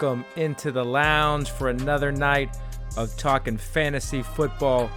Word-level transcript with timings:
welcome 0.00 0.24
into 0.36 0.70
the 0.70 0.84
lounge 0.84 1.50
for 1.50 1.70
another 1.70 2.12
night 2.12 2.56
of 2.96 3.16
talking 3.16 3.56
fantasy 3.56 4.22
football 4.22 4.88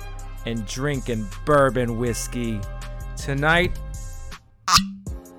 and 0.46 0.64
drinking 0.68 1.27
bourbon 1.44 1.98
whiskey. 1.98 2.62
Tonight, 3.18 3.80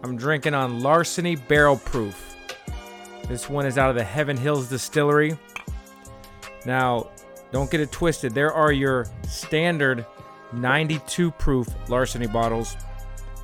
I'm 0.02 0.16
drinking 0.16 0.54
on 0.54 0.80
Larceny 0.80 1.36
Barrel 1.36 1.76
Proof. 1.76 2.34
This 3.28 3.48
one 3.48 3.64
is 3.64 3.78
out 3.78 3.88
of 3.88 3.94
the 3.94 4.02
Heaven 4.02 4.36
Hills 4.36 4.68
Distillery. 4.68 5.38
Now, 6.66 7.10
don't 7.52 7.70
get 7.70 7.80
it 7.80 7.92
twisted. 7.92 8.34
There 8.34 8.52
are 8.52 8.72
your 8.72 9.06
standard 9.28 10.04
92 10.52 11.30
proof 11.30 11.68
Larceny 11.88 12.26
bottles, 12.26 12.76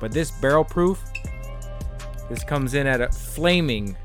but 0.01 0.11
this 0.11 0.31
barrel 0.31 0.65
proof, 0.65 1.01
this 2.29 2.43
comes 2.43 2.73
in 2.73 2.87
at 2.87 2.99
a 2.99 3.07
flaming 3.07 3.95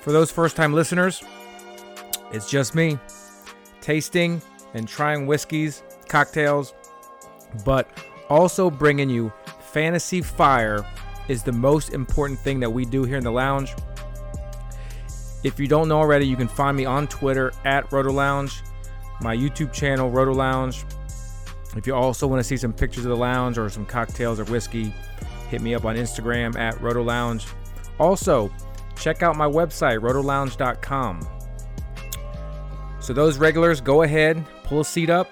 For 0.00 0.12
those 0.12 0.30
first 0.30 0.56
time 0.56 0.72
listeners, 0.72 1.22
it's 2.32 2.48
just 2.48 2.74
me 2.74 2.98
tasting 3.80 4.40
and 4.74 4.86
trying 4.86 5.26
whiskeys, 5.26 5.82
cocktails, 6.08 6.74
but 7.64 7.88
also 8.28 8.70
bringing 8.70 9.08
you 9.08 9.32
fantasy 9.72 10.22
fire 10.22 10.84
is 11.28 11.42
the 11.42 11.52
most 11.52 11.92
important 11.92 12.38
thing 12.40 12.60
that 12.60 12.70
we 12.70 12.84
do 12.84 13.04
here 13.04 13.18
in 13.18 13.24
the 13.24 13.30
lounge. 13.30 13.74
If 15.44 15.60
you 15.60 15.68
don't 15.68 15.88
know 15.88 15.98
already, 15.98 16.26
you 16.26 16.36
can 16.36 16.48
find 16.48 16.76
me 16.76 16.84
on 16.84 17.06
Twitter 17.08 17.52
at 17.64 17.90
Roto 17.92 18.10
Lounge, 18.10 18.62
my 19.20 19.36
YouTube 19.36 19.72
channel, 19.72 20.10
Roto 20.10 20.32
Lounge. 20.32 20.84
If 21.76 21.86
you 21.86 21.94
also 21.94 22.26
want 22.26 22.40
to 22.40 22.44
see 22.44 22.56
some 22.56 22.72
pictures 22.72 23.04
of 23.04 23.10
the 23.10 23.16
lounge 23.16 23.58
or 23.58 23.68
some 23.68 23.84
cocktails 23.84 24.40
or 24.40 24.44
whiskey, 24.44 24.94
hit 25.50 25.60
me 25.60 25.74
up 25.74 25.84
on 25.84 25.96
Instagram 25.96 26.56
at 26.56 26.80
Roto 26.80 27.02
Lounge. 27.02 27.46
Also, 28.00 28.50
check 28.98 29.22
out 29.22 29.36
my 29.36 29.46
website, 29.46 30.00
rotolounge.com. 30.00 31.28
So, 33.00 33.12
those 33.12 33.38
regulars, 33.38 33.80
go 33.80 34.02
ahead, 34.02 34.44
pull 34.64 34.80
a 34.80 34.84
seat 34.84 35.10
up, 35.10 35.30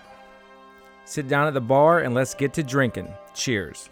sit 1.07 1.29
down 1.29 1.49
at 1.49 1.55
the 1.55 1.61
bar, 1.61 2.01
and 2.01 2.15
let's 2.15 2.35
get 2.35 2.53
to 2.55 2.63
drinking. 2.63 3.13
Cheers. 3.35 3.89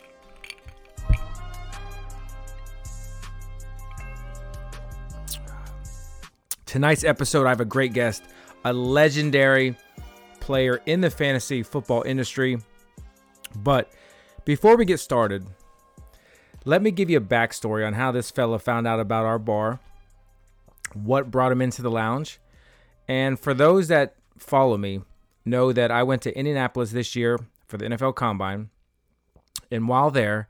Tonight's 6.67 7.05
episode, 7.05 7.47
I 7.47 7.51
have 7.51 7.61
a 7.61 7.67
great 7.67 7.93
guest, 7.93 8.23
a 8.65 8.73
legendary 8.73 9.77
player 10.43 10.83
in 10.87 11.01
the 11.01 11.11
fantasy 11.11 11.63
football 11.63 12.03
industry. 12.03 12.59
But 13.55 13.91
before 14.45 14.77
we 14.77 14.85
get 14.85 14.99
started, 14.99 15.47
let 16.65 16.83
me 16.83 16.91
give 16.91 17.09
you 17.09 17.19
a 17.19 17.23
backstory 17.23 17.87
on 17.87 17.95
how 17.95 18.11
this 18.11 18.31
fella 18.31 18.59
found 18.59 18.87
out 18.87 18.99
about 19.01 19.25
our 19.25 19.39
bar, 19.39 19.81
what 20.95 21.31
brought 21.31 21.53
him 21.53 21.63
into 21.63 21.81
the 21.81 21.91
lounge. 21.91 22.41
And 23.07 23.39
for 23.39 23.55
those 23.55 23.89
that 23.89 24.17
follow 24.37 24.77
me, 24.77 25.03
know 25.45 25.73
that 25.73 25.91
I 25.91 26.03
went 26.03 26.23
to 26.23 26.37
Indianapolis 26.37 26.91
this 26.91 27.15
year 27.15 27.39
for 27.67 27.77
the 27.79 27.87
NFL 27.87 28.17
Combine. 28.17 28.71
And 29.71 29.89
while 29.89 30.11
there, 30.11 30.49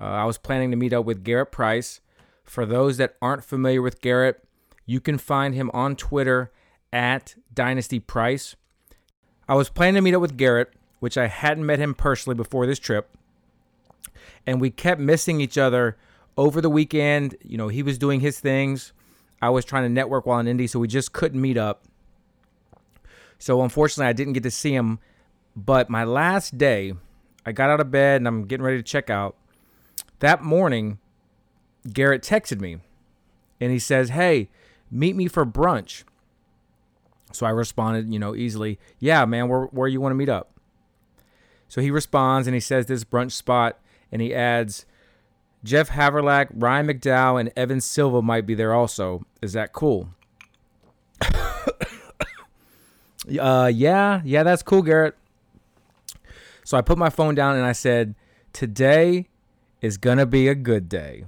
uh, 0.00 0.04
I 0.04 0.24
was 0.24 0.38
planning 0.38 0.70
to 0.70 0.76
meet 0.76 0.92
up 0.92 1.04
with 1.04 1.24
Garrett 1.24 1.52
Price. 1.52 2.00
For 2.44 2.64
those 2.64 2.98
that 2.98 3.16
aren't 3.20 3.44
familiar 3.44 3.82
with 3.82 4.00
Garrett, 4.00 4.44
you 4.86 5.00
can 5.00 5.18
find 5.18 5.54
him 5.54 5.70
on 5.72 5.96
Twitter 5.96 6.52
at 6.92 7.34
Dynasty 7.52 8.00
Price. 8.00 8.56
I 9.48 9.54
was 9.54 9.68
planning 9.68 9.96
to 9.96 10.00
meet 10.00 10.14
up 10.14 10.20
with 10.20 10.36
Garrett, 10.36 10.72
which 11.00 11.18
I 11.18 11.26
hadn't 11.26 11.66
met 11.66 11.78
him 11.78 11.94
personally 11.94 12.34
before 12.34 12.66
this 12.66 12.78
trip. 12.78 13.08
And 14.46 14.60
we 14.60 14.70
kept 14.70 15.00
missing 15.00 15.40
each 15.40 15.58
other 15.58 15.96
over 16.36 16.60
the 16.60 16.70
weekend. 16.70 17.36
You 17.42 17.58
know, 17.58 17.68
he 17.68 17.82
was 17.82 17.98
doing 17.98 18.20
his 18.20 18.40
things. 18.40 18.92
I 19.42 19.50
was 19.50 19.64
trying 19.64 19.84
to 19.84 19.88
network 19.88 20.26
while 20.26 20.38
in 20.38 20.48
Indy, 20.48 20.66
so 20.66 20.78
we 20.78 20.88
just 20.88 21.12
couldn't 21.12 21.40
meet 21.40 21.58
up. 21.58 21.84
So 23.38 23.62
unfortunately, 23.62 24.08
I 24.08 24.14
didn't 24.14 24.32
get 24.32 24.42
to 24.44 24.50
see 24.50 24.74
him. 24.74 24.98
But 25.56 25.90
my 25.90 26.04
last 26.04 26.56
day, 26.56 26.94
I 27.46 27.52
got 27.52 27.70
out 27.70 27.80
of 27.80 27.90
bed 27.90 28.20
and 28.20 28.28
I'm 28.28 28.46
getting 28.46 28.64
ready 28.64 28.78
to 28.78 28.82
check 28.82 29.10
out. 29.10 29.36
That 30.20 30.42
morning, 30.42 30.98
Garrett 31.92 32.22
texted 32.22 32.60
me 32.60 32.78
and 33.60 33.70
he 33.70 33.78
says, 33.78 34.10
Hey, 34.10 34.48
meet 34.90 35.14
me 35.14 35.28
for 35.28 35.44
brunch. 35.44 36.04
So 37.34 37.46
I 37.46 37.50
responded, 37.50 38.12
you 38.12 38.18
know, 38.18 38.34
easily, 38.34 38.78
yeah, 38.98 39.24
man, 39.24 39.48
where, 39.48 39.64
where 39.66 39.88
you 39.88 40.00
want 40.00 40.12
to 40.12 40.16
meet 40.16 40.28
up? 40.28 40.50
So 41.68 41.80
he 41.80 41.90
responds 41.90 42.46
and 42.46 42.54
he 42.54 42.60
says 42.60 42.86
this 42.86 43.04
brunch 43.04 43.32
spot 43.32 43.78
and 44.12 44.22
he 44.22 44.34
adds, 44.34 44.86
Jeff 45.64 45.90
Haverlack, 45.90 46.48
Ryan 46.54 46.86
McDowell, 46.86 47.40
and 47.40 47.50
Evan 47.56 47.80
Silva 47.80 48.20
might 48.20 48.46
be 48.46 48.54
there 48.54 48.74
also. 48.74 49.24
Is 49.40 49.54
that 49.54 49.72
cool? 49.72 50.10
uh, 53.40 53.70
yeah, 53.74 54.20
yeah, 54.24 54.42
that's 54.42 54.62
cool, 54.62 54.82
Garrett. 54.82 55.16
So 56.64 56.76
I 56.76 56.82
put 56.82 56.98
my 56.98 57.10
phone 57.10 57.34
down 57.34 57.56
and 57.56 57.64
I 57.64 57.72
said, 57.72 58.14
today 58.52 59.28
is 59.80 59.96
going 59.96 60.18
to 60.18 60.26
be 60.26 60.48
a 60.48 60.54
good 60.54 60.88
day. 60.88 61.24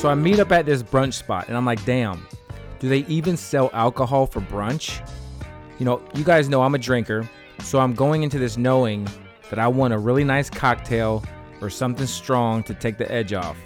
So 0.00 0.08
I 0.08 0.14
meet 0.14 0.38
up 0.38 0.50
at 0.50 0.64
this 0.64 0.82
brunch 0.82 1.12
spot 1.12 1.48
and 1.48 1.56
I'm 1.58 1.66
like, 1.66 1.84
damn, 1.84 2.26
do 2.78 2.88
they 2.88 3.00
even 3.00 3.36
sell 3.36 3.68
alcohol 3.74 4.24
for 4.24 4.40
brunch? 4.40 5.06
You 5.78 5.84
know, 5.84 6.00
you 6.14 6.24
guys 6.24 6.48
know 6.48 6.62
I'm 6.62 6.74
a 6.74 6.78
drinker, 6.78 7.28
so 7.58 7.80
I'm 7.80 7.92
going 7.92 8.22
into 8.22 8.38
this 8.38 8.56
knowing 8.56 9.06
that 9.50 9.58
I 9.58 9.68
want 9.68 9.92
a 9.92 9.98
really 9.98 10.24
nice 10.24 10.48
cocktail 10.48 11.22
or 11.60 11.68
something 11.68 12.06
strong 12.06 12.62
to 12.62 12.72
take 12.72 12.96
the 12.96 13.12
edge 13.12 13.34
off. 13.34 13.58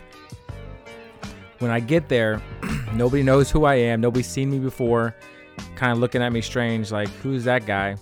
When 1.60 1.70
I 1.70 1.78
get 1.78 2.08
there, 2.08 2.42
nobody 2.94 3.22
knows 3.22 3.48
who 3.48 3.64
I 3.64 3.76
am, 3.76 4.00
nobody's 4.00 4.26
seen 4.26 4.50
me 4.50 4.58
before, 4.58 5.14
kind 5.76 5.92
of 5.92 5.98
looking 5.98 6.20
at 6.20 6.32
me 6.32 6.40
strange, 6.40 6.90
like, 6.90 7.10
who's 7.22 7.44
that 7.44 7.64
guy? 7.64 7.94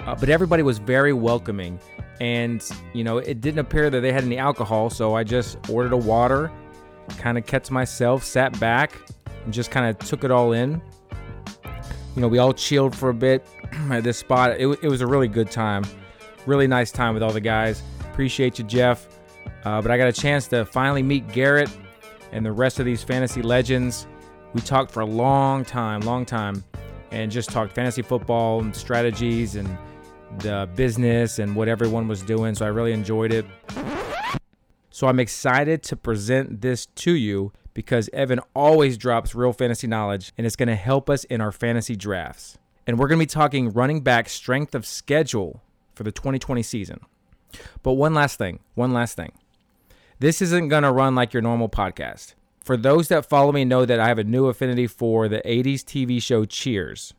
Uh, 0.00 0.14
but 0.14 0.28
everybody 0.28 0.62
was 0.62 0.76
very 0.76 1.14
welcoming. 1.14 1.80
And, 2.20 2.62
you 2.92 3.04
know, 3.04 3.16
it 3.16 3.40
didn't 3.40 3.60
appear 3.60 3.88
that 3.88 4.00
they 4.00 4.12
had 4.12 4.22
any 4.22 4.36
alcohol, 4.36 4.90
so 4.90 5.14
I 5.14 5.24
just 5.24 5.56
ordered 5.70 5.94
a 5.94 5.96
water 5.96 6.52
kind 7.18 7.38
of 7.38 7.46
kept 7.46 7.70
myself, 7.70 8.24
sat 8.24 8.58
back, 8.60 9.00
and 9.44 9.52
just 9.52 9.70
kind 9.70 9.86
of 9.88 9.98
took 10.06 10.24
it 10.24 10.30
all 10.30 10.52
in. 10.52 10.80
You 12.14 12.22
know, 12.22 12.28
we 12.28 12.38
all 12.38 12.52
chilled 12.52 12.94
for 12.94 13.10
a 13.10 13.14
bit 13.14 13.46
at 13.90 14.04
this 14.04 14.18
spot. 14.18 14.52
It, 14.52 14.66
it 14.82 14.88
was 14.88 15.00
a 15.00 15.06
really 15.06 15.28
good 15.28 15.50
time. 15.50 15.84
Really 16.46 16.66
nice 16.66 16.92
time 16.92 17.14
with 17.14 17.22
all 17.22 17.32
the 17.32 17.40
guys. 17.40 17.82
Appreciate 18.00 18.58
you, 18.58 18.64
Jeff. 18.64 19.08
Uh, 19.64 19.80
but 19.80 19.90
I 19.90 19.96
got 19.96 20.08
a 20.08 20.12
chance 20.12 20.46
to 20.48 20.64
finally 20.64 21.02
meet 21.02 21.26
Garrett 21.28 21.70
and 22.32 22.44
the 22.44 22.52
rest 22.52 22.78
of 22.78 22.84
these 22.84 23.02
fantasy 23.02 23.42
legends. 23.42 24.06
We 24.52 24.60
talked 24.60 24.90
for 24.90 25.00
a 25.00 25.06
long 25.06 25.64
time, 25.64 26.00
long 26.02 26.24
time, 26.24 26.62
and 27.10 27.30
just 27.30 27.50
talked 27.50 27.74
fantasy 27.74 28.02
football 28.02 28.60
and 28.60 28.74
strategies 28.74 29.56
and 29.56 29.78
the 30.38 30.68
business 30.74 31.38
and 31.38 31.56
what 31.56 31.68
everyone 31.68 32.08
was 32.08 32.22
doing. 32.22 32.54
So 32.54 32.64
I 32.64 32.68
really 32.68 32.92
enjoyed 32.92 33.32
it. 33.32 33.46
So 34.94 35.08
I'm 35.08 35.18
excited 35.18 35.82
to 35.82 35.96
present 35.96 36.60
this 36.60 36.86
to 36.86 37.10
you 37.10 37.52
because 37.74 38.08
Evan 38.12 38.38
always 38.54 38.96
drops 38.96 39.34
real 39.34 39.52
fantasy 39.52 39.88
knowledge 39.88 40.32
and 40.38 40.46
it's 40.46 40.54
going 40.54 40.68
to 40.68 40.76
help 40.76 41.10
us 41.10 41.24
in 41.24 41.40
our 41.40 41.50
fantasy 41.50 41.96
drafts. 41.96 42.58
And 42.86 42.96
we're 42.96 43.08
going 43.08 43.18
to 43.18 43.24
be 43.24 43.28
talking 43.28 43.72
running 43.72 44.02
back 44.02 44.28
strength 44.28 44.72
of 44.72 44.86
schedule 44.86 45.60
for 45.96 46.04
the 46.04 46.12
2020 46.12 46.62
season. 46.62 47.00
But 47.82 47.94
one 47.94 48.14
last 48.14 48.38
thing, 48.38 48.60
one 48.76 48.92
last 48.92 49.16
thing. 49.16 49.32
This 50.20 50.40
isn't 50.40 50.68
going 50.68 50.84
to 50.84 50.92
run 50.92 51.16
like 51.16 51.32
your 51.32 51.42
normal 51.42 51.68
podcast. 51.68 52.34
For 52.62 52.76
those 52.76 53.08
that 53.08 53.26
follow 53.26 53.50
me 53.50 53.64
know 53.64 53.84
that 53.84 53.98
I 53.98 54.06
have 54.06 54.20
a 54.20 54.24
new 54.24 54.46
affinity 54.46 54.86
for 54.86 55.26
the 55.26 55.42
80s 55.44 55.80
TV 55.80 56.22
show 56.22 56.44
Cheers. 56.44 57.14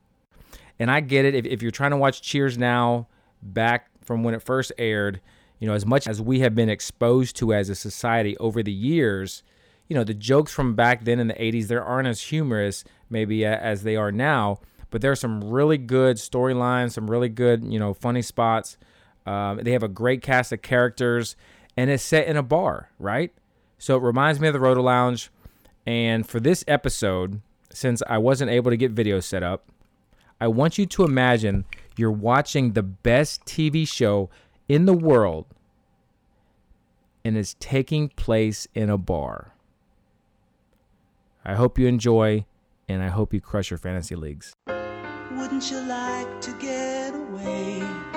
And 0.80 0.90
I 0.90 1.02
get 1.02 1.26
it 1.26 1.36
if, 1.36 1.46
if 1.46 1.62
you're 1.62 1.72
trying 1.72 1.92
to 1.92 1.98
watch 1.98 2.22
Cheers 2.22 2.58
now, 2.58 3.10
back 3.42 3.90
from 4.02 4.24
when 4.24 4.34
it 4.34 4.42
first 4.42 4.72
aired, 4.78 5.20
you 5.66 5.72
know, 5.72 5.76
as 5.76 5.84
much 5.88 6.08
as 6.08 6.22
we 6.22 6.42
have 6.42 6.54
been 6.54 6.70
exposed 6.70 7.36
to 7.38 7.52
as 7.52 7.70
a 7.70 7.76
society 7.76 8.38
over 8.38 8.62
the 8.62 8.72
years, 8.72 9.42
you 9.88 9.96
know, 9.96 10.04
the 10.04 10.14
jokes 10.14 10.54
from 10.54 10.76
back 10.76 11.06
then 11.06 11.20
in 11.20 11.28
the 11.28 11.34
80s, 11.34 11.66
there 11.66 11.84
aren't 11.84 12.08
as 12.08 12.22
humorous 12.22 12.84
maybe 13.10 13.44
as 13.44 13.82
they 13.82 13.96
are 13.96 14.12
now, 14.12 14.60
but 14.92 15.02
there's 15.02 15.20
some 15.20 15.44
really 15.44 15.80
good 15.80 16.18
storylines, 16.18 16.92
some 16.92 17.10
really 17.10 17.30
good, 17.30 17.64
you 17.64 17.80
know, 17.80 17.96
funny 17.96 18.22
spots. 18.22 18.78
Um, 19.26 19.58
they 19.64 19.72
have 19.72 19.82
a 19.82 19.88
great 19.88 20.22
cast 20.22 20.52
of 20.52 20.62
characters, 20.62 21.36
and 21.76 21.90
it's 21.90 22.04
set 22.04 22.28
in 22.28 22.38
a 22.38 22.44
bar, 22.44 22.92
right? 23.00 23.34
So 23.80 23.98
it 23.98 24.04
reminds 24.04 24.40
me 24.40 24.48
of 24.48 24.54
the 24.54 24.60
Roto 24.60 24.84
Lounge. 24.84 25.32
And 25.88 26.30
for 26.30 26.40
this 26.40 26.64
episode, 26.68 27.42
since 27.74 28.04
I 28.08 28.20
wasn't 28.20 28.52
able 28.52 28.70
to 28.70 28.78
get 28.78 28.92
video 28.92 29.20
set 29.20 29.42
up, 29.42 29.68
I 30.40 30.48
want 30.48 30.78
you 30.78 30.86
to 30.86 31.06
imagine 31.06 31.66
you're 31.98 32.12
watching 32.12 32.74
the 32.74 32.84
best 32.84 33.46
TV 33.46 33.88
show 33.88 34.30
in 34.70 34.86
the 34.86 34.94
world 34.94 35.48
and 37.26 37.36
is 37.36 37.56
taking 37.56 38.08
place 38.08 38.68
in 38.76 38.88
a 38.88 39.00
bar. 39.00 39.56
I 41.44 41.56
hope 41.56 41.80
you 41.80 41.88
enjoy 41.88 42.46
and 42.88 43.02
I 43.02 43.08
hope 43.08 43.34
you 43.34 43.42
crush 43.42 43.72
your 43.72 43.80
fantasy 43.80 44.16
leagues. 44.16 44.54
Wouldn't 44.68 45.72
you 45.72 45.82
like 45.88 46.40
to 46.42 46.52
get 46.60 47.16
away? 47.16 48.15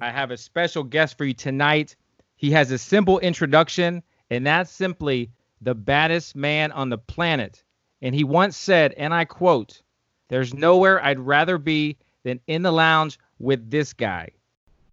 I 0.00 0.10
have 0.10 0.30
a 0.30 0.36
special 0.36 0.82
guest 0.82 1.16
for 1.16 1.24
you 1.24 1.34
tonight. 1.34 1.96
He 2.36 2.50
has 2.50 2.70
a 2.70 2.78
simple 2.78 3.18
introduction, 3.20 4.02
and 4.30 4.46
that's 4.46 4.70
simply 4.70 5.30
the 5.62 5.74
baddest 5.74 6.36
man 6.36 6.70
on 6.72 6.90
the 6.90 6.98
planet. 6.98 7.62
And 8.02 8.14
he 8.14 8.24
once 8.24 8.56
said, 8.56 8.92
and 8.98 9.14
I 9.14 9.24
quote, 9.24 9.80
There's 10.28 10.52
nowhere 10.52 11.02
I'd 11.02 11.18
rather 11.18 11.56
be 11.56 11.96
than 12.24 12.40
in 12.46 12.62
the 12.62 12.72
lounge 12.72 13.18
with 13.38 13.70
this 13.70 13.92
guy. 13.92 14.30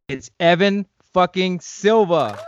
It's 0.08 0.32
Evan 0.40 0.86
fucking 1.14 1.60
Silva. 1.60 2.40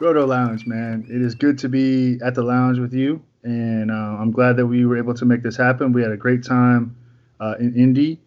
Roto 0.00 0.26
Lounge, 0.26 0.66
man. 0.66 1.06
It 1.08 1.22
is 1.22 1.34
good 1.34 1.58
to 1.58 1.68
be 1.68 2.18
at 2.22 2.34
the 2.34 2.42
lounge 2.42 2.78
with 2.78 2.92
you, 2.92 3.22
and 3.42 3.90
uh, 3.90 3.94
I'm 3.94 4.30
glad 4.30 4.56
that 4.56 4.66
we 4.66 4.84
were 4.84 4.98
able 4.98 5.14
to 5.14 5.24
make 5.24 5.42
this 5.42 5.56
happen. 5.56 5.92
We 5.92 6.02
had 6.02 6.12
a 6.12 6.16
great 6.16 6.44
time 6.44 6.96
uh, 7.40 7.54
in 7.58 7.74
Indy 7.74 8.20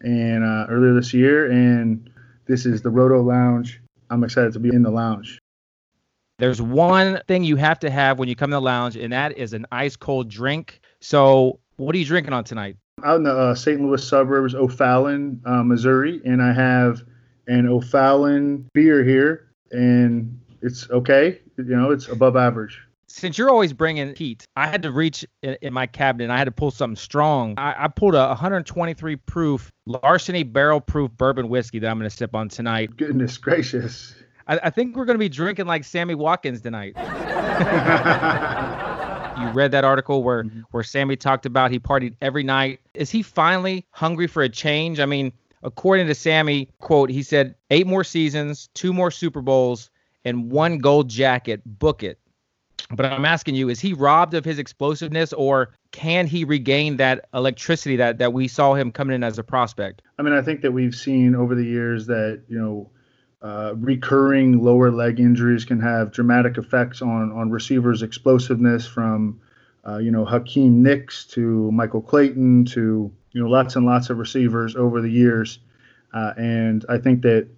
and 0.00 0.44
uh, 0.44 0.66
earlier 0.68 0.94
this 0.94 1.14
year, 1.14 1.50
and 1.50 2.10
this 2.46 2.66
is 2.66 2.82
the 2.82 2.90
Roto 2.90 3.22
Lounge. 3.22 3.80
I'm 4.10 4.24
excited 4.24 4.52
to 4.54 4.58
be 4.58 4.68
in 4.68 4.82
the 4.82 4.90
lounge. 4.90 5.38
There's 6.38 6.60
one 6.60 7.20
thing 7.28 7.44
you 7.44 7.56
have 7.56 7.78
to 7.80 7.90
have 7.90 8.18
when 8.18 8.28
you 8.28 8.34
come 8.34 8.50
to 8.50 8.56
the 8.56 8.60
lounge, 8.60 8.96
and 8.96 9.12
that 9.12 9.38
is 9.38 9.52
an 9.52 9.64
ice 9.70 9.96
cold 9.96 10.28
drink. 10.28 10.80
So, 11.00 11.60
what 11.76 11.94
are 11.94 11.98
you 11.98 12.04
drinking 12.04 12.32
on 12.32 12.44
tonight? 12.44 12.76
I'm 12.98 13.04
out 13.04 13.16
in 13.16 13.22
the 13.22 13.36
uh, 13.36 13.54
St. 13.54 13.80
Louis 13.80 14.06
suburbs, 14.06 14.54
O'Fallon, 14.54 15.40
uh, 15.46 15.62
Missouri, 15.62 16.20
and 16.24 16.42
I 16.42 16.52
have 16.52 17.02
an 17.46 17.68
O'Fallon 17.68 18.68
beer 18.74 19.04
here, 19.04 19.48
and 19.70 20.40
it's 20.62 20.88
okay. 20.90 21.40
You 21.58 21.64
know, 21.64 21.90
it's 21.90 22.08
above 22.08 22.36
average. 22.36 22.80
Since 23.08 23.36
you're 23.36 23.50
always 23.50 23.74
bringing 23.74 24.14
heat, 24.14 24.46
I 24.56 24.68
had 24.68 24.82
to 24.84 24.90
reach 24.90 25.26
in, 25.42 25.58
in 25.60 25.74
my 25.74 25.86
cabinet. 25.86 26.24
and 26.24 26.32
I 26.32 26.38
had 26.38 26.44
to 26.44 26.50
pull 26.50 26.70
something 26.70 26.96
strong. 26.96 27.54
I, 27.58 27.84
I 27.84 27.88
pulled 27.88 28.14
a 28.14 28.28
123 28.28 29.16
proof 29.16 29.70
Larceny 29.84 30.44
barrel 30.44 30.80
proof 30.80 31.10
bourbon 31.10 31.48
whiskey 31.48 31.78
that 31.80 31.90
I'm 31.90 31.98
going 31.98 32.08
to 32.08 32.16
sip 32.16 32.34
on 32.34 32.48
tonight. 32.48 32.96
Goodness 32.96 33.36
gracious. 33.36 34.14
I, 34.46 34.60
I 34.64 34.70
think 34.70 34.96
we're 34.96 35.04
going 35.04 35.16
to 35.16 35.20
be 35.22 35.28
drinking 35.28 35.66
like 35.66 35.84
Sammy 35.84 36.14
Watkins 36.14 36.62
tonight. 36.62 36.94
you 39.38 39.48
read 39.50 39.72
that 39.72 39.84
article 39.84 40.22
where 40.22 40.44
mm-hmm. 40.44 40.60
where 40.70 40.82
Sammy 40.82 41.16
talked 41.16 41.44
about 41.44 41.70
he 41.70 41.78
partied 41.78 42.14
every 42.22 42.42
night. 42.42 42.80
Is 42.94 43.10
he 43.10 43.22
finally 43.22 43.86
hungry 43.90 44.26
for 44.26 44.42
a 44.42 44.48
change? 44.48 45.00
I 45.00 45.06
mean, 45.06 45.32
according 45.62 46.06
to 46.06 46.14
Sammy, 46.14 46.70
quote, 46.80 47.10
he 47.10 47.22
said 47.22 47.54
eight 47.70 47.86
more 47.86 48.04
seasons, 48.04 48.68
two 48.74 48.92
more 48.92 49.10
Super 49.10 49.42
Bowls, 49.42 49.90
and 50.24 50.50
one 50.50 50.78
gold 50.78 51.08
jacket. 51.08 51.62
Book 51.64 52.02
it. 52.02 52.18
But 52.90 53.06
I'm 53.06 53.24
asking 53.24 53.54
you, 53.54 53.68
is 53.68 53.80
he 53.80 53.94
robbed 53.94 54.34
of 54.34 54.44
his 54.44 54.58
explosiveness 54.58 55.32
or 55.32 55.70
can 55.92 56.26
he 56.26 56.44
regain 56.44 56.96
that 56.96 57.26
electricity 57.32 57.96
that 57.96 58.18
that 58.18 58.32
we 58.32 58.48
saw 58.48 58.74
him 58.74 58.92
coming 58.92 59.14
in 59.14 59.24
as 59.24 59.38
a 59.38 59.44
prospect? 59.44 60.02
I 60.18 60.22
mean, 60.22 60.34
I 60.34 60.42
think 60.42 60.62
that 60.62 60.72
we've 60.72 60.94
seen 60.94 61.34
over 61.34 61.54
the 61.54 61.64
years 61.64 62.06
that 62.06 62.42
you 62.48 62.58
know 62.58 62.90
uh, 63.40 63.74
recurring 63.76 64.62
lower 64.62 64.90
leg 64.90 65.20
injuries 65.20 65.64
can 65.64 65.80
have 65.80 66.12
dramatic 66.12 66.58
effects 66.58 67.02
on 67.02 67.32
on 67.32 67.50
receivers' 67.50 68.02
explosiveness. 68.02 68.86
From 68.86 69.40
uh, 69.86 69.98
you 69.98 70.10
know 70.10 70.24
Hakeem 70.24 70.82
Nicks 70.82 71.24
to 71.26 71.70
Michael 71.72 72.02
Clayton 72.02 72.66
to 72.66 73.10
you 73.32 73.42
know 73.42 73.48
lots 73.48 73.76
and 73.76 73.86
lots 73.86 74.10
of 74.10 74.18
receivers 74.18 74.76
over 74.76 75.00
the 75.00 75.10
years, 75.10 75.58
uh, 76.12 76.32
and 76.36 76.84
I 76.88 76.98
think 76.98 77.22
that 77.22 77.48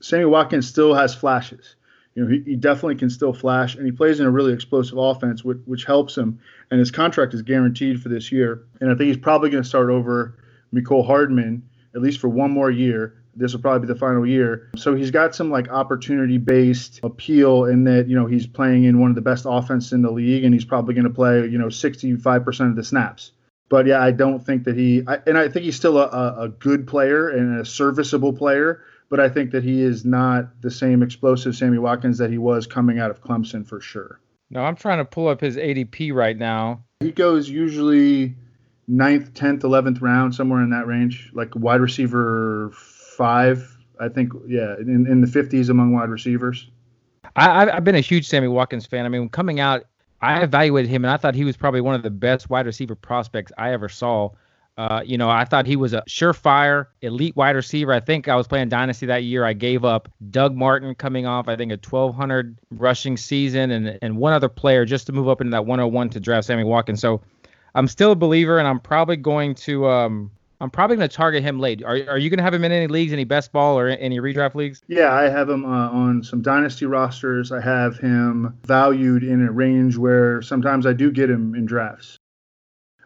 Sammy 0.00 0.24
Watkins 0.24 0.68
still 0.68 0.94
has 0.94 1.14
flashes. 1.14 1.76
You 2.14 2.24
know, 2.24 2.30
he, 2.30 2.42
he 2.44 2.56
definitely 2.56 2.94
can 2.94 3.10
still 3.10 3.32
flash, 3.32 3.74
and 3.74 3.84
he 3.84 3.92
plays 3.92 4.20
in 4.20 4.26
a 4.26 4.30
really 4.30 4.52
explosive 4.52 4.98
offense, 4.98 5.44
which, 5.44 5.58
which 5.64 5.84
helps 5.84 6.16
him. 6.16 6.38
And 6.70 6.78
his 6.78 6.90
contract 6.90 7.34
is 7.34 7.42
guaranteed 7.42 8.00
for 8.00 8.08
this 8.08 8.30
year. 8.30 8.64
And 8.80 8.90
I 8.90 8.94
think 8.94 9.08
he's 9.08 9.16
probably 9.16 9.50
going 9.50 9.62
to 9.62 9.68
start 9.68 9.90
over 9.90 10.36
Mecole 10.72 11.06
Hardman 11.06 11.62
at 11.94 12.02
least 12.02 12.20
for 12.20 12.28
one 12.28 12.50
more 12.50 12.70
year. 12.70 13.14
This 13.36 13.52
will 13.52 13.60
probably 13.60 13.86
be 13.86 13.92
the 13.92 13.98
final 13.98 14.26
year. 14.26 14.70
So 14.76 14.94
he's 14.94 15.10
got 15.10 15.34
some 15.34 15.50
like 15.50 15.68
opportunity 15.68 16.38
based 16.38 17.00
appeal 17.02 17.64
in 17.64 17.84
that, 17.84 18.08
you 18.08 18.16
know, 18.16 18.26
he's 18.26 18.46
playing 18.46 18.84
in 18.84 19.00
one 19.00 19.10
of 19.10 19.16
the 19.16 19.22
best 19.22 19.44
offenses 19.48 19.92
in 19.92 20.02
the 20.02 20.10
league 20.10 20.44
and 20.44 20.54
he's 20.54 20.64
probably 20.64 20.94
going 20.94 21.06
to 21.06 21.10
play, 21.10 21.46
you 21.46 21.58
know, 21.58 21.66
65% 21.66 22.70
of 22.70 22.76
the 22.76 22.84
snaps. 22.84 23.32
But 23.68 23.86
yeah, 23.86 24.00
I 24.00 24.12
don't 24.12 24.44
think 24.44 24.64
that 24.64 24.76
he, 24.76 25.02
I, 25.06 25.18
and 25.26 25.36
I 25.36 25.48
think 25.48 25.64
he's 25.64 25.74
still 25.74 25.98
a, 25.98 26.42
a 26.42 26.48
good 26.48 26.86
player 26.86 27.28
and 27.28 27.60
a 27.60 27.64
serviceable 27.64 28.32
player 28.32 28.82
but 29.14 29.20
I 29.20 29.28
think 29.28 29.52
that 29.52 29.62
he 29.62 29.80
is 29.80 30.04
not 30.04 30.60
the 30.60 30.72
same 30.72 31.00
explosive 31.00 31.54
Sammy 31.54 31.78
Watkins 31.78 32.18
that 32.18 32.32
he 32.32 32.38
was 32.38 32.66
coming 32.66 32.98
out 32.98 33.12
of 33.12 33.22
Clemson 33.22 33.64
for 33.64 33.80
sure. 33.80 34.18
No, 34.50 34.64
I'm 34.64 34.74
trying 34.74 34.98
to 34.98 35.04
pull 35.04 35.28
up 35.28 35.40
his 35.40 35.56
ADP 35.56 36.12
right 36.12 36.36
now. 36.36 36.82
He 36.98 37.12
goes 37.12 37.48
usually 37.48 38.34
ninth, 38.88 39.32
tenth, 39.32 39.62
eleventh 39.62 40.00
round, 40.00 40.34
somewhere 40.34 40.62
in 40.62 40.70
that 40.70 40.88
range, 40.88 41.30
like 41.32 41.54
wide 41.54 41.80
receiver 41.80 42.72
five. 42.74 43.78
I 44.00 44.08
think, 44.08 44.32
yeah, 44.48 44.74
in, 44.80 45.06
in 45.08 45.20
the 45.20 45.28
50s 45.28 45.70
among 45.70 45.92
wide 45.92 46.08
receivers. 46.08 46.68
I, 47.36 47.70
I've 47.70 47.84
been 47.84 47.94
a 47.94 48.00
huge 48.00 48.26
Sammy 48.26 48.48
Watkins 48.48 48.84
fan. 48.84 49.04
I 49.04 49.08
mean, 49.10 49.28
coming 49.28 49.60
out, 49.60 49.84
I 50.22 50.42
evaluated 50.42 50.90
him 50.90 51.04
and 51.04 51.12
I 51.12 51.18
thought 51.18 51.36
he 51.36 51.44
was 51.44 51.56
probably 51.56 51.82
one 51.82 51.94
of 51.94 52.02
the 52.02 52.10
best 52.10 52.50
wide 52.50 52.66
receiver 52.66 52.96
prospects 52.96 53.52
I 53.56 53.74
ever 53.74 53.88
saw. 53.88 54.30
Uh, 54.76 55.02
you 55.04 55.16
know, 55.16 55.30
I 55.30 55.44
thought 55.44 55.66
he 55.66 55.76
was 55.76 55.92
a 55.92 56.02
surefire 56.08 56.86
elite 57.00 57.36
wide 57.36 57.54
receiver. 57.54 57.92
I 57.92 58.00
think 58.00 58.26
I 58.26 58.34
was 58.34 58.48
playing 58.48 58.70
Dynasty 58.70 59.06
that 59.06 59.22
year. 59.22 59.44
I 59.44 59.52
gave 59.52 59.84
up 59.84 60.08
Doug 60.30 60.56
Martin 60.56 60.94
coming 60.96 61.26
off, 61.26 61.46
I 61.46 61.54
think, 61.54 61.70
a 61.70 61.78
1,200 61.88 62.58
rushing 62.72 63.16
season 63.16 63.70
and, 63.70 63.98
and 64.02 64.16
one 64.16 64.32
other 64.32 64.48
player 64.48 64.84
just 64.84 65.06
to 65.06 65.12
move 65.12 65.28
up 65.28 65.40
into 65.40 65.52
that 65.52 65.64
101 65.64 66.10
to 66.10 66.20
draft 66.20 66.48
Sammy 66.48 66.64
Watkins. 66.64 67.00
So 67.00 67.20
I'm 67.76 67.86
still 67.86 68.12
a 68.12 68.16
believer, 68.16 68.58
and 68.58 68.66
I'm 68.66 68.80
probably 68.80 69.16
going 69.16 69.54
to. 69.56 69.88
Um, 69.88 70.30
I'm 70.60 70.70
probably 70.70 70.96
going 70.96 71.08
to 71.08 71.14
target 71.14 71.42
him 71.42 71.60
late. 71.60 71.82
Are, 71.82 71.96
are 72.08 72.16
you 72.16 72.30
going 72.30 72.38
to 72.38 72.42
have 72.42 72.54
him 72.54 72.64
in 72.64 72.72
any 72.72 72.86
leagues, 72.86 73.12
any 73.12 73.24
best 73.24 73.52
ball 73.52 73.78
or 73.78 73.88
any 73.88 74.18
redraft 74.18 74.54
leagues? 74.54 74.82
Yeah, 74.86 75.12
I 75.12 75.28
have 75.28 75.50
him 75.50 75.64
uh, 75.64 75.90
on 75.90 76.22
some 76.22 76.40
dynasty 76.42 76.86
rosters. 76.86 77.52
I 77.52 77.60
have 77.60 77.98
him 77.98 78.56
valued 78.64 79.24
in 79.24 79.46
a 79.46 79.52
range 79.52 79.96
where 79.96 80.40
sometimes 80.42 80.86
I 80.86 80.92
do 80.92 81.10
get 81.10 81.28
him 81.28 81.54
in 81.54 81.66
drafts. 81.66 82.18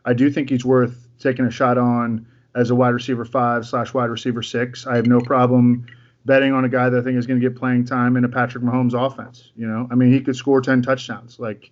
I 0.04 0.12
do 0.12 0.30
think 0.30 0.50
he's 0.50 0.64
worth 0.64 1.07
taking 1.18 1.44
a 1.44 1.50
shot 1.50 1.78
on 1.78 2.26
as 2.54 2.70
a 2.70 2.74
wide 2.74 2.90
receiver 2.90 3.24
five 3.24 3.66
slash 3.66 3.94
wide 3.94 4.10
receiver 4.10 4.42
six. 4.42 4.86
I 4.86 4.96
have 4.96 5.06
no 5.06 5.20
problem 5.20 5.86
betting 6.24 6.52
on 6.52 6.64
a 6.64 6.68
guy 6.68 6.88
that 6.88 6.98
I 6.98 7.02
think 7.02 7.16
is 7.16 7.26
going 7.26 7.40
to 7.40 7.48
get 7.48 7.58
playing 7.58 7.86
time 7.86 8.16
in 8.16 8.24
a 8.24 8.28
Patrick 8.28 8.62
Mahomes 8.62 8.94
offense. 8.94 9.50
You 9.56 9.66
know, 9.66 9.88
I 9.90 9.94
mean, 9.94 10.12
he 10.12 10.20
could 10.20 10.36
score 10.36 10.60
10 10.60 10.82
touchdowns. 10.82 11.38
Like, 11.38 11.70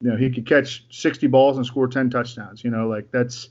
you 0.00 0.10
know, 0.10 0.16
he 0.16 0.30
could 0.30 0.46
catch 0.46 0.84
60 0.90 1.26
balls 1.26 1.56
and 1.56 1.66
score 1.66 1.88
10 1.88 2.10
touchdowns. 2.10 2.62
You 2.62 2.70
know, 2.70 2.86
like 2.86 3.10
that's, 3.10 3.48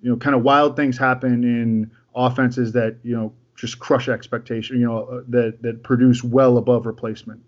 you 0.00 0.10
know, 0.10 0.16
kind 0.16 0.36
of 0.36 0.42
wild 0.42 0.76
things 0.76 0.96
happen 0.96 1.42
in 1.44 1.90
offenses 2.14 2.72
that, 2.72 2.96
you 3.02 3.16
know, 3.16 3.32
just 3.56 3.80
crush 3.80 4.08
expectation, 4.08 4.78
you 4.78 4.86
know, 4.86 5.04
uh, 5.04 5.22
that, 5.28 5.62
that 5.62 5.82
produce 5.82 6.22
well 6.22 6.58
above 6.58 6.86
replacement. 6.86 7.42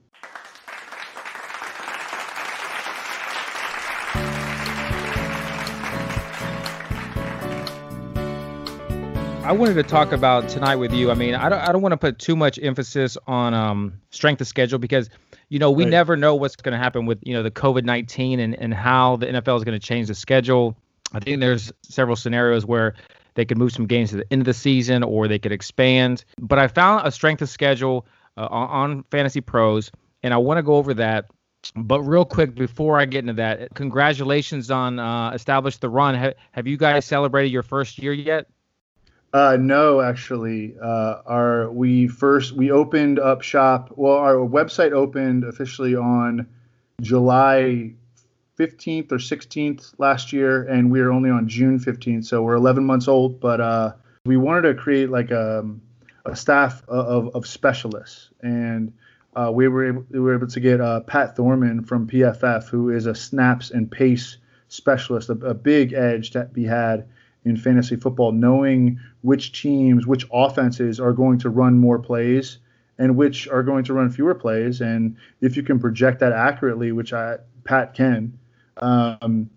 I 9.50 9.52
wanted 9.52 9.74
to 9.74 9.82
talk 9.82 10.12
about 10.12 10.48
tonight 10.48 10.76
with 10.76 10.92
you. 10.92 11.10
I 11.10 11.14
mean, 11.14 11.34
I 11.34 11.48
don't, 11.48 11.58
I 11.58 11.72
don't 11.72 11.82
want 11.82 11.90
to 11.90 11.96
put 11.96 12.20
too 12.20 12.36
much 12.36 12.56
emphasis 12.62 13.18
on 13.26 13.52
um, 13.52 13.94
strength 14.10 14.40
of 14.40 14.46
schedule 14.46 14.78
because, 14.78 15.10
you 15.48 15.58
know, 15.58 15.72
we 15.72 15.82
Right. 15.82 15.90
never 15.90 16.16
know 16.16 16.36
what's 16.36 16.54
going 16.54 16.70
to 16.70 16.78
happen 16.78 17.04
with, 17.04 17.18
you 17.24 17.34
know, 17.34 17.42
the 17.42 17.50
COVID 17.50 17.82
19 17.82 18.38
and, 18.38 18.54
and 18.54 18.72
how 18.72 19.16
the 19.16 19.26
NFL 19.26 19.56
is 19.56 19.64
going 19.64 19.78
to 19.78 19.84
change 19.84 20.06
the 20.06 20.14
schedule. 20.14 20.76
I 21.12 21.18
think 21.18 21.40
there's 21.40 21.72
several 21.82 22.14
scenarios 22.14 22.64
where 22.64 22.94
they 23.34 23.44
could 23.44 23.58
move 23.58 23.72
some 23.72 23.88
games 23.88 24.10
to 24.10 24.18
the 24.18 24.32
end 24.32 24.40
of 24.42 24.46
the 24.46 24.54
season 24.54 25.02
or 25.02 25.26
they 25.26 25.40
could 25.40 25.50
expand. 25.50 26.24
But 26.38 26.60
I 26.60 26.68
found 26.68 27.08
a 27.08 27.10
strength 27.10 27.42
of 27.42 27.48
schedule 27.48 28.06
uh, 28.36 28.46
on, 28.52 28.68
on 28.68 29.04
Fantasy 29.10 29.40
Pros, 29.40 29.90
and 30.22 30.32
I 30.32 30.36
want 30.36 30.58
to 30.58 30.62
go 30.62 30.76
over 30.76 30.94
that. 30.94 31.24
But 31.74 32.02
real 32.02 32.24
quick 32.24 32.54
before 32.54 33.00
I 33.00 33.04
get 33.04 33.24
into 33.24 33.32
that, 33.32 33.74
congratulations 33.74 34.70
on 34.70 35.00
uh, 35.00 35.32
establish 35.32 35.78
the 35.78 35.88
run. 35.88 36.14
Ha- 36.14 36.34
have 36.52 36.68
you 36.68 36.76
guys 36.76 37.04
celebrated 37.04 37.50
your 37.50 37.64
first 37.64 37.98
year 37.98 38.12
yet? 38.12 38.46
Uh, 39.32 39.56
no, 39.60 40.00
actually, 40.00 40.74
uh, 40.82 41.22
our 41.24 41.70
we 41.70 42.08
first 42.08 42.52
we 42.52 42.72
opened 42.72 43.20
up 43.20 43.42
shop. 43.42 43.92
Well, 43.94 44.16
our 44.16 44.34
website 44.34 44.90
opened 44.90 45.44
officially 45.44 45.94
on 45.94 46.48
July 47.00 47.94
15th 48.58 49.12
or 49.12 49.18
16th 49.18 49.94
last 49.98 50.32
year, 50.32 50.64
and 50.64 50.90
we 50.90 51.00
are 51.00 51.12
only 51.12 51.30
on 51.30 51.48
June 51.48 51.78
15th, 51.78 52.24
so 52.24 52.42
we're 52.42 52.56
11 52.56 52.84
months 52.84 53.06
old. 53.06 53.38
But 53.38 53.60
uh, 53.60 53.92
we 54.26 54.36
wanted 54.36 54.62
to 54.62 54.74
create 54.74 55.10
like 55.10 55.30
a, 55.30 55.64
a 56.24 56.34
staff 56.34 56.82
of, 56.88 57.34
of 57.36 57.46
specialists, 57.46 58.30
and 58.40 58.92
uh, 59.36 59.52
we 59.54 59.68
were 59.68 59.86
able, 59.86 60.04
we 60.10 60.18
were 60.18 60.34
able 60.34 60.48
to 60.48 60.60
get 60.60 60.80
uh, 60.80 61.00
Pat 61.00 61.36
Thorman 61.36 61.84
from 61.84 62.08
PFF, 62.08 62.68
who 62.68 62.90
is 62.90 63.06
a 63.06 63.14
snaps 63.14 63.70
and 63.70 63.88
pace 63.88 64.38
specialist, 64.66 65.30
a, 65.30 65.34
a 65.34 65.54
big 65.54 65.92
edge 65.92 66.32
to 66.32 66.46
be 66.46 66.64
had 66.64 67.08
in 67.44 67.56
fantasy 67.56 67.96
football, 67.96 68.32
knowing 68.32 69.00
which 69.22 69.60
teams, 69.60 70.06
which 70.06 70.26
offenses 70.32 71.00
are 71.00 71.12
going 71.12 71.38
to 71.38 71.50
run 71.50 71.78
more 71.78 71.98
plays 71.98 72.58
and 72.98 73.16
which 73.16 73.48
are 73.48 73.62
going 73.62 73.82
to 73.84 73.94
run 73.94 74.10
fewer 74.10 74.34
plays. 74.34 74.80
And 74.80 75.16
if 75.40 75.56
you 75.56 75.62
can 75.62 75.78
project 75.80 76.20
that 76.20 76.32
accurately, 76.32 76.92
which 76.92 77.12
I 77.12 77.38
Pat 77.64 77.94
can, 77.94 78.38
um, 78.76 79.50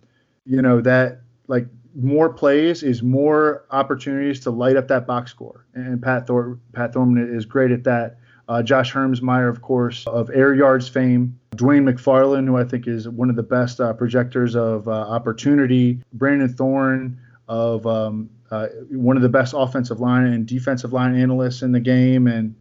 you 0.46 0.62
know 0.62 0.82
that 0.82 1.22
like 1.48 1.68
more 1.96 2.30
plays 2.30 2.84
is 2.84 3.04
more 3.04 3.66
opportunities 3.72 4.40
to 4.42 4.52
light 4.52 4.78
up 4.78 4.88
that 4.88 5.06
box 5.06 5.32
score. 5.32 5.66
And 5.74 6.02
Pat 6.02 6.26
Thor- 6.28 6.60
Pat 6.72 6.94
Thorman 6.94 7.36
is 7.36 7.46
great 7.46 7.72
at 7.72 7.84
that. 7.84 8.18
Uh, 8.50 8.62
Josh 8.62 8.92
Hermsmeyer, 8.92 9.50
of 9.50 9.62
course, 9.62 10.06
of 10.08 10.30
air 10.34 10.54
yards 10.54 10.90
fame. 10.90 11.40
Dwain 11.56 11.90
McFarland, 11.90 12.48
who 12.48 12.58
I 12.58 12.66
think 12.66 12.88
is 12.88 13.08
one 13.08 13.30
of 13.30 13.36
the 13.36 13.44
best 13.44 13.80
uh, 13.80 13.94
projectors 13.94 14.56
of 14.56 14.88
uh, 14.88 14.92
opportunity. 14.92 16.02
Brandon 16.14 16.50
Thorn, 16.50 17.20
of 17.48 17.86
um, 17.86 18.30
uh, 18.52 18.68
one 18.90 19.16
of 19.16 19.24
the 19.24 19.30
best 19.30 19.54
offensive 19.56 20.00
line 20.00 20.26
and 20.26 20.46
defensive 20.46 20.94
line 20.94 21.16
analysts 21.16 21.62
in 21.62 21.72
the 21.72 21.80
game, 21.80 22.28
and 22.28 22.56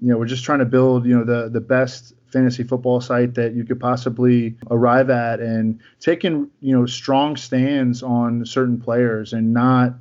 you 0.00 0.08
know 0.08 0.18
we're 0.18 0.26
just 0.26 0.44
trying 0.44 0.60
to 0.60 0.64
build 0.64 1.06
you 1.06 1.16
know 1.16 1.24
the 1.24 1.48
the 1.48 1.60
best 1.60 2.14
fantasy 2.32 2.62
football 2.62 3.00
site 3.00 3.34
that 3.34 3.54
you 3.54 3.64
could 3.64 3.78
possibly 3.78 4.56
arrive 4.70 5.10
at, 5.10 5.40
and 5.40 5.80
taking 6.00 6.50
you 6.60 6.76
know 6.76 6.86
strong 6.86 7.36
stands 7.36 8.02
on 8.02 8.44
certain 8.46 8.80
players 8.80 9.32
and 9.32 9.52
not. 9.52 9.94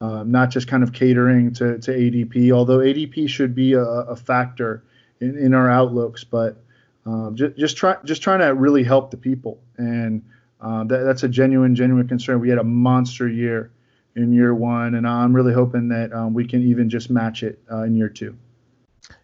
Um, 0.00 0.30
not 0.30 0.50
just 0.50 0.68
kind 0.68 0.82
of 0.82 0.92
catering 0.92 1.54
to, 1.54 1.78
to 1.78 1.90
ADP, 1.90 2.50
although 2.50 2.78
ADP 2.78 3.26
should 3.26 3.54
be 3.54 3.72
a, 3.72 3.80
a 3.80 4.16
factor 4.16 4.82
in, 5.20 5.38
in 5.38 5.54
our 5.54 5.70
outlooks, 5.70 6.24
but 6.24 6.62
um, 7.06 7.36
just, 7.36 7.56
just 7.56 7.76
try 7.76 7.96
just 8.04 8.22
trying 8.22 8.40
to 8.40 8.54
really 8.54 8.82
help 8.82 9.10
the 9.10 9.16
people, 9.16 9.60
and 9.76 10.22
uh, 10.64 10.82
that, 10.84 11.04
that's 11.04 11.22
a 11.22 11.28
genuine 11.28 11.74
genuine 11.74 12.08
concern. 12.08 12.40
We 12.40 12.48
had 12.48 12.58
a 12.58 12.64
monster 12.64 13.28
year 13.28 13.70
in 14.16 14.32
year 14.32 14.54
one, 14.54 14.94
and 14.94 15.06
I'm 15.06 15.34
really 15.34 15.52
hoping 15.52 15.88
that 15.88 16.12
um, 16.12 16.32
we 16.32 16.46
can 16.46 16.62
even 16.62 16.88
just 16.88 17.10
match 17.10 17.42
it 17.42 17.60
uh, 17.70 17.82
in 17.82 17.94
year 17.94 18.08
two. 18.08 18.36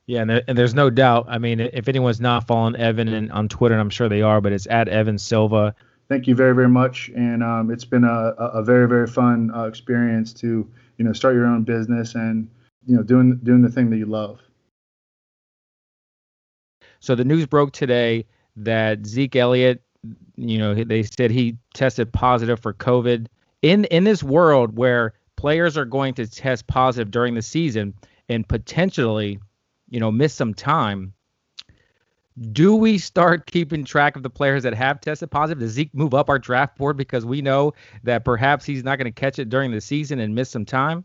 Yeah, 0.07 0.21
and, 0.21 0.31
there, 0.31 0.43
and, 0.47 0.59
there's 0.59 0.75
no 0.75 0.91
doubt. 0.91 1.27
I 1.29 1.39
mean, 1.39 1.61
if 1.61 1.89
anyone's 1.89 2.21
not 2.21 2.47
following 2.47 2.77
Evan 2.77 3.09
and, 3.09 3.33
on 3.33 3.49
Twitter, 3.49 3.75
and 3.75 3.81
I'm 3.81 3.91
sure 3.91 4.09
they 4.09 4.21
are, 4.21 4.41
but 4.41 4.53
it's 4.53 4.67
at 4.67 4.89
Evan 4.89 5.17
Silva. 5.17 5.75
Thank 6.09 6.27
you 6.27 6.35
very, 6.35 6.55
very 6.55 6.69
much, 6.69 7.11
and 7.17 7.43
um, 7.43 7.71
it's 7.71 7.85
been 7.85 8.05
a, 8.05 8.35
a 8.37 8.63
very, 8.63 8.87
very 8.87 9.07
fun 9.07 9.51
uh, 9.55 9.65
experience 9.65 10.35
to 10.35 10.69
you 10.99 11.05
know 11.05 11.15
start 11.15 11.35
your 11.35 11.47
own 11.47 11.63
business 11.63 12.15
and 12.15 12.51
you 12.87 12.95
know 12.97 13.03
doing 13.03 13.41
doing 13.43 13.63
the 13.63 13.71
thing 13.71 13.89
that 13.91 13.97
you 13.97 14.07
love. 14.07 14.41
So 16.99 17.15
the 17.15 17.25
news 17.25 17.47
broke 17.47 17.73
today 17.73 18.27
that 18.57 19.07
Zeke 19.07 19.37
Elliott, 19.37 19.83
you 20.37 20.59
know, 20.59 20.75
they 20.75 21.03
said 21.03 21.31
he 21.31 21.57
tested 21.75 22.13
positive 22.13 22.61
for 22.61 22.73
COVID. 22.73 23.27
In 23.63 23.85
in 23.87 24.05
this 24.05 24.23
world 24.23 24.77
where 24.77 25.15
players 25.37 25.77
are 25.77 25.85
going 25.85 26.15
to 26.15 26.27
test 26.27 26.67
positive 26.67 27.11
during 27.11 27.35
the 27.35 27.43
season 27.43 27.95
and 28.29 28.49
potentially, 28.49 29.39
you 29.89 30.01
know, 30.01 30.11
miss 30.11 30.33
some 30.33 30.55
time, 30.55 31.13
do 32.53 32.75
we 32.75 32.97
start 32.99 33.47
keeping 33.51 33.85
track 33.85 34.17
of 34.17 34.23
the 34.23 34.31
players 34.31 34.63
that 34.63 34.75
have 34.75 35.01
tested 35.01 35.31
positive? 35.31 35.61
Does 35.61 35.73
Zeke 35.73 35.95
move 35.95 36.15
up 36.15 36.31
our 36.31 36.39
draft 36.39 36.79
board 36.79 36.97
because 36.97 37.27
we 37.27 37.43
know 37.43 37.75
that 38.05 38.25
perhaps 38.25 38.65
he's 38.65 38.85
not 38.85 38.97
going 38.97 39.13
to 39.13 39.21
catch 39.21 39.39
it 39.39 39.49
during 39.49 39.71
the 39.71 39.81
season 39.81 40.21
and 40.21 40.35
miss 40.35 40.51
some 40.51 40.65
time? 40.65 41.05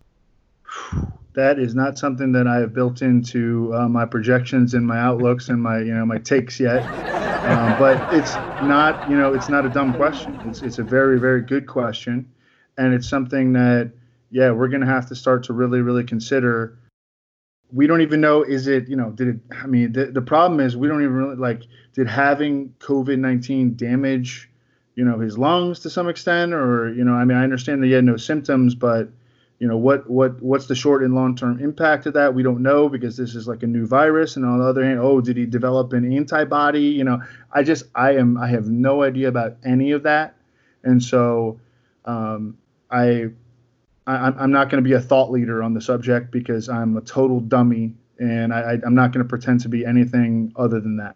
That 1.36 1.60
is 1.60 1.76
not 1.76 1.98
something 1.98 2.32
that 2.32 2.48
I 2.48 2.60
have 2.60 2.74
built 2.74 3.02
into 3.02 3.70
uh, 3.76 3.90
my 3.90 4.06
projections 4.06 4.74
and 4.74 4.88
my 4.88 4.98
outlooks 4.98 5.50
and 5.50 5.62
my 5.62 5.80
you 5.80 5.94
know 5.94 6.06
my 6.06 6.18
takes 6.18 6.62
yet. 6.62 6.82
Um, 7.46 7.76
but 7.76 8.08
it's 8.10 8.40
not 8.60 9.08
you 9.08 9.18
know 9.18 9.34
it's 9.34 9.50
not 9.50 9.66
a 9.66 9.70
dumb 9.70 9.94
question. 9.94 10.42
It's 10.46 10.62
it's 10.62 10.80
a 10.80 10.84
very 10.84 11.20
very 11.20 11.42
good 11.42 11.68
question, 11.68 12.32
and 12.78 12.94
it's 12.94 13.08
something 13.08 13.54
that 13.54 13.92
yeah 14.32 14.52
we're 14.52 14.68
to 14.70 14.86
have 14.86 15.08
to 15.10 15.16
start 15.16 15.44
to 15.46 15.54
really 15.54 15.82
really 15.82 16.04
consider. 16.04 16.78
We 17.74 17.88
don't 17.88 18.02
even 18.02 18.22
know 18.22 18.44
is 18.44 18.68
it 18.68 18.88
you 18.88 18.96
know 18.96 19.10
did 19.10 19.28
it 19.28 19.36
i 19.52 19.66
mean 19.66 19.92
the, 19.92 20.06
the 20.06 20.22
problem 20.22 20.60
is 20.60 20.78
we 20.78 20.88
don't 20.88 21.02
even 21.02 21.16
really 21.16 21.36
like 21.36 21.64
did 21.94 22.08
having 22.08 22.74
covid-19 22.80 23.76
damage 23.76 24.50
you 24.94 25.04
know 25.04 25.20
his 25.20 25.38
lungs 25.38 25.80
to 25.80 25.90
some 25.90 26.08
extent? 26.08 26.54
Or 26.54 26.94
you 26.94 27.04
know 27.04 27.14
i 27.14 27.26
mean 27.26 27.38
i 27.38 27.44
understand 27.44 27.82
that 27.82 27.88
he 27.88 27.94
had 27.94 28.04
no 28.04 28.18
symptoms 28.18 28.76
but 28.76 29.10
you 29.66 29.70
know 29.70 29.78
what 29.78 30.08
what 30.08 30.40
what's 30.44 30.68
the 30.68 30.76
short 30.76 31.02
and 31.02 31.16
long 31.16 31.36
term 31.36 31.60
impact 31.60 32.06
of 32.06 32.14
that 32.14 32.36
we 32.36 32.44
don't 32.44 32.62
know 32.62 32.88
because 32.88 33.18
this 33.18 33.34
is 33.34 33.48
like 33.48 33.64
a 33.64 33.66
new 33.66 33.88
virus 33.88 34.36
and 34.36 34.46
on 34.46 34.60
the 34.60 34.64
other 34.64 34.86
hand 34.86 35.00
oh 35.00 35.20
did 35.20 35.36
he 35.36 35.48
develop 35.48 35.92
an 35.94 36.16
antibody 36.16 36.84
you 36.84 37.04
know 37.04 37.20
i 37.52 37.64
just 37.64 37.86
i 37.96 38.12
am 38.12 38.38
i 38.38 38.48
have 38.48 38.68
no 38.68 39.02
idea 39.02 39.28
about 39.28 39.58
any 39.66 39.90
of 39.90 40.04
that 40.04 40.36
and 40.84 41.02
so 41.02 41.60
um, 42.06 42.56
i 42.92 43.28
I, 44.06 44.28
I'm 44.38 44.52
not 44.52 44.70
going 44.70 44.84
to 44.84 44.88
be 44.88 44.94
a 44.94 45.02
thought 45.02 45.32
leader 45.32 45.64
on 45.64 45.74
the 45.74 45.82
subject 45.82 46.30
because 46.30 46.70
I'm 46.70 46.96
a 46.96 47.02
total 47.02 47.40
dummy 47.40 47.96
and 48.20 48.54
I, 48.54 48.78
am 48.86 48.94
not 48.94 49.12
going 49.14 49.26
to 49.26 49.28
pretend 49.28 49.62
to 49.62 49.70
be 49.70 49.84
anything 49.84 50.54
other 50.56 50.80
than 50.80 50.98
that. 50.98 51.16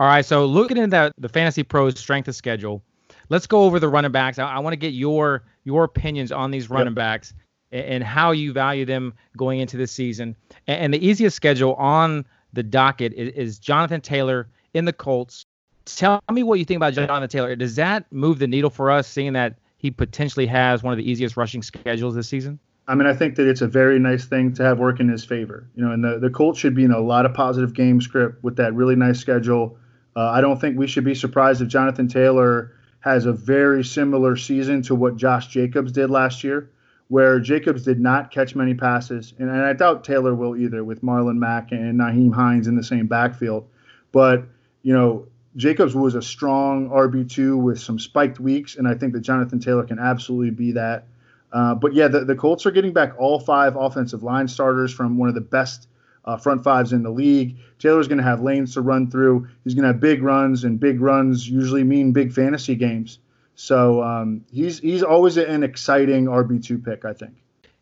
All 0.00 0.06
right. 0.08 0.24
So 0.24 0.44
looking 0.44 0.78
at 0.78 0.90
that, 0.90 1.12
the 1.16 1.28
Fantasy 1.28 1.62
Pros 1.62 1.96
strength 1.96 2.26
of 2.26 2.34
schedule, 2.34 2.82
let's 3.28 3.46
go 3.46 3.62
over 3.62 3.78
the 3.78 3.88
running 3.88 4.10
backs. 4.10 4.40
I, 4.40 4.48
I 4.48 4.58
want 4.58 4.72
to 4.72 4.78
get 4.78 4.94
your 4.94 5.44
your 5.62 5.84
opinions 5.84 6.32
on 6.32 6.50
these 6.50 6.68
running 6.68 6.88
yep. 6.88 6.96
backs 6.96 7.34
and, 7.74 8.04
how 8.04 8.30
you 8.30 8.52
value 8.52 8.84
them 8.84 9.12
going 9.36 9.60
into 9.60 9.76
this 9.76 9.92
season. 9.92 10.36
And, 10.66 10.94
the 10.94 11.06
easiest 11.06 11.36
schedule 11.36 11.74
on 11.74 12.24
the 12.52 12.62
docket 12.62 13.12
is, 13.14 13.32
is 13.34 13.58
Jonathan 13.58 14.00
Taylor 14.00 14.48
in 14.72 14.84
the 14.84 14.92
Colts. 14.92 15.44
Tell 15.84 16.22
me 16.30 16.42
what 16.42 16.58
you 16.58 16.64
think 16.64 16.76
about 16.76 16.94
Jonathan 16.94 17.28
Taylor. 17.28 17.56
Does 17.56 17.76
that 17.76 18.10
move 18.10 18.38
the 18.38 18.46
needle 18.46 18.70
for 18.70 18.90
us, 18.90 19.06
seeing 19.06 19.34
that 19.34 19.58
he 19.76 19.90
potentially 19.90 20.46
has 20.46 20.82
one 20.82 20.92
of 20.92 20.96
the 20.96 21.10
easiest 21.10 21.36
rushing 21.36 21.62
schedules 21.62 22.14
this 22.14 22.28
season? 22.28 22.58
I 22.86 22.94
mean, 22.94 23.06
I 23.06 23.14
think 23.14 23.36
that 23.36 23.48
it's 23.48 23.62
a 23.62 23.66
very 23.66 23.98
nice 23.98 24.26
thing 24.26 24.52
to 24.54 24.62
have 24.62 24.78
work 24.78 25.00
in 25.00 25.08
his 25.08 25.24
favor. 25.24 25.66
You 25.74 25.84
know, 25.84 25.92
and 25.92 26.04
the, 26.04 26.18
the 26.18 26.30
Colts 26.30 26.58
should 26.58 26.74
be 26.74 26.84
in 26.84 26.92
a 26.92 27.00
lot 27.00 27.26
of 27.26 27.34
positive 27.34 27.74
game 27.74 28.00
script 28.00 28.42
with 28.44 28.56
that 28.56 28.74
really 28.74 28.96
nice 28.96 29.18
schedule. 29.18 29.78
Uh, 30.16 30.30
I 30.30 30.40
don't 30.40 30.60
think 30.60 30.78
we 30.78 30.86
should 30.86 31.04
be 31.04 31.14
surprised 31.14 31.60
if 31.62 31.68
Jonathan 31.68 32.08
Taylor 32.08 32.76
has 33.00 33.26
a 33.26 33.32
very 33.32 33.84
similar 33.84 34.36
season 34.36 34.80
to 34.82 34.94
what 34.94 35.16
Josh 35.16 35.48
Jacobs 35.48 35.92
did 35.92 36.10
last 36.10 36.44
year, 36.44 36.70
where 37.14 37.38
Jacobs 37.38 37.84
did 37.84 38.00
not 38.00 38.32
catch 38.32 38.56
many 38.56 38.74
passes. 38.74 39.34
And, 39.38 39.48
and 39.48 39.62
I 39.62 39.72
doubt 39.72 40.02
Taylor 40.02 40.34
will 40.34 40.56
either 40.56 40.82
with 40.82 41.00
Marlon 41.00 41.36
Mack 41.36 41.70
and 41.70 42.00
Nyheim 42.00 42.34
Hines 42.34 42.66
in 42.66 42.74
the 42.74 42.82
same 42.82 43.06
backfield. 43.06 43.68
But, 44.10 44.42
you 44.82 44.92
know, 44.92 45.28
Jacobs 45.54 45.94
was 45.94 46.16
a 46.16 46.22
strong 46.22 46.90
RB2 46.90 47.56
with 47.62 47.78
some 47.78 48.00
spiked 48.00 48.40
weeks, 48.40 48.74
and 48.74 48.88
I 48.88 48.94
think 48.94 49.12
that 49.12 49.20
Jonathan 49.20 49.60
Taylor 49.60 49.84
can 49.84 50.00
absolutely 50.00 50.50
be 50.50 50.72
that. 50.72 51.06
Uh, 51.52 51.76
but 51.76 51.94
yeah, 51.94 52.08
the, 52.08 52.24
the 52.24 52.34
Colts 52.34 52.66
are 52.66 52.72
getting 52.72 52.92
back 52.92 53.12
all 53.16 53.38
five 53.38 53.76
offensive 53.76 54.24
line 54.24 54.48
starters 54.48 54.92
from 54.92 55.16
one 55.16 55.28
of 55.28 55.36
the 55.36 55.40
best 55.40 55.86
uh, 56.24 56.36
front 56.36 56.64
fives 56.64 56.92
in 56.92 57.04
the 57.04 57.10
league. 57.10 57.58
Taylor's 57.78 58.08
going 58.08 58.18
to 58.18 58.24
have 58.24 58.40
lanes 58.40 58.74
to 58.74 58.80
run 58.80 59.08
through. 59.08 59.46
He's 59.62 59.74
going 59.74 59.84
to 59.84 59.92
have 59.92 60.00
big 60.00 60.20
runs, 60.20 60.64
and 60.64 60.80
big 60.80 61.00
runs 61.00 61.48
usually 61.48 61.84
mean 61.84 62.10
big 62.10 62.32
fantasy 62.32 62.74
games. 62.74 63.20
So 63.54 64.02
um, 64.02 64.44
he's 64.50 64.80
he's 64.80 65.02
always 65.02 65.36
an 65.36 65.62
exciting 65.62 66.26
RB2 66.26 66.84
pick, 66.84 67.04
I 67.04 67.12
think. 67.12 67.34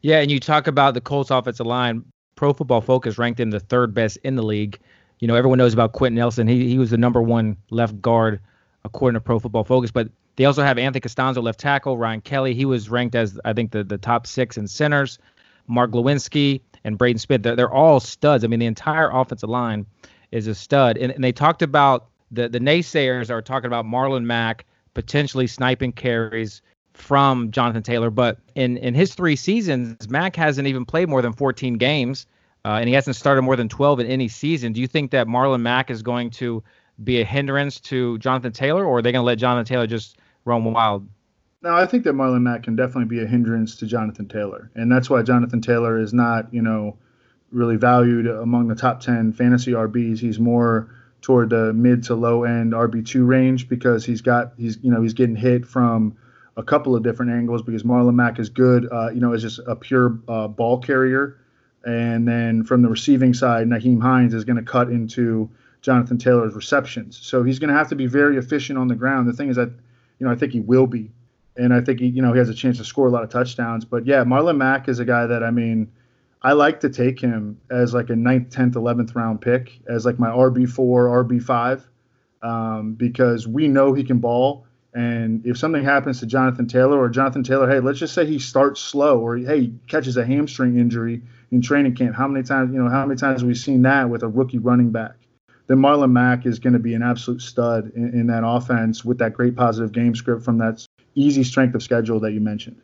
Yeah, 0.03 0.19
and 0.21 0.31
you 0.31 0.41
talk 0.41 0.67
about 0.67 0.95
the 0.95 1.01
Colts 1.01 1.31
offensive 1.31 1.67
line. 1.67 2.05
Pro 2.35 2.53
Football 2.53 2.81
Focus 2.81 3.19
ranked 3.19 3.39
him 3.39 3.51
the 3.51 3.61
third 3.61 3.95
best 3.95 4.19
in 4.25 4.37
the 4.37 4.43
league. 4.43 4.79
You 5.21 5.29
know, 5.29 5.37
everyone 5.37 5.59
knows 5.59 5.73
about 5.73 5.93
Quenton 5.93 6.17
Nelson. 6.17 6.49
He 6.49 6.69
he 6.69 6.79
was 6.79 6.91
the 6.91 6.99
number 6.99 7.23
one 7.23 7.57
left 7.71 8.01
guard 8.01 8.41
according 8.85 9.15
to 9.15 9.21
Pro 9.21 9.39
Football 9.39 9.65
Focus. 9.65 9.91
But 9.91 10.09
they 10.37 10.45
also 10.45 10.63
have 10.63 10.79
Anthony 10.79 11.01
Castonzo 11.01 11.43
left 11.43 11.61
tackle. 11.61 11.97
Ryan 11.97 12.21
Kelly, 12.21 12.55
he 12.55 12.65
was 12.65 12.91
ranked 12.91 13.15
as 13.15 13.39
I 13.45 13.53
think 13.53 13.71
the 13.71 13.85
the 13.85 13.99
top 13.99 14.27
six 14.27 14.57
in 14.57 14.67
centers. 14.67 15.19
Mark 15.69 15.93
Glowinski 15.93 16.61
and 16.85 16.99
Braden 16.99 17.19
Smith, 17.19 17.45
they're, 17.45 17.55
they're 17.55 17.73
all 17.73 18.01
studs. 18.01 18.43
I 18.43 18.49
mean, 18.49 18.59
the 18.59 18.67
entire 18.67 19.09
offensive 19.11 19.49
line 19.49 19.87
is 20.33 20.49
a 20.49 20.55
stud. 20.55 20.99
And, 20.99 21.13
and 21.13 21.23
they 21.23 21.33
talked 21.33 21.63
about 21.63 22.09
the 22.31 22.49
the 22.49 22.59
naysayers 22.59 23.31
are 23.31 23.41
talking 23.41 23.67
about 23.67 23.85
Marlon 23.85 24.25
Mack 24.25 24.67
potentially 24.95 25.47
sniping 25.47 25.93
carries 25.93 26.63
from 26.95 27.51
Jonathan 27.51 27.83
Taylor. 27.83 28.11
But 28.11 28.39
in 28.55 28.77
in 28.77 28.95
his 28.95 29.15
three 29.15 29.37
seasons, 29.37 30.09
Mack 30.09 30.37
hasn't 30.37 30.69
even 30.69 30.85
played 30.85 31.09
more 31.09 31.23
than 31.23 31.33
14 31.33 31.79
games 31.79 32.27
uh, 32.65 32.79
and 32.81 32.89
he 32.89 32.95
hasn't 32.95 33.17
started 33.17 33.43
more 33.43 33.57
than 33.57 33.69
12 33.69 34.01
in 34.01 34.07
any 34.07 34.29
season. 34.29 34.73
Do 34.73 34.81
you 34.81 34.87
think 34.87 35.11
that 35.11 35.27
Marlon 35.27 35.63
Mack 35.63 35.91
is 35.91 36.03
going 36.03 36.31
to 36.31 36.63
be 37.03 37.21
a 37.21 37.25
hindrance 37.25 37.81
to 37.81 38.19
Jonathan 38.19 38.53
Taylor, 38.53 38.85
or 38.85 38.99
are 38.99 39.03
they 39.03 39.13
going 39.13 39.23
to 39.23 39.27
let 39.27 39.39
Jonathan 39.39 39.65
Taylor 39.65 39.87
just 39.87 40.19
roam 40.45 40.65
wild? 40.65 41.09
No, 41.63 41.75
I 41.75 41.87
think 41.87 42.05
that 42.05 42.15
Marlon 42.15 42.43
Mack 42.43 42.65
can 42.65 42.77
definitely 42.77 43.05
be 43.05 43.23
a 43.23 43.27
hindrance 43.27 43.77
to 43.77 43.87
Jonathan 43.87 44.29
Taylor, 44.29 44.71
and 44.75 44.91
that's 44.91 45.11
why 45.11 45.23
Jonathan 45.23 45.61
Taylor 45.61 45.99
is 45.99 46.13
not, 46.13 46.53
you 46.53 46.63
know, 46.63 46.97
really 47.51 47.77
valued 47.77 48.27
among 48.27 48.69
the 48.69 48.75
top 48.75 49.01
10 49.01 49.33
fantasy 49.33 49.73
RBs. 49.73 50.19
He's 50.19 50.39
more 50.39 50.95
toward 51.23 51.51
the 51.51 51.73
mid 51.73 52.03
to 52.05 52.15
low 52.15 52.45
end 52.45 52.73
RB2 52.73 53.27
range 53.27 53.69
because 53.69 54.05
he's 54.05 54.21
got 54.21 54.53
he's 54.59 54.79
you 54.83 54.91
know 54.91 55.01
he's 55.01 55.15
getting 55.15 55.37
hit 55.37 55.65
from 55.65 56.17
a 56.57 56.63
couple 56.63 56.95
of 56.95 57.03
different 57.03 57.33
angles 57.33 57.63
because 57.63 57.83
Marlon 57.83 58.15
Mack 58.15 58.39
is 58.39 58.51
good, 58.51 58.87
uh, 58.93 59.11
you 59.11 59.21
know, 59.21 59.33
as 59.33 59.41
just 59.41 59.61
a 59.67 59.75
pure 59.75 60.19
uh, 60.29 60.49
ball 60.49 60.79
carrier, 60.79 61.39
and 61.85 62.29
then 62.29 62.65
from 62.65 62.83
the 62.83 62.89
receiving 62.89 63.33
side, 63.33 63.67
Nyheim 63.67 64.03
Hines 64.03 64.35
is 64.35 64.45
going 64.45 64.57
to 64.57 64.63
cut 64.63 64.91
into 64.91 65.49
Jonathan 65.81 66.19
Taylor's 66.19 66.55
receptions. 66.55 67.19
So 67.21 67.43
he's 67.43 67.59
going 67.59 67.71
to 67.71 67.77
have 67.77 67.89
to 67.89 67.97
be 67.97 68.07
very 68.07 68.37
efficient 68.37 68.79
on 68.79 68.89
the 68.89 68.95
ground. 68.95 69.29
The 69.29 69.33
thing 69.33 69.49
is 69.49 69.57
that, 69.57 69.71
you 70.19 70.27
know, 70.27 70.31
I 70.31 70.37
think 70.37 70.53
he 70.53 70.61
will 70.61 70.87
be, 70.87 71.11
and 71.57 71.73
I 71.73 71.81
think 71.81 72.01
he, 72.01 72.07
you 72.07 72.23
know, 72.23 72.33
he 72.33 72.39
has 72.39 72.49
a 72.49 72.55
chance 72.55 72.79
to 72.79 72.85
score 72.85 73.07
a 73.07 73.11
lot 73.11 73.25
of 73.25 73.31
touchdowns. 73.31 73.85
But 73.85 74.07
yeah, 74.07 74.23
Marlon 74.25 74.59
Mack 74.59 74.89
is 74.89 74.99
a 74.99 75.05
guy 75.05 75.27
that 75.27 75.43
I 75.43 75.51
mean, 75.51 75.91
I 76.45 76.53
like 76.55 76.81
to 76.81 76.91
take 76.91 77.21
him 77.21 77.61
as 77.71 77.95
like 77.95 78.11
a 78.11 78.17
ninth, 78.17 78.51
tenth, 78.51 78.75
eleventh 78.75 79.15
round 79.15 79.41
pick 79.41 79.81
as 79.87 80.05
like 80.05 80.19
my 80.19 80.29
RB 80.29 80.69
four, 80.69 81.25
RB 81.25 81.43
five, 81.43 81.89
um, 82.43 82.95
because 82.95 83.47
we 83.47 83.69
know 83.69 83.93
he 83.93 84.03
can 84.03 84.19
ball. 84.19 84.67
And 84.95 85.47
if 85.47 85.57
something 85.57 85.85
happens 85.85 86.21
to 86.21 86.27
Jonathan 86.27 86.67
Taylor 86.67 86.99
or 86.99 87.09
Jonathan 87.09 87.45
Taylor, 87.45 87.71
hey, 87.71 87.81
let's 87.81 87.99
just 87.99 88.13
say 88.13 88.27
he 88.27 88.39
starts 88.39 88.81
slow 88.81 89.21
or 89.21 89.37
hey, 89.37 89.73
catches 89.87 90.17
a 90.17 90.27
hamstring 90.27 90.77
injury 90.77 91.23
in 91.51 91.63
training 91.63 91.95
camp. 91.95 92.17
How 92.17 92.27
many 92.27 92.45
times, 92.45 92.75
you 92.75 92.83
know, 92.83 92.91
how 92.91 93.07
many 93.07 93.19
times 93.19 93.41
have 93.41 93.49
we 93.49 93.55
seen 93.55 93.83
that 93.83 94.11
with 94.11 94.23
a 94.23 94.29
rookie 94.29 94.59
running 94.59 94.91
back? 94.91 95.15
Then 95.69 95.79
Marlon 95.79 96.11
Mack 96.11 96.45
is 96.45 96.59
going 96.59 96.73
to 96.73 96.79
be 96.81 96.95
an 96.95 97.03
absolute 97.03 97.41
stud 97.41 97.93
in, 97.95 98.13
in 98.13 98.27
that 98.27 98.43
offense 98.45 99.05
with 99.05 99.19
that 99.19 99.33
great 99.33 99.55
positive 99.55 99.93
game 99.93 100.15
script 100.15 100.45
from 100.45 100.59
that 100.59 100.85
easy 101.15 101.45
strength 101.45 101.75
of 101.75 101.83
schedule 101.83 102.21
that 102.21 102.33
you 102.33 102.41
mentioned. 102.41 102.83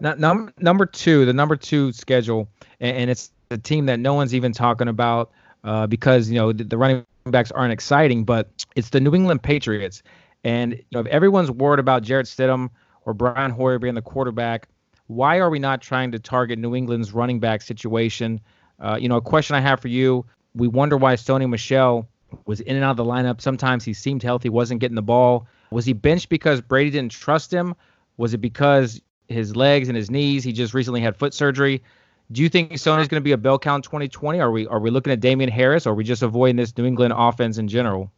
Num- 0.00 0.52
number 0.58 0.86
two, 0.86 1.24
the 1.24 1.32
number 1.32 1.56
two 1.56 1.92
schedule, 1.92 2.48
and, 2.80 2.96
and 2.96 3.10
it's 3.10 3.30
the 3.48 3.58
team 3.58 3.86
that 3.86 3.98
no 3.98 4.14
one's 4.14 4.34
even 4.34 4.52
talking 4.52 4.88
about 4.88 5.30
uh, 5.64 5.86
because 5.86 6.30
you 6.30 6.36
know 6.36 6.52
the, 6.52 6.64
the 6.64 6.78
running 6.78 7.04
backs 7.26 7.50
aren't 7.50 7.72
exciting, 7.72 8.24
but 8.24 8.48
it's 8.76 8.90
the 8.90 9.00
New 9.00 9.14
England 9.14 9.42
Patriots. 9.42 10.02
And 10.44 10.74
you 10.74 10.84
know, 10.92 11.00
if 11.00 11.06
everyone's 11.06 11.50
worried 11.50 11.80
about 11.80 12.02
Jarrett 12.02 12.26
Stidham 12.26 12.70
or 13.04 13.14
Brian 13.14 13.50
Hoyer 13.50 13.78
being 13.78 13.94
the 13.94 14.02
quarterback, 14.02 14.68
why 15.08 15.38
are 15.38 15.50
we 15.50 15.58
not 15.58 15.80
trying 15.80 16.12
to 16.12 16.18
target 16.18 16.58
New 16.58 16.74
England's 16.74 17.12
running 17.12 17.40
back 17.40 17.62
situation? 17.62 18.40
Uh, 18.78 18.96
you 19.00 19.08
know, 19.08 19.16
a 19.16 19.22
question 19.22 19.56
I 19.56 19.60
have 19.60 19.80
for 19.80 19.88
you: 19.88 20.24
We 20.54 20.68
wonder 20.68 20.96
why 20.96 21.14
Sony 21.14 21.48
Michel 21.48 22.08
was 22.46 22.60
in 22.60 22.76
and 22.76 22.84
out 22.84 22.92
of 22.92 22.96
the 22.98 23.04
lineup. 23.04 23.40
Sometimes 23.40 23.84
he 23.84 23.94
seemed 23.94 24.22
healthy, 24.22 24.48
wasn't 24.48 24.80
getting 24.80 24.94
the 24.94 25.02
ball. 25.02 25.46
Was 25.70 25.84
he 25.84 25.92
benched 25.92 26.28
because 26.28 26.60
Brady 26.60 26.90
didn't 26.90 27.12
trust 27.12 27.52
him? 27.52 27.74
Was 28.16 28.34
it 28.34 28.38
because 28.38 29.00
his 29.28 29.54
legs 29.54 29.88
and 29.88 29.96
his 29.96 30.10
knees? 30.10 30.44
He 30.44 30.52
just 30.52 30.74
recently 30.74 31.00
had 31.00 31.16
foot 31.16 31.34
surgery. 31.34 31.82
Do 32.30 32.42
you 32.42 32.48
think 32.48 32.72
Sony's 32.72 33.08
going 33.08 33.20
to 33.20 33.24
be 33.24 33.32
a 33.32 33.38
bell 33.38 33.58
cow 33.58 33.78
2020? 33.78 34.40
Are 34.40 34.50
we 34.50 34.66
are 34.66 34.80
we 34.80 34.90
looking 34.90 35.12
at 35.12 35.20
Damien 35.20 35.50
Harris, 35.50 35.86
or 35.86 35.90
are 35.90 35.94
we 35.94 36.04
just 36.04 36.22
avoiding 36.22 36.56
this 36.56 36.76
New 36.76 36.84
England 36.84 37.14
offense 37.16 37.56
in 37.56 37.68
general? 37.68 38.12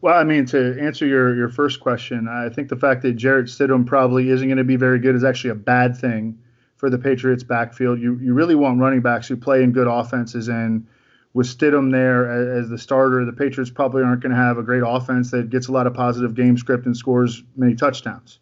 Well, 0.00 0.18
I 0.18 0.24
mean, 0.24 0.46
to 0.46 0.78
answer 0.80 1.06
your, 1.06 1.34
your 1.36 1.50
first 1.50 1.80
question, 1.80 2.26
I 2.26 2.48
think 2.48 2.68
the 2.68 2.76
fact 2.76 3.02
that 3.02 3.12
Jarrett 3.12 3.46
Stidham 3.46 3.86
probably 3.86 4.30
isn't 4.30 4.48
going 4.48 4.56
to 4.56 4.64
be 4.64 4.76
very 4.76 4.98
good 4.98 5.14
is 5.14 5.22
actually 5.22 5.50
a 5.50 5.56
bad 5.56 5.96
thing 5.96 6.38
for 6.76 6.88
the 6.88 6.98
Patriots 6.98 7.44
backfield. 7.44 8.00
You 8.00 8.18
you 8.18 8.34
really 8.34 8.54
want 8.54 8.80
running 8.80 9.02
backs 9.02 9.28
who 9.28 9.36
play 9.36 9.62
in 9.62 9.72
good 9.72 9.86
offenses, 9.86 10.48
and 10.48 10.86
with 11.34 11.46
Stidham 11.46 11.92
there 11.92 12.30
as, 12.30 12.64
as 12.64 12.70
the 12.70 12.78
starter, 12.78 13.24
the 13.24 13.32
Patriots 13.32 13.70
probably 13.70 14.02
aren't 14.02 14.22
going 14.22 14.34
to 14.34 14.36
have 14.36 14.58
a 14.58 14.62
great 14.62 14.82
offense 14.84 15.30
that 15.30 15.50
gets 15.50 15.68
a 15.68 15.72
lot 15.72 15.86
of 15.86 15.94
positive 15.94 16.34
game 16.34 16.58
script 16.58 16.86
and 16.86 16.96
scores 16.96 17.42
many 17.56 17.74
touchdowns. 17.74 18.40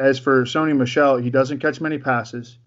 As 0.00 0.18
for 0.18 0.44
Sony 0.44 0.76
Michel, 0.76 1.18
he 1.18 1.30
doesn't 1.30 1.60
catch 1.60 1.80
many 1.80 1.98
passes. 1.98 2.58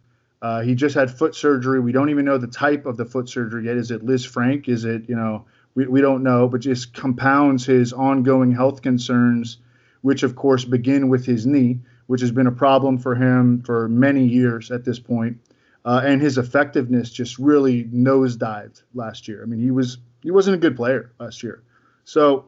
Uh, 0.42 0.62
he 0.62 0.76
just 0.76 0.96
had 0.96 1.10
foot 1.10 1.36
surgery. 1.36 1.80
We 1.80 1.92
don't 1.92 2.10
even 2.10 2.26
know 2.26 2.38
the 2.38 2.48
type 2.48 2.86
of 2.86 2.96
the 2.96 3.06
foot 3.06 3.28
surgery 3.28 3.66
yet. 3.66 3.76
Is 3.76 3.92
it 3.92 4.06
Lisfranc? 4.06 4.70
Is 4.70 4.86
it 4.86 5.10
you 5.10 5.16
know? 5.16 5.46
we, 5.76 5.88
we 5.88 6.02
don't 6.02 6.24
know, 6.24 6.48
but 6.48 6.62
just 6.62 6.94
compounds 6.94 7.66
his 7.66 7.94
ongoing 7.94 8.52
health 8.52 8.82
concerns, 8.82 9.58
which 10.02 10.24
of 10.24 10.36
course 10.36 10.66
begin 10.66 11.10
with 11.10 11.26
his 11.26 11.46
knee, 11.46 11.80
which 12.08 12.22
has 12.22 12.32
been 12.32 12.48
a 12.48 12.52
problem 12.52 12.98
for 12.98 13.16
him 13.16 13.62
for 13.64 13.88
many 13.88 14.26
years 14.26 14.72
at 14.72 14.84
this 14.84 15.00
point. 15.00 15.38
Uh, 15.86 16.02
and 16.06 16.22
his 16.22 16.38
effectiveness 16.38 17.10
just 17.10 17.38
really 17.38 17.84
nosedived 17.86 18.84
last 18.94 19.28
year. 19.28 19.44
I 19.44 19.46
mean, 19.46 19.60
he 19.60 19.72
was 19.72 19.98
he 20.22 20.32
wasn't 20.32 20.56
a 20.56 20.60
good 20.60 20.78
player 20.78 21.12
last 21.20 21.44
year. 21.44 21.62
So, 22.06 22.46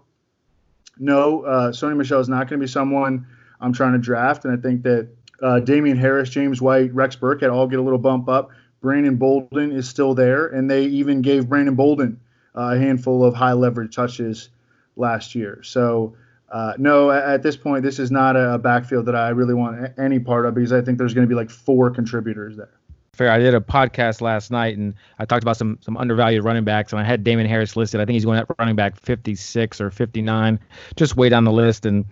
no, 0.97 1.41
uh, 1.41 1.71
Sony 1.71 1.97
Michel 1.97 2.21
is 2.21 2.29
not 2.29 2.47
going 2.47 2.59
to 2.59 2.65
be 2.65 2.71
someone 2.71 3.27
I'm 3.65 3.73
trying 3.73 3.93
to 3.93 3.97
draft. 3.97 4.45
And 4.45 4.57
I 4.57 4.61
think 4.61 4.83
that 4.83 5.09
uh, 5.41 5.59
Damien 5.59 5.97
Harris, 5.97 6.29
James 6.29 6.61
White, 6.61 6.93
Rex 6.93 7.15
Burkhead 7.15 7.51
all 7.51 7.67
get 7.67 7.79
a 7.79 7.81
little 7.81 7.97
bump 7.97 8.29
up. 8.29 8.51
Brandon 8.79 9.15
Bolden 9.15 9.71
is 9.71 9.89
still 9.89 10.13
there, 10.13 10.45
and 10.45 10.69
they 10.69 10.85
even 10.85 11.23
gave 11.23 11.49
Brandon 11.49 11.73
Bolden 11.73 12.19
a 12.53 12.77
handful 12.77 13.25
of 13.25 13.33
high 13.33 13.53
leverage 13.53 13.95
touches 13.95 14.49
last 14.95 15.33
year. 15.33 15.63
So, 15.63 16.15
uh, 16.51 16.73
no, 16.77 17.09
at 17.09 17.41
this 17.41 17.57
point, 17.57 17.83
this 17.83 17.97
is 17.97 18.11
not 18.11 18.35
a 18.35 18.59
backfield 18.59 19.07
that 19.07 19.15
I 19.15 19.29
really 19.29 19.55
want 19.55 19.93
any 19.97 20.19
part 20.19 20.45
of 20.45 20.53
because 20.53 20.71
I 20.71 20.81
think 20.81 20.99
there's 20.99 21.15
going 21.15 21.27
to 21.27 21.29
be 21.29 21.35
like 21.35 21.49
four 21.49 21.89
contributors 21.89 22.55
there. 22.55 22.69
Fair. 23.13 23.31
I 23.31 23.39
did 23.39 23.55
a 23.55 23.61
podcast 23.61 24.21
last 24.21 24.51
night 24.51 24.77
and 24.77 24.93
I 25.17 25.25
talked 25.25 25.43
about 25.43 25.55
some 25.57 25.79
some 25.81 25.95
undervalued 25.95 26.43
running 26.43 26.65
backs 26.65 26.91
and 26.91 26.99
I 26.99 27.05
had 27.05 27.23
Damien 27.23 27.47
Harris 27.47 27.75
listed. 27.75 28.01
I 28.01 28.05
think 28.05 28.13
he's 28.13 28.25
going 28.25 28.37
at 28.37 28.45
running 28.59 28.75
back 28.75 28.99
56 28.99 29.81
or 29.81 29.89
59, 29.89 30.59
just 30.97 31.15
way 31.15 31.29
down 31.29 31.45
the 31.45 31.51
list. 31.51 31.85
And 31.85 32.05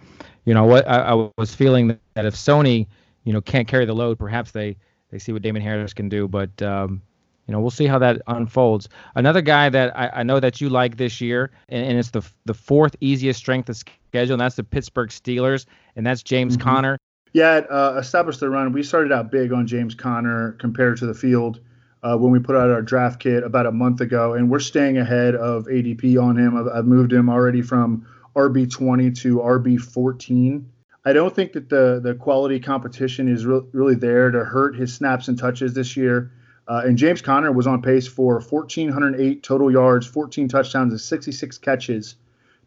you 0.45 0.53
know 0.53 0.65
what? 0.65 0.87
I, 0.87 0.99
I 0.99 1.29
was 1.37 1.53
feeling 1.55 1.99
that 2.15 2.25
if 2.25 2.35
Sony, 2.35 2.87
you 3.23 3.33
know, 3.33 3.41
can't 3.41 3.67
carry 3.67 3.85
the 3.85 3.93
load, 3.93 4.19
perhaps 4.19 4.51
they 4.51 4.77
they 5.09 5.19
see 5.19 5.31
what 5.31 5.41
Damien 5.41 5.63
Harris 5.63 5.93
can 5.93 6.09
do. 6.09 6.27
But 6.27 6.61
um, 6.61 7.01
you 7.47 7.51
know, 7.51 7.59
we'll 7.59 7.71
see 7.71 7.87
how 7.87 7.99
that 7.99 8.21
unfolds. 8.27 8.89
Another 9.15 9.41
guy 9.41 9.69
that 9.69 9.97
I, 9.97 10.09
I 10.13 10.23
know 10.23 10.39
that 10.39 10.61
you 10.61 10.69
like 10.69 10.97
this 10.97 11.21
year, 11.21 11.51
and, 11.69 11.85
and, 11.85 11.97
it's 11.97 12.11
the 12.11 12.21
the 12.45 12.53
fourth 12.53 12.95
easiest 13.01 13.39
strength 13.39 13.69
of 13.69 13.77
schedule, 13.77 14.33
and 14.33 14.41
that's 14.41 14.55
the 14.55 14.63
Pittsburgh 14.63 15.09
Steelers, 15.09 15.65
and 15.95 16.05
that's 16.05 16.23
James 16.23 16.57
mm-hmm. 16.57 16.69
Conner. 16.69 16.97
Yeah, 17.33 17.61
uh, 17.69 17.95
established 17.99 18.39
the 18.39 18.49
run. 18.49 18.71
We 18.73 18.83
started 18.83 19.11
out 19.11 19.31
big 19.31 19.51
on 19.51 19.65
James 19.65 19.95
Conner 19.95 20.51
compared 20.53 20.97
to 20.97 21.07
the 21.07 21.15
field 21.15 21.59
uh, 22.03 22.15
when 22.15 22.31
we 22.31 22.39
put 22.39 22.55
out 22.55 22.69
our 22.69 22.81
draft 22.81 23.19
kit 23.19 23.43
about 23.43 23.65
a 23.65 23.71
month 23.71 24.01
ago, 24.01 24.33
and 24.33 24.49
we're 24.49 24.59
staying 24.59 24.97
ahead 24.97 25.35
of 25.35 25.65
ADP 25.65 26.21
on 26.21 26.37
him. 26.37 26.55
I've, 26.55 26.67
I've 26.67 26.85
moved 26.85 27.11
him 27.11 27.29
already 27.29 27.61
from 27.61 28.07
RB 28.35 28.69
20 28.71 29.11
to 29.11 29.37
RB 29.37 29.79
14. 29.79 30.69
I 31.05 31.13
don't 31.13 31.35
think 31.35 31.53
that 31.53 31.69
the 31.69 31.99
the 32.01 32.15
quality 32.15 32.59
competition 32.59 33.27
is 33.27 33.45
re- 33.45 33.61
really 33.73 33.95
there 33.95 34.31
to 34.31 34.43
hurt 34.45 34.75
his 34.75 34.93
snaps 34.93 35.27
and 35.27 35.37
touches 35.37 35.73
this 35.73 35.97
year. 35.97 36.31
Uh, 36.67 36.83
and 36.85 36.97
James 36.97 37.21
Conner 37.21 37.51
was 37.51 37.67
on 37.67 37.81
pace 37.81 38.07
for 38.07 38.39
1,408 38.39 39.43
total 39.43 39.69
yards, 39.69 40.07
14 40.07 40.47
touchdowns, 40.47 40.93
and 40.93 41.01
66 41.01 41.57
catches 41.57 42.15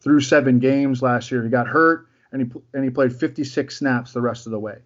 through 0.01 0.21
seven 0.21 0.59
games 0.59 1.01
last 1.01 1.31
year. 1.31 1.43
He 1.43 1.49
got 1.49 1.67
hurt, 1.67 2.07
and 2.31 2.43
he 2.43 2.61
and 2.75 2.85
he 2.85 2.91
played 2.91 3.15
56 3.15 3.77
snaps 3.77 4.13
the 4.13 4.21
rest 4.21 4.47
of 4.47 4.53
the 4.53 4.59
way. 4.59 4.77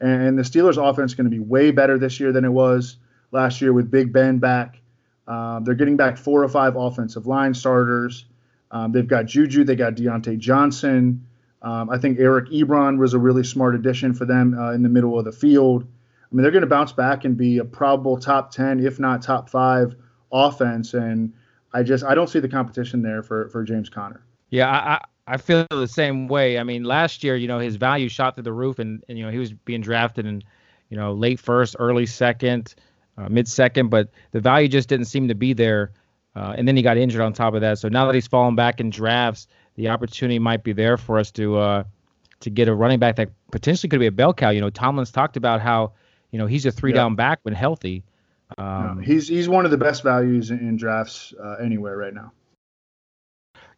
And 0.00 0.36
the 0.36 0.42
Steelers' 0.42 0.76
offense 0.76 1.12
is 1.12 1.14
going 1.14 1.30
to 1.30 1.30
be 1.30 1.38
way 1.38 1.70
better 1.70 1.98
this 1.98 2.20
year 2.20 2.32
than 2.32 2.44
it 2.44 2.50
was 2.50 2.96
last 3.32 3.62
year 3.62 3.72
with 3.72 3.90
Big 3.90 4.12
Ben 4.12 4.38
back. 4.38 4.80
Um, 5.26 5.64
they're 5.64 5.74
getting 5.74 5.96
back 5.96 6.18
four 6.18 6.42
or 6.42 6.48
five 6.48 6.76
offensive 6.76 7.26
line 7.26 7.54
starters. 7.54 8.26
Um, 8.70 8.92
they've 8.92 9.06
got 9.06 9.26
Juju, 9.26 9.64
they 9.64 9.76
got 9.76 9.94
Diontae 9.94 10.38
Johnson. 10.38 11.26
Um, 11.62 11.90
I 11.90 11.98
think 11.98 12.18
Eric 12.18 12.50
Ebron 12.50 12.98
was 12.98 13.14
a 13.14 13.18
really 13.18 13.44
smart 13.44 13.74
addition 13.74 14.14
for 14.14 14.24
them 14.24 14.58
uh, 14.58 14.72
in 14.72 14.82
the 14.82 14.88
middle 14.88 15.18
of 15.18 15.24
the 15.24 15.32
field. 15.32 15.82
I 15.82 16.34
mean, 16.34 16.42
they're 16.42 16.50
going 16.50 16.62
to 16.62 16.68
bounce 16.68 16.92
back 16.92 17.24
and 17.24 17.36
be 17.36 17.58
a 17.58 17.64
probable 17.64 18.18
top 18.18 18.50
10, 18.50 18.84
if 18.84 18.98
not 18.98 19.22
top 19.22 19.48
five 19.48 19.94
offense. 20.32 20.94
And 20.94 21.32
I 21.72 21.82
just, 21.82 22.04
I 22.04 22.14
don't 22.14 22.28
see 22.28 22.40
the 22.40 22.48
competition 22.48 23.02
there 23.02 23.22
for, 23.22 23.48
for 23.48 23.62
James 23.62 23.88
Conner. 23.88 24.22
Yeah, 24.50 24.68
I, 24.68 25.00
I 25.26 25.36
feel 25.38 25.66
the 25.70 25.88
same 25.88 26.28
way. 26.28 26.58
I 26.58 26.62
mean, 26.62 26.84
last 26.84 27.24
year, 27.24 27.36
you 27.36 27.48
know, 27.48 27.58
his 27.58 27.76
value 27.76 28.08
shot 28.08 28.34
through 28.34 28.44
the 28.44 28.52
roof 28.52 28.78
and, 28.78 29.02
and 29.08 29.18
you 29.18 29.24
know, 29.24 29.30
he 29.30 29.38
was 29.38 29.52
being 29.52 29.80
drafted 29.80 30.26
in, 30.26 30.42
you 30.88 30.96
know, 30.96 31.12
late 31.12 31.40
first, 31.40 31.76
early 31.78 32.06
second, 32.06 32.74
uh, 33.18 33.28
mid 33.28 33.48
second, 33.48 33.88
but 33.88 34.10
the 34.32 34.40
value 34.40 34.68
just 34.68 34.88
didn't 34.88 35.06
seem 35.06 35.28
to 35.28 35.34
be 35.34 35.52
there. 35.52 35.92
Uh, 36.36 36.54
and 36.56 36.68
then 36.68 36.76
he 36.76 36.82
got 36.82 36.96
injured 36.96 37.22
on 37.22 37.32
top 37.32 37.54
of 37.54 37.62
that. 37.62 37.78
So 37.78 37.88
now 37.88 38.06
that 38.06 38.14
he's 38.14 38.26
fallen 38.26 38.54
back 38.54 38.78
in 38.78 38.90
drafts, 38.90 39.48
the 39.74 39.88
opportunity 39.88 40.38
might 40.38 40.62
be 40.62 40.72
there 40.72 40.96
for 40.96 41.18
us 41.18 41.30
to, 41.32 41.56
uh, 41.56 41.84
to 42.40 42.50
get 42.50 42.68
a 42.68 42.74
running 42.74 42.98
back 42.98 43.16
that 43.16 43.30
potentially 43.50 43.88
could 43.88 44.00
be 44.00 44.06
a 44.06 44.12
bell 44.12 44.34
cow. 44.34 44.50
You 44.50 44.60
know, 44.60 44.70
Tomlin's 44.70 45.10
talked 45.10 45.36
about 45.36 45.60
how 45.60 45.92
you 46.36 46.38
know, 46.38 46.46
he's 46.46 46.66
a 46.66 46.70
three 46.70 46.90
yeah. 46.90 46.96
down 46.96 47.14
back 47.14 47.38
when 47.42 47.54
healthy. 47.54 48.04
Um, 48.58 48.96
no, 48.96 49.02
he's 49.02 49.26
he's 49.26 49.48
one 49.48 49.64
of 49.64 49.70
the 49.70 49.78
best 49.78 50.02
values 50.02 50.50
in, 50.50 50.58
in 50.60 50.76
drafts 50.76 51.32
uh, 51.42 51.56
anywhere 51.62 51.96
right 51.96 52.14
now. 52.14 52.32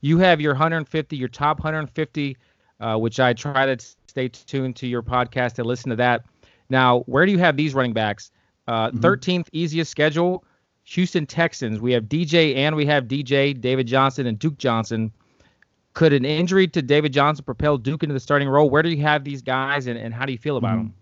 You 0.01 0.19
have 0.19 0.41
your 0.41 0.55
150, 0.55 1.17
your 1.17 1.29
top 1.29 1.59
150, 1.59 2.37
uh, 2.81 2.97
which 2.97 3.19
I 3.21 3.33
try 3.33 3.67
to 3.73 3.85
stay 4.09 4.29
tuned 4.29 4.77
to 4.77 4.87
your 4.87 5.03
podcast 5.03 5.59
and 5.59 5.67
listen 5.67 5.91
to 5.91 5.97
that. 5.97 6.25
Now, 6.69 7.01
where 7.01 7.27
do 7.27 7.33
you 7.33 7.39
have 7.39 7.57
these 7.57 7.75
running 7.75 7.93
backs? 7.93 8.31
Uh, 8.67 8.91
mm-hmm. 8.91 8.99
13th 8.99 9.47
easiest 9.53 9.91
schedule, 9.91 10.45
Houston 10.93 11.27
Texans. 11.27 11.81
We 11.81 11.93
have 11.93 12.05
DJ 12.05 12.57
and 12.57 12.75
we 12.75 12.87
have 12.87 13.05
DJ, 13.05 13.59
David 13.59 13.87
Johnson 13.87 14.27
and 14.27 14.39
Duke 14.39 14.57
Johnson. 14.59 15.13
Could 15.93 16.13
an 16.13 16.25
injury 16.25 16.67
to 16.69 16.81
David 16.83 17.13
Johnson 17.13 17.45
propel 17.45 17.77
Duke 17.77 18.03
into 18.03 18.13
the 18.13 18.21
starting 18.21 18.49
role? 18.49 18.71
Where 18.71 18.83
do 18.83 18.89
you 18.89 19.03
have 19.03 19.25
these 19.25 19.43
guys, 19.43 19.87
and, 19.87 19.99
and 19.99 20.15
how 20.15 20.25
do 20.25 20.33
you 20.33 20.39
feel 20.39 20.57
about 20.57 20.77
Mhm. 20.79 20.83
them? 20.83 20.95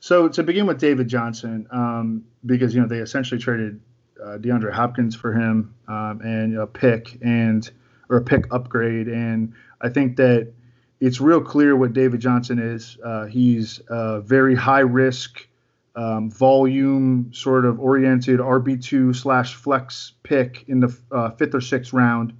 So 0.00 0.28
to 0.28 0.42
begin 0.42 0.66
with 0.66 0.78
David 0.78 1.08
Johnson, 1.08 1.66
um, 1.70 2.24
because 2.44 2.74
you 2.74 2.80
know 2.80 2.86
they 2.86 2.98
essentially 2.98 3.40
traded 3.40 3.80
uh, 4.22 4.38
DeAndre 4.38 4.72
Hopkins 4.72 5.14
for 5.16 5.32
him 5.32 5.74
um, 5.88 6.20
and 6.22 6.56
a 6.56 6.66
pick 6.66 7.18
and 7.22 7.68
or 8.08 8.18
a 8.18 8.22
pick 8.22 8.46
upgrade, 8.52 9.08
and 9.08 9.52
I 9.80 9.88
think 9.88 10.16
that 10.16 10.52
it's 11.00 11.20
real 11.20 11.40
clear 11.40 11.74
what 11.76 11.92
David 11.92 12.20
Johnson 12.20 12.58
is. 12.58 12.96
Uh, 13.04 13.24
he's 13.26 13.80
a 13.88 14.20
very 14.20 14.54
high 14.54 14.80
risk, 14.80 15.46
um, 15.96 16.30
volume 16.30 17.30
sort 17.32 17.64
of 17.64 17.80
oriented 17.80 18.38
RB 18.38 18.82
two 18.82 19.12
slash 19.12 19.54
flex 19.54 20.12
pick 20.22 20.64
in 20.68 20.80
the 20.80 20.96
uh, 21.10 21.30
fifth 21.30 21.54
or 21.54 21.60
sixth 21.60 21.92
round 21.92 22.34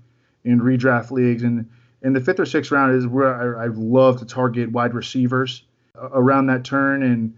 in 0.45 0.61
redraft 0.61 1.11
leagues, 1.11 1.43
and 1.43 1.69
in 2.03 2.13
the 2.13 2.21
fifth 2.21 2.39
or 2.39 2.47
sixth 2.47 2.71
round 2.71 2.95
is 2.95 3.07
where 3.07 3.59
I, 3.59 3.65
I 3.65 3.67
love 3.69 4.19
to 4.19 4.27
target 4.27 4.71
wide 4.71 4.95
receivers 4.95 5.65
uh, 6.01 6.11
around 6.13 6.47
that 6.47 6.65
turn 6.65 7.03
and. 7.03 7.35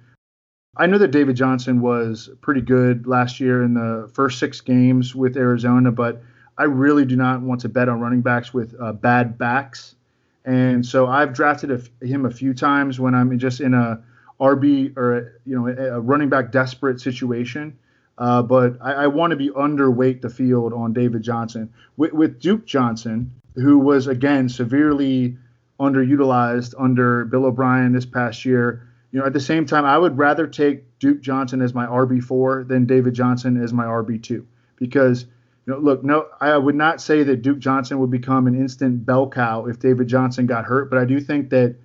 I 0.76 0.87
know 0.87 0.98
that 0.98 1.11
David 1.11 1.35
Johnson 1.35 1.81
was 1.81 2.31
pretty 2.40 2.61
good 2.61 3.09
last 3.09 3.40
year 3.40 3.64
in 3.64 3.74
the 3.74 4.09
first 4.14 4.38
six 4.38 4.61
games 4.61 5.12
with 5.12 5.37
Arizona, 5.37 5.90
but 5.90 6.22
I 6.57 6.64
really 6.64 7.04
do 7.04 7.16
not 7.16 7.40
want 7.40 7.62
to 7.62 7.68
bet 7.68 7.88
on 7.88 8.00
running 8.00 8.20
backs 8.20 8.54
with 8.54 8.76
uh, 8.81 8.92
bad 8.92 9.38
backs. 9.38 9.96
And 10.44 10.85
so 10.85 11.07
I've 11.07 11.33
drafted 11.33 11.70
a, 11.70 12.07
him 12.07 12.26
a 12.26 12.31
few 12.31 12.54
times 12.54 13.00
when 13.00 13.14
I'm 13.14 13.37
just 13.38 13.61
in 13.61 13.74
a 13.74 14.02
RB 14.40 14.96
or 14.96 15.40
you 15.44 15.57
know 15.57 15.68
a 15.68 16.01
running 16.01 16.29
back 16.29 16.53
desperate 16.53 17.01
situation. 17.01 17.79
Uh, 18.16 18.42
but 18.42 18.79
I, 18.81 18.92
I 18.92 19.07
want 19.07 19.31
to 19.31 19.37
be 19.37 19.51
underweight 19.51 20.22
the 20.22 20.31
field 20.31 20.72
on 20.72 20.92
David 20.92 21.22
Johnson 21.22 21.72
with, 21.96 22.12
with 22.12 22.40
Duke 22.40 22.66
Johnson, 22.66 23.33
who 23.55 23.79
was 23.79 24.09
again 24.09 24.48
severely 24.48 25.37
underutilized 25.79 26.74
under 26.77 27.24
Bill 27.27 27.46
O'Brien 27.46 27.92
this 27.92 28.07
past 28.07 28.44
year 28.44 28.88
you 29.11 29.20
know, 29.20 29.27
at 29.27 29.33
the 29.33 29.40
same 29.40 29.64
time, 29.64 29.85
I 29.85 29.96
would 29.96 30.18
rather 30.18 30.46
take 30.46 30.98
Duke 30.98 31.20
Johnson 31.20 31.62
as 31.62 31.72
my 31.72 31.87
RB4 31.87 32.68
than 32.68 32.87
David 32.87 33.14
Johnson 33.14 33.62
as 33.62 33.72
my 33.72 33.85
RB2 33.85 34.44
because, 34.77 35.24
you 35.66 35.72
know, 35.72 35.79
look, 35.79 36.05
no, 36.05 36.27
I 36.40 36.57
would 36.57 36.74
not 36.74 37.01
say 37.01 37.22
that 37.22 37.42
Duke 37.42 37.59
Johnson 37.59 37.98
would 38.01 38.11
become 38.11 38.46
an 38.46 38.55
instant 38.55 39.07
bell 39.07 39.29
cow 39.29 39.66
if 39.66 39.79
David 39.79 40.09
Johnson 40.09 40.46
got 40.46 40.64
hurt, 40.66 40.90
but 40.90 40.98
I 40.98 41.05
do 41.05 41.20
think 41.20 41.51
that 41.51 41.77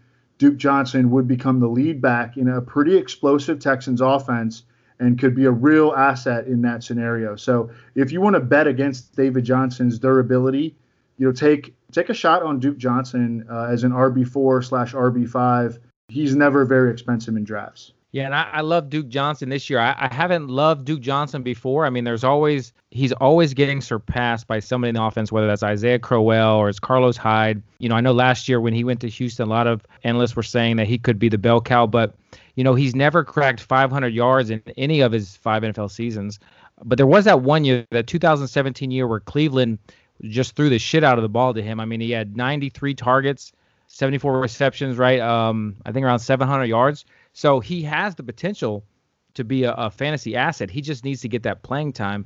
Duke 0.43 0.57
Johnson 0.57 1.09
would 1.11 1.25
become 1.25 1.61
the 1.61 1.69
lead 1.69 2.01
back 2.01 2.35
in 2.35 2.49
a 2.49 2.59
pretty 2.59 2.97
explosive 2.97 3.59
Texans 3.59 4.01
offense 4.01 4.63
and 4.99 5.17
could 5.17 5.33
be 5.33 5.45
a 5.45 5.51
real 5.51 5.93
asset 5.93 6.47
in 6.47 6.61
that 6.63 6.83
scenario. 6.83 7.37
So 7.37 7.71
if 7.95 8.11
you 8.11 8.19
want 8.19 8.33
to 8.33 8.41
bet 8.41 8.67
against 8.67 9.15
David 9.15 9.45
Johnson's 9.45 9.99
durability, 9.99 10.75
you 11.17 11.25
know, 11.25 11.31
take 11.31 11.73
take 11.93 12.09
a 12.09 12.13
shot 12.13 12.43
on 12.43 12.59
Duke 12.59 12.77
Johnson 12.77 13.45
uh, 13.49 13.67
as 13.69 13.85
an 13.85 13.93
RB4 13.93 14.65
slash 14.65 14.93
RB5 14.93 15.79
he's 16.09 16.35
never 16.35 16.65
very 16.65 16.91
expensive 16.91 17.37
in 17.37 17.45
drafts. 17.45 17.93
Yeah, 18.13 18.25
and 18.25 18.35
I, 18.35 18.47
I 18.53 18.61
love 18.61 18.91
Duke 18.91 19.07
Johnson 19.07 19.49
this 19.49 19.71
year. 19.71 19.79
I, 19.79 19.95
I 19.97 20.13
haven't 20.13 20.47
loved 20.47 20.85
Duke 20.85 21.01
Johnson 21.01 21.41
before. 21.41 21.83
I 21.87 21.89
mean, 21.89 22.03
there's 22.03 22.23
always 22.23 22.71
he's 22.91 23.11
always 23.13 23.55
getting 23.55 23.81
surpassed 23.81 24.45
by 24.45 24.59
somebody 24.59 24.89
in 24.89 24.95
the 24.95 25.01
offense, 25.01 25.31
whether 25.31 25.47
that's 25.47 25.63
Isaiah 25.63 25.97
Crowell 25.97 26.57
or 26.57 26.69
it's 26.69 26.79
Carlos 26.79 27.17
Hyde. 27.17 27.63
You 27.79 27.89
know, 27.89 27.95
I 27.95 28.01
know 28.01 28.13
last 28.13 28.47
year 28.47 28.61
when 28.61 28.71
he 28.75 28.83
went 28.83 29.01
to 29.01 29.09
Houston, 29.09 29.47
a 29.47 29.49
lot 29.49 29.65
of 29.65 29.81
analysts 30.03 30.35
were 30.35 30.43
saying 30.43 30.75
that 30.75 30.85
he 30.85 30.99
could 30.99 31.17
be 31.17 31.27
the 31.27 31.39
bell 31.39 31.59
cow, 31.59 31.87
but 31.87 32.13
you 32.53 32.63
know, 32.63 32.75
he's 32.75 32.93
never 32.93 33.23
cracked 33.23 33.61
500 33.61 34.13
yards 34.13 34.51
in 34.51 34.61
any 34.77 35.01
of 35.01 35.11
his 35.11 35.35
five 35.37 35.63
NFL 35.63 35.89
seasons. 35.89 36.39
But 36.83 36.99
there 36.99 37.07
was 37.07 37.25
that 37.25 37.41
one 37.41 37.65
year, 37.65 37.87
that 37.89 38.05
2017 38.05 38.91
year, 38.91 39.07
where 39.07 39.21
Cleveland 39.21 39.79
just 40.21 40.55
threw 40.55 40.69
the 40.69 40.77
shit 40.77 41.03
out 41.03 41.17
of 41.17 41.23
the 41.23 41.29
ball 41.29 41.55
to 41.55 41.63
him. 41.63 41.79
I 41.79 41.85
mean, 41.85 41.99
he 41.99 42.11
had 42.11 42.37
93 42.37 42.93
targets. 42.93 43.53
74 43.87 44.39
receptions, 44.39 44.97
right? 44.97 45.19
Um, 45.19 45.75
I 45.85 45.91
think 45.91 46.03
around 46.03 46.17
700 46.17 46.63
yards. 46.63 47.05
So 47.33 47.59
he 47.59 47.81
has 47.83 48.15
the 48.15 48.23
potential 48.23 48.85
to 49.33 49.43
be 49.43 49.63
a, 49.63 49.73
a, 49.73 49.89
fantasy 49.89 50.35
asset. 50.35 50.69
He 50.69 50.81
just 50.81 51.03
needs 51.03 51.21
to 51.21 51.27
get 51.27 51.43
that 51.43 51.63
playing 51.63 51.93
time. 51.93 52.25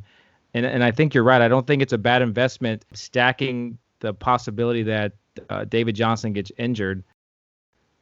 And, 0.53 0.65
and 0.65 0.83
I 0.83 0.91
think 0.91 1.13
you're 1.13 1.23
right. 1.23 1.41
I 1.41 1.47
don't 1.47 1.65
think 1.65 1.81
it's 1.81 1.93
a 1.93 1.97
bad 1.97 2.21
investment 2.21 2.85
stacking 2.93 3.77
the 3.99 4.13
possibility 4.13 4.83
that 4.83 5.13
uh, 5.49 5.65
David 5.65 5.95
Johnson 5.95 6.33
gets 6.33 6.51
injured. 6.57 7.03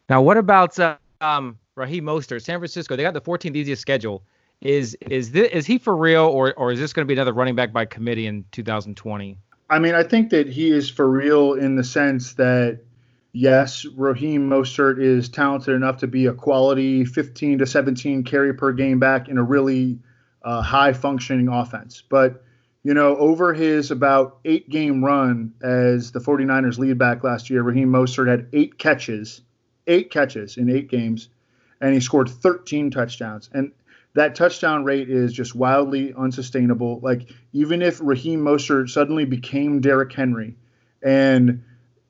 Now, 0.10 0.22
what 0.22 0.38
about 0.38 0.78
uh, 0.80 0.98
um, 1.22 1.58
Raheem 1.76 2.06
Mostert, 2.06 2.44
San 2.44 2.60
Francisco? 2.60 2.96
They 2.96 3.04
got 3.04 3.14
the 3.14 3.22
14th 3.22 3.56
easiest 3.56 3.82
schedule. 3.82 4.24
Is 4.62 4.98
is 5.02 5.32
this, 5.32 5.52
is 5.52 5.66
he 5.66 5.78
for 5.78 5.96
real, 5.96 6.24
or 6.24 6.54
or 6.54 6.72
is 6.72 6.80
this 6.80 6.94
going 6.94 7.06
to 7.06 7.08
be 7.08 7.14
another 7.14 7.34
running 7.34 7.56
back 7.56 7.74
by 7.74 7.84
committee 7.84 8.26
in 8.26 8.46
2020? 8.52 9.38
I 9.70 9.80
mean, 9.80 9.96
I 9.96 10.04
think 10.04 10.30
that 10.30 10.48
he 10.48 10.72
is 10.72 10.90
for 10.90 11.10
real 11.10 11.54
in 11.54 11.76
the 11.76 11.84
sense 11.84 12.34
that 12.36 12.80
yes, 13.36 13.86
Raheem 13.86 14.50
Mostert 14.50 15.00
is 15.00 15.30
talented 15.30 15.76
enough 15.76 15.98
to 15.98 16.08
be 16.08 16.26
a 16.26 16.34
quality 16.34 17.06
15 17.06 17.60
to 17.60 17.66
17 17.66 18.24
carry 18.24 18.54
per 18.54 18.72
game 18.72 19.00
back 19.00 19.28
in 19.28 19.38
a 19.38 19.44
really 19.44 20.00
uh, 20.42 20.62
high 20.62 20.94
functioning 20.94 21.50
offense. 21.50 22.02
But, 22.10 22.44
you 22.84 22.94
know, 22.94 23.18
over 23.18 23.54
his 23.54 23.92
about 23.92 24.40
eight 24.46 24.70
game 24.70 25.04
run 25.04 25.54
as 25.62 26.12
the 26.12 26.20
49ers 26.20 26.80
lead 26.80 26.98
back 26.98 27.24
last 27.24 27.50
year, 27.50 27.62
Raheem 27.62 27.90
Mostert 27.90 28.30
had 28.30 28.48
eight 28.54 28.78
catches, 28.78 29.42
eight 29.86 30.10
catches 30.10 30.58
in 30.58 30.70
eight 30.70 30.90
games, 30.90 31.28
and 31.82 31.94
he 31.94 32.00
scored 32.00 32.30
13 32.30 32.90
touchdowns. 32.90 33.50
And 33.54 33.72
that 34.14 34.36
touchdown 34.36 34.86
rate 34.86 35.10
is 35.10 35.34
just 35.34 35.56
wildly 35.56 36.14
unsustainable. 36.18 37.02
Like, 37.04 37.30
even 37.52 37.82
if 37.82 38.00
Raheem 38.02 38.40
Mostert 38.40 38.90
suddenly 38.90 39.26
became 39.26 39.82
Derrick 39.82 40.14
Henry 40.14 40.56
and 41.04 41.64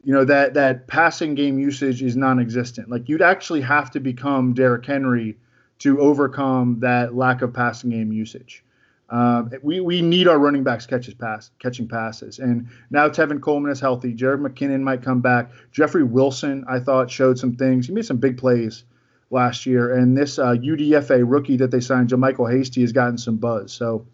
you 0.05 0.13
know 0.13 0.23
that 0.23 0.53
that 0.53 0.85
passing 0.85 1.33
game 1.33 1.57
usage 1.57 2.03
is 2.03 2.15
non-existent. 2.15 2.89
Like 2.89 3.09
you'd 3.09 3.23
actually 3.23 3.61
have 3.61 3.89
to 3.91 3.99
become 3.99 4.53
Derrick 4.53 4.85
Henry 4.85 5.35
to 5.79 5.99
overcome 5.99 6.79
that 6.81 7.15
lack 7.15 7.41
of 7.41 7.53
passing 7.53 7.89
game 7.89 8.13
usage. 8.13 8.63
Um, 9.09 9.51
we 9.63 9.79
we 9.79 10.03
need 10.03 10.27
our 10.27 10.37
running 10.37 10.63
backs 10.63 10.85
catches 10.85 11.15
pass 11.15 11.49
catching 11.57 11.87
passes, 11.87 12.37
and 12.37 12.67
now 12.91 13.09
Tevin 13.09 13.41
Coleman 13.41 13.71
is 13.71 13.79
healthy. 13.79 14.13
Jerick 14.13 14.41
McKinnon 14.41 14.81
might 14.81 15.01
come 15.01 15.21
back. 15.21 15.51
Jeffrey 15.71 16.03
Wilson, 16.03 16.65
I 16.67 16.79
thought, 16.79 17.09
showed 17.09 17.39
some 17.39 17.55
things. 17.55 17.87
He 17.87 17.93
made 17.93 18.05
some 18.05 18.17
big 18.17 18.37
plays 18.37 18.83
last 19.31 19.65
year, 19.65 19.95
and 19.95 20.15
this 20.15 20.37
uh, 20.37 20.53
UDFA 20.53 21.23
rookie 21.25 21.57
that 21.57 21.71
they 21.71 21.79
signed, 21.79 22.09
JaMycal 22.09 22.51
Hasty, 22.51 22.81
has 22.81 22.91
gotten 22.91 23.17
some 23.17 23.37
buzz. 23.37 23.73
So, 23.73 24.05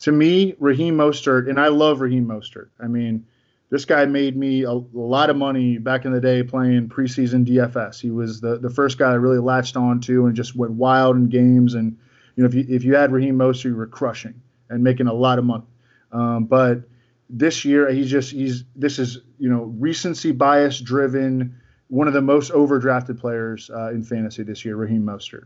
to 0.00 0.12
me, 0.12 0.56
Raheem 0.58 0.96
Mostert, 0.96 1.48
and 1.48 1.60
I 1.60 1.68
love 1.68 2.00
Raheem 2.00 2.26
Mostert. 2.26 2.68
I 2.80 2.88
mean 2.88 3.26
this 3.70 3.84
guy 3.84 4.04
made 4.04 4.36
me 4.36 4.64
a, 4.64 4.70
a, 4.70 4.82
lot 4.92 5.30
of 5.30 5.36
money 5.36 5.78
back 5.78 6.04
in 6.04 6.12
the 6.12 6.20
day 6.20 6.42
playing 6.42 6.88
preseason 6.88 7.46
DFS. 7.46 8.00
He 8.00 8.10
was 8.10 8.40
the, 8.40 8.58
the 8.58 8.68
first 8.68 8.98
guy 8.98 9.12
I 9.12 9.14
really 9.14 9.38
latched 9.38 9.76
on 9.76 10.00
to 10.02 10.26
and 10.26 10.34
just 10.34 10.56
went 10.56 10.72
wild 10.72 11.16
in 11.16 11.28
games. 11.28 11.74
And 11.74 11.96
you 12.34 12.42
know, 12.42 12.48
if 12.48 12.54
you 12.54 12.66
if 12.68 12.84
you 12.84 12.96
had 12.96 13.12
Raheem 13.12 13.36
Mostert, 13.36 13.66
you 13.66 13.76
were 13.76 13.86
crushing 13.86 14.42
and 14.68 14.82
making 14.82 15.06
a 15.06 15.14
lot 15.14 15.38
of 15.38 15.44
money. 15.44 15.64
Um, 16.12 16.46
but 16.46 16.82
this 17.28 17.64
year, 17.64 17.88
he's 17.90 18.10
just 18.10 18.32
he's 18.32 18.64
this 18.74 18.98
is 18.98 19.18
you 19.38 19.48
know 19.48 19.64
recency 19.78 20.32
bias 20.32 20.80
driven. 20.80 21.56
One 21.86 22.08
of 22.08 22.14
the 22.14 22.20
most 22.20 22.52
overdrafted 22.52 23.18
players 23.18 23.70
uh, 23.70 23.90
in 23.90 24.02
fantasy 24.02 24.42
this 24.42 24.64
year, 24.64 24.76
Raheem 24.76 25.02
Mostert. 25.02 25.44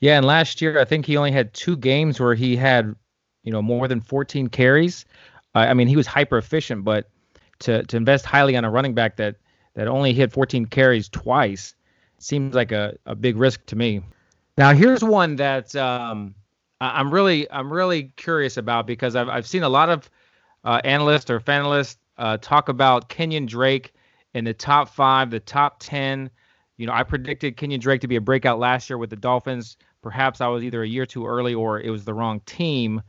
Yeah, 0.00 0.16
and 0.16 0.26
last 0.26 0.62
year 0.62 0.78
I 0.78 0.84
think 0.84 1.04
he 1.04 1.16
only 1.16 1.32
had 1.32 1.52
two 1.52 1.76
games 1.76 2.18
where 2.20 2.34
he 2.34 2.56
had 2.56 2.94
you 3.42 3.52
know 3.52 3.62
more 3.62 3.88
than 3.88 4.00
14 4.00 4.48
carries. 4.48 5.06
I 5.54 5.74
mean, 5.74 5.88
he 5.88 5.96
was 5.96 6.06
hyper 6.06 6.38
efficient, 6.38 6.84
but 6.84 7.08
to 7.60 7.82
to 7.84 7.96
invest 7.96 8.24
highly 8.24 8.56
on 8.56 8.64
a 8.64 8.70
running 8.70 8.94
back 8.94 9.16
that 9.16 9.36
that 9.74 9.88
only 9.88 10.12
hit 10.12 10.32
14 10.32 10.66
carries 10.66 11.08
twice 11.08 11.74
seems 12.18 12.54
like 12.54 12.72
a, 12.72 12.96
a 13.06 13.14
big 13.14 13.36
risk 13.36 13.64
to 13.66 13.76
me. 13.76 14.02
Now, 14.58 14.74
here's 14.74 15.02
one 15.02 15.36
that 15.36 15.74
um, 15.76 16.34
I'm 16.80 17.12
really 17.12 17.50
I'm 17.50 17.72
really 17.72 18.12
curious 18.16 18.56
about 18.56 18.86
because 18.86 19.16
I've 19.16 19.28
I've 19.28 19.46
seen 19.46 19.62
a 19.62 19.68
lot 19.68 19.88
of 19.88 20.10
uh, 20.64 20.80
analysts 20.84 21.30
or 21.30 21.40
fanalists 21.40 21.96
uh, 22.18 22.36
talk 22.38 22.68
about 22.68 23.08
Kenyon 23.08 23.46
Drake 23.46 23.94
in 24.34 24.44
the 24.44 24.54
top 24.54 24.88
five, 24.88 25.30
the 25.30 25.40
top 25.40 25.76
ten. 25.80 26.30
You 26.76 26.86
know, 26.86 26.92
I 26.92 27.02
predicted 27.02 27.56
Kenyon 27.56 27.80
Drake 27.80 28.00
to 28.02 28.08
be 28.08 28.16
a 28.16 28.20
breakout 28.20 28.58
last 28.58 28.88
year 28.88 28.98
with 28.98 29.10
the 29.10 29.16
Dolphins. 29.16 29.76
Perhaps 30.02 30.40
I 30.40 30.48
was 30.48 30.62
either 30.62 30.82
a 30.82 30.88
year 30.88 31.04
too 31.04 31.26
early 31.26 31.52
or 31.52 31.78
it 31.80 31.90
was 31.90 32.04
the 32.04 32.14
wrong 32.14 32.40
team. 32.40 33.02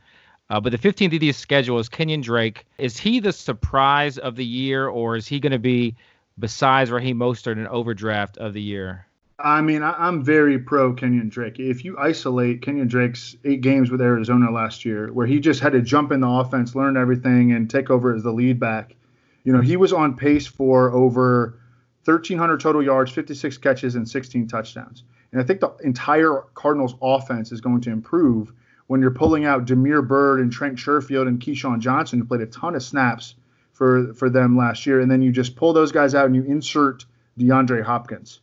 Uh, 0.52 0.60
but 0.60 0.70
the 0.70 0.76
15th 0.76 1.14
easiest 1.14 1.40
schedule 1.40 1.78
is 1.78 1.88
Kenyon 1.88 2.20
Drake. 2.20 2.66
Is 2.76 2.98
he 2.98 3.20
the 3.20 3.32
surprise 3.32 4.18
of 4.18 4.36
the 4.36 4.44
year, 4.44 4.86
or 4.86 5.16
is 5.16 5.26
he 5.26 5.40
going 5.40 5.52
to 5.52 5.58
be, 5.58 5.96
besides 6.38 6.90
Raheem 6.90 7.16
Mostert, 7.16 7.52
an 7.52 7.66
overdraft 7.68 8.36
of 8.36 8.52
the 8.52 8.60
year? 8.60 9.06
I 9.38 9.62
mean, 9.62 9.82
I, 9.82 10.06
am 10.06 10.22
very 10.22 10.58
pro 10.58 10.92
Kenyon 10.92 11.30
Drake. 11.30 11.58
If 11.58 11.86
you 11.86 11.96
isolate 11.96 12.60
Kenyon 12.60 12.86
Drake's 12.86 13.34
eight 13.46 13.62
games 13.62 13.90
with 13.90 14.02
Arizona 14.02 14.50
last 14.50 14.84
year, 14.84 15.10
where 15.10 15.26
he 15.26 15.40
just 15.40 15.60
had 15.60 15.72
to 15.72 15.80
jump 15.80 16.12
in 16.12 16.20
the 16.20 16.28
offense, 16.28 16.74
learn 16.74 16.98
everything, 16.98 17.52
and 17.52 17.70
take 17.70 17.88
over 17.88 18.14
as 18.14 18.22
the 18.22 18.30
lead 18.30 18.60
back, 18.60 18.94
you 19.44 19.54
know, 19.54 19.62
he 19.62 19.78
was 19.78 19.94
on 19.94 20.18
pace 20.18 20.46
for 20.46 20.92
over 20.92 21.58
1,300 22.04 22.60
total 22.60 22.82
yards, 22.82 23.10
56 23.10 23.56
catches, 23.56 23.94
and 23.94 24.06
16 24.06 24.48
touchdowns. 24.48 25.04
And 25.32 25.40
I 25.40 25.44
think 25.44 25.60
the 25.60 25.74
entire 25.82 26.42
Cardinals 26.52 26.94
offense 27.00 27.52
is 27.52 27.62
going 27.62 27.80
to 27.80 27.90
improve 27.90 28.52
when 28.92 29.00
you're 29.00 29.10
pulling 29.10 29.46
out 29.46 29.64
Damiere 29.64 30.02
Byrd 30.02 30.40
and 30.40 30.52
Trent 30.52 30.76
Sherfield 30.76 31.26
and 31.26 31.40
KeeSean 31.40 31.78
Johnson, 31.78 32.18
who 32.18 32.26
played 32.26 32.42
a 32.42 32.46
ton 32.46 32.74
of 32.74 32.82
snaps 32.82 33.36
for 33.72 34.12
for 34.12 34.28
them 34.28 34.54
last 34.54 34.84
year, 34.84 35.00
and 35.00 35.10
then 35.10 35.22
you 35.22 35.32
just 35.32 35.56
pull 35.56 35.72
those 35.72 35.92
guys 35.92 36.14
out 36.14 36.26
and 36.26 36.36
you 36.36 36.42
insert 36.42 37.06
DeAndre 37.38 37.82
Hopkins. 37.82 38.40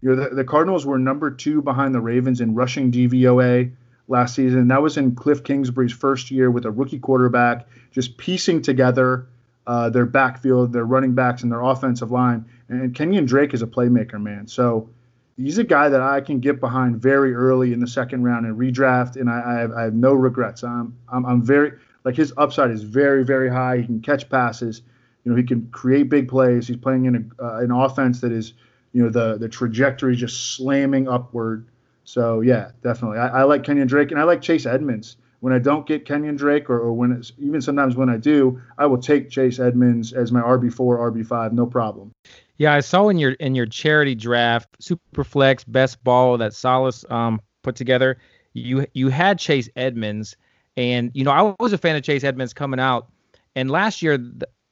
You 0.00 0.16
know, 0.16 0.24
the, 0.24 0.34
the 0.34 0.44
Cardinals 0.44 0.84
were 0.84 0.98
number 0.98 1.30
two 1.30 1.62
behind 1.62 1.94
the 1.94 2.00
Ravens 2.00 2.40
in 2.40 2.56
rushing 2.56 2.90
DVOA 2.90 3.70
last 4.08 4.34
season. 4.34 4.66
That 4.66 4.82
was 4.82 4.96
in 4.96 5.14
Cliff 5.14 5.44
Kingsbury's 5.44 5.92
first 5.92 6.32
year 6.32 6.50
with 6.50 6.64
a 6.64 6.70
rookie 6.72 6.98
quarterback, 6.98 7.68
just 7.92 8.18
piecing 8.18 8.62
together 8.62 9.28
uh, 9.68 9.90
their 9.90 10.06
backfield, 10.06 10.72
their 10.72 10.84
running 10.84 11.14
backs, 11.14 11.44
and 11.44 11.52
their 11.52 11.62
offensive 11.62 12.10
line. 12.10 12.44
And 12.68 12.92
Kenyon 12.92 13.24
Drake 13.24 13.54
is 13.54 13.62
a 13.62 13.68
playmaker, 13.68 14.20
man. 14.20 14.48
So 14.48 14.90
he's 15.36 15.58
a 15.58 15.64
guy 15.64 15.88
that 15.88 16.00
I 16.00 16.20
can 16.20 16.40
get 16.40 16.60
behind 16.60 17.00
very 17.00 17.34
early 17.34 17.72
in 17.72 17.80
the 17.80 17.86
second 17.86 18.24
round 18.24 18.46
and 18.46 18.58
redraft, 18.58 19.16
and 19.16 19.28
I, 19.28 19.42
I, 19.44 19.60
have, 19.60 19.72
I 19.72 19.82
have 19.82 19.94
no 19.94 20.12
regrets. 20.14 20.64
I'm, 20.64 20.96
I'm, 21.12 21.24
I'm 21.26 21.42
very 21.42 21.72
like 22.04 22.16
his 22.16 22.32
upside 22.36 22.70
is 22.70 22.82
very, 22.82 23.24
very 23.24 23.48
high. 23.48 23.78
He 23.78 23.84
can 23.84 24.00
catch 24.00 24.28
passes. 24.30 24.82
You 25.24 25.32
know, 25.32 25.36
he 25.36 25.42
can 25.42 25.68
create 25.72 26.08
big 26.08 26.28
plays. 26.28 26.68
He's 26.68 26.76
playing 26.76 27.06
in 27.06 27.32
a, 27.38 27.44
uh, 27.44 27.58
an 27.58 27.72
offense 27.72 28.20
that 28.20 28.30
is, 28.30 28.54
you 28.92 29.02
know, 29.02 29.10
the 29.10 29.36
the 29.38 29.48
trajectory 29.48 30.14
just 30.14 30.54
slamming 30.56 31.08
upward. 31.08 31.66
So 32.04 32.40
yeah, 32.40 32.70
definitely. 32.82 33.18
I, 33.18 33.40
I 33.40 33.42
like 33.42 33.64
Kenyon 33.64 33.88
Drake 33.88 34.12
and 34.12 34.20
I 34.20 34.22
like 34.22 34.40
Chase 34.40 34.66
Edmonds. 34.66 35.16
When 35.40 35.52
I 35.52 35.58
don't 35.58 35.86
get 35.86 36.04
Kenyon 36.04 36.36
Drake, 36.36 36.70
or, 36.70 36.78
or 36.78 36.92
when 36.92 37.22
even 37.38 37.60
sometimes 37.60 37.94
when 37.94 38.08
I 38.08 38.16
do, 38.16 38.60
I 38.78 38.86
will 38.86 38.98
take 38.98 39.30
Chase 39.30 39.58
Edmonds 39.58 40.12
as 40.12 40.32
my 40.32 40.40
RB 40.40 40.72
four, 40.72 40.98
RB 41.10 41.26
five, 41.26 41.52
no 41.52 41.66
problem. 41.66 42.12
Yeah, 42.58 42.72
I 42.72 42.80
saw 42.80 43.08
in 43.08 43.18
your 43.18 43.32
in 43.32 43.54
your 43.54 43.66
charity 43.66 44.14
draft, 44.14 44.68
Superflex 44.80 45.64
Best 45.68 46.02
Ball 46.02 46.38
that 46.38 46.54
Solace 46.54 47.04
um, 47.10 47.40
put 47.62 47.76
together. 47.76 48.18
You 48.54 48.86
you 48.94 49.08
had 49.08 49.38
Chase 49.38 49.68
Edmonds, 49.76 50.36
and 50.76 51.10
you 51.14 51.24
know 51.24 51.30
I 51.30 51.54
was 51.60 51.72
a 51.72 51.78
fan 51.78 51.96
of 51.96 52.02
Chase 52.02 52.24
Edmonds 52.24 52.54
coming 52.54 52.80
out, 52.80 53.08
and 53.54 53.70
last 53.70 54.00
year, 54.00 54.18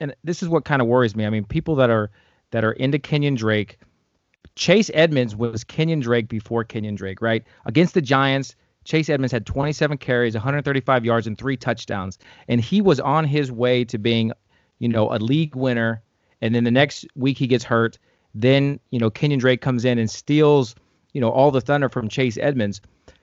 and 0.00 0.14
this 0.24 0.42
is 0.42 0.48
what 0.48 0.64
kind 0.64 0.81
of 0.81 0.88
worries 0.88 1.14
me. 1.14 1.27
I 1.27 1.31
mean, 1.31 1.44
people 1.44 1.77
that 1.77 1.90
are 1.90 2.11
that 2.53 2.64
are 2.64 2.72
into 2.72 2.98
Kenyon 2.98 3.35
Drake, 3.35 3.79
Chase 4.57 4.90
Edmonds 4.94 5.37
was 5.37 5.64
Kenyon 5.64 6.00
Drake 6.00 6.29
before 6.29 6.64
Kenyon 6.64 6.94
Drake, 6.94 7.20
right? 7.20 7.44
Against 7.66 7.92
the 7.94 8.00
Giants, 8.00 8.57
Chase 8.85 9.09
Edmonds 9.09 9.33
had 9.33 9.47
27 9.47 9.99
carries, 9.99 10.35
135 10.35 11.05
yards, 11.05 11.27
and 11.27 11.37
three 11.37 11.57
touchdowns, 11.57 12.18
and 12.49 12.61
he 12.61 12.81
was 12.81 13.01
on 13.01 13.25
his 13.25 13.51
way 13.51 13.85
to 13.85 13.99
being, 13.99 14.33
you 14.79 14.88
know, 14.88 15.12
a 15.12 15.18
league 15.18 15.57
winner 15.57 16.03
and 16.44 16.55
then 16.55 16.64
the 16.64 16.70
next 16.70 17.07
week 17.16 17.38
he 17.38 17.47
gets 17.47 17.64
hurt. 17.64 17.99
Then 18.35 18.79
you 18.90 18.99
know 18.99 19.09
Kenyon 19.11 19.40
Drake 19.40 19.62
comes 19.62 19.85
in 19.85 19.99
and 19.99 20.11
steals 20.11 20.75
you 21.14 21.20
know 21.20 21.31
all 21.31 21.51
the 21.51 21.61
thunder 21.61 21.88
from 21.88 22.09
Chase 22.09 22.37
Edmonds. 22.37 22.83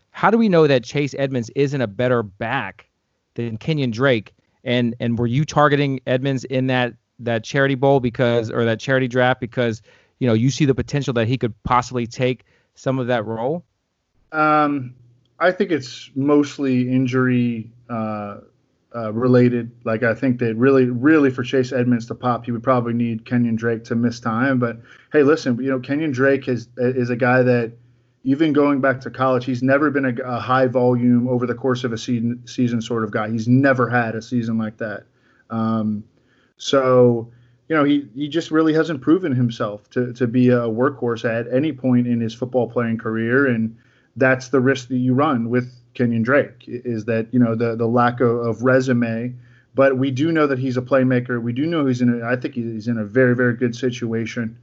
How 0.10 0.32
do 0.32 0.38
we 0.40 0.50
know 0.50 0.66
that 0.66 0.84
Chase 0.84 1.14
Edmonds 1.18 1.52
isn't 1.56 1.80
a 1.80 1.88
better 1.88 2.24
back 2.24 2.90
than 3.36 3.58
Kenyon 3.58 3.92
Drake? 3.92 4.34
And 4.64 4.96
and 5.00 5.20
were 5.20 5.28
you 5.28 5.46
targeting 5.46 6.00
Edmonds 6.08 6.46
in 6.46 6.68
that 6.68 6.96
that 7.20 7.44
charity 7.44 7.76
bowl 7.76 8.00
because 8.00 8.50
or 8.50 8.66
that 8.66 8.80
charity 8.80 9.08
draft 9.08 9.40
because 9.40 9.84
you 10.18 10.28
know 10.28 10.34
you 10.34 10.50
see 10.50 10.66
the 10.66 10.76
potential 10.76 11.14
that 11.14 11.28
he 11.28 11.38
could 11.38 11.54
possibly 11.64 12.08
take 12.08 12.46
some 12.74 12.98
of 12.98 13.06
that 13.08 13.24
role? 13.24 13.64
Um, 14.32 14.96
I 15.42 15.52
think 15.52 15.72
it's 15.72 16.12
mostly 16.14 16.94
injury 16.94 17.72
uh, 17.90 18.38
uh, 18.96 19.12
related. 19.12 19.72
Like 19.84 20.04
I 20.04 20.14
think 20.14 20.38
that 20.40 20.56
really, 20.56 20.86
really 20.86 21.32
for 21.32 21.44
Chase 21.44 21.72
Edmonds 21.72 22.06
to 22.06 22.16
pop, 22.16 22.46
he 22.46 22.52
would 22.52 22.62
probably 22.62 22.94
need 22.94 23.26
Kenyon 23.26 23.56
Drake 23.56 23.84
to 23.86 23.96
miss 23.96 24.20
time. 24.20 24.60
But 24.60 24.78
hey, 25.12 25.24
listen, 25.24 25.58
you 25.58 25.72
know 25.72 25.80
Kenyon 25.80 26.12
Drake 26.12 26.48
is 26.48 26.68
is 26.78 27.10
a 27.10 27.16
guy 27.16 27.42
that 27.42 27.74
even 28.24 28.54
going 28.54 28.82
back 28.82 29.02
to 29.02 29.10
college, 29.10 29.46
he's 29.46 29.64
never 29.64 29.90
been 29.90 30.06
a, 30.06 30.14
a 30.24 30.40
high 30.40 30.68
volume 30.68 31.28
over 31.28 31.48
the 31.48 31.56
course 31.56 31.84
of 31.84 31.92
a 31.92 31.98
season 31.98 32.44
season 32.46 32.80
sort 32.80 33.04
of 33.04 33.10
guy. 33.10 33.30
He's 33.30 33.48
never 33.48 33.90
had 33.90 34.14
a 34.14 34.22
season 34.22 34.60
like 34.60 34.78
that. 34.78 35.06
Um, 35.50 36.04
so 36.58 37.32
you 37.68 37.76
know 37.76 37.84
he 37.84 38.08
he 38.14 38.30
just 38.30 38.52
really 38.52 38.76
hasn't 38.76 39.02
proven 39.02 39.34
himself 39.34 39.90
to 39.90 40.14
to 40.14 40.28
be 40.28 40.50
a 40.50 40.60
workhorse 40.60 41.26
at 41.26 41.52
any 41.52 41.72
point 41.72 42.06
in 42.06 42.22
his 42.22 42.36
football 42.36 42.70
playing 42.70 43.00
career 43.00 43.48
and 43.48 43.76
that's 44.16 44.50
the 44.50 44.60
risk 44.60 44.90
that 44.90 44.98
you 44.98 45.14
run 45.14 45.50
with 45.50 45.74
Kenyon 45.94 46.24
Drake 46.24 46.64
is 46.68 47.06
that 47.06 47.28
you 47.32 47.40
know 47.40 47.56
the 47.56 47.76
the 47.76 47.88
lack 47.88 48.22
of, 48.22 48.30
of, 48.30 48.64
resume, 48.64 49.36
but 49.76 49.98
we 49.98 50.12
do 50.12 50.32
know 50.32 50.48
that 50.48 50.60
he's 50.60 50.78
a 50.78 50.82
playmaker. 50.82 51.42
We 51.42 51.54
do 51.54 51.66
know 51.66 51.86
he's 51.86 52.02
in. 52.02 52.22
A, 52.22 52.26
I 52.26 52.36
think 52.36 52.56
he's 52.56 52.88
in 52.88 52.98
a 52.98 53.06
very 53.06 53.36
very 53.36 53.56
good 53.56 53.76
situation. 53.76 54.58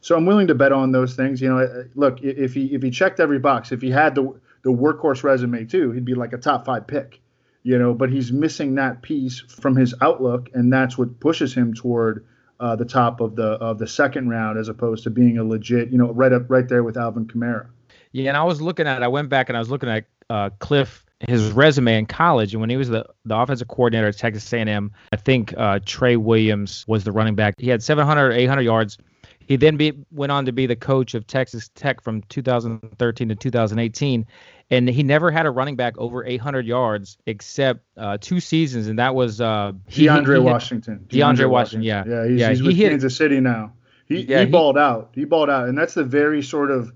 So 0.00 0.16
I'm 0.16 0.26
willing 0.26 0.48
to 0.48 0.54
bet 0.54 0.72
on 0.72 0.90
those 0.90 1.14
things. 1.14 1.40
You 1.40 1.48
know, 1.50 1.84
look 1.94 2.20
if 2.22 2.54
he 2.54 2.66
if 2.74 2.82
he 2.82 2.90
checked 2.90 3.20
every 3.20 3.38
box, 3.38 3.72
if 3.72 3.80
he 3.80 3.90
had 3.90 4.14
the 4.14 4.34
the 4.62 4.70
workhorse 4.70 5.22
resume 5.22 5.64
too, 5.64 5.92
he'd 5.92 6.04
be 6.04 6.14
like 6.14 6.32
a 6.32 6.38
top 6.38 6.66
five 6.66 6.86
pick. 6.86 7.20
You 7.64 7.78
know, 7.78 7.94
but 7.94 8.10
he's 8.10 8.32
missing 8.32 8.74
that 8.74 9.02
piece 9.02 9.38
from 9.38 9.76
his 9.76 9.94
outlook, 10.00 10.50
and 10.52 10.72
that's 10.72 10.98
what 10.98 11.20
pushes 11.20 11.54
him 11.54 11.74
toward 11.74 12.26
uh, 12.58 12.74
the 12.74 12.84
top 12.84 13.20
of 13.20 13.36
the 13.36 13.44
of 13.44 13.78
the 13.78 13.86
second 13.86 14.28
round 14.28 14.58
as 14.58 14.68
opposed 14.68 15.04
to 15.04 15.10
being 15.10 15.38
a 15.38 15.44
legit, 15.44 15.90
you 15.90 15.98
know, 15.98 16.12
right 16.12 16.32
up 16.32 16.48
right 16.48 16.68
there 16.68 16.82
with 16.82 16.96
Alvin 16.96 17.26
Kamara. 17.26 17.66
Yeah, 18.12 18.28
and 18.28 18.36
I 18.36 18.44
was 18.44 18.60
looking 18.60 18.86
at, 18.86 19.02
I 19.02 19.08
went 19.08 19.28
back 19.28 19.48
and 19.48 19.56
I 19.56 19.60
was 19.60 19.70
looking 19.70 19.88
at 19.88 20.04
uh, 20.30 20.50
Cliff 20.58 21.04
his 21.28 21.52
resume 21.52 21.98
in 21.98 22.06
college 22.06 22.52
and 22.52 22.60
when 22.60 22.70
he 22.70 22.76
was 22.76 22.88
the, 22.88 23.06
the 23.24 23.36
offensive 23.36 23.68
coordinator 23.68 24.08
at 24.08 24.18
Texas 24.18 24.52
A&M, 24.52 24.90
I 25.12 25.16
think 25.16 25.54
uh, 25.56 25.78
Trey 25.84 26.16
Williams 26.16 26.84
was 26.88 27.04
the 27.04 27.12
running 27.12 27.34
back. 27.34 27.54
He 27.58 27.68
had 27.68 27.82
700 27.82 28.32
800 28.32 28.62
yards. 28.62 28.98
He 29.46 29.56
then 29.56 29.76
be, 29.76 29.92
went 30.10 30.32
on 30.32 30.46
to 30.46 30.52
be 30.52 30.66
the 30.66 30.76
coach 30.76 31.14
of 31.14 31.26
Texas 31.26 31.70
Tech 31.74 32.00
from 32.00 32.22
2013 32.22 33.28
to 33.28 33.34
2018, 33.34 34.26
and 34.70 34.88
he 34.88 35.02
never 35.02 35.30
had 35.30 35.46
a 35.46 35.50
running 35.50 35.76
back 35.76 35.98
over 35.98 36.24
800 36.24 36.64
yards 36.64 37.18
except 37.26 37.80
uh, 37.96 38.18
two 38.20 38.40
seasons, 38.40 38.86
and 38.86 38.98
that 38.98 39.14
was 39.14 39.40
uh, 39.40 39.72
he, 39.88 40.06
DeAndre 40.06 40.34
he, 40.34 40.40
Washington. 40.40 41.06
DeAndre, 41.08 41.36
DeAndre 41.36 41.50
Washington, 41.50 41.82
yeah, 41.82 42.04
yeah, 42.06 42.26
he's, 42.26 42.40
yeah, 42.40 42.48
he's 42.50 42.62
with 42.62 42.76
he 42.76 42.88
Kansas 42.88 43.16
City 43.16 43.40
now. 43.40 43.72
He 44.06 44.20
yeah, 44.20 44.44
he 44.44 44.50
balled 44.50 44.78
out. 44.78 45.10
He 45.12 45.24
balled 45.24 45.50
out, 45.50 45.68
and 45.68 45.76
that's 45.76 45.94
the 45.94 46.04
very 46.04 46.42
sort 46.42 46.70
of 46.70 46.92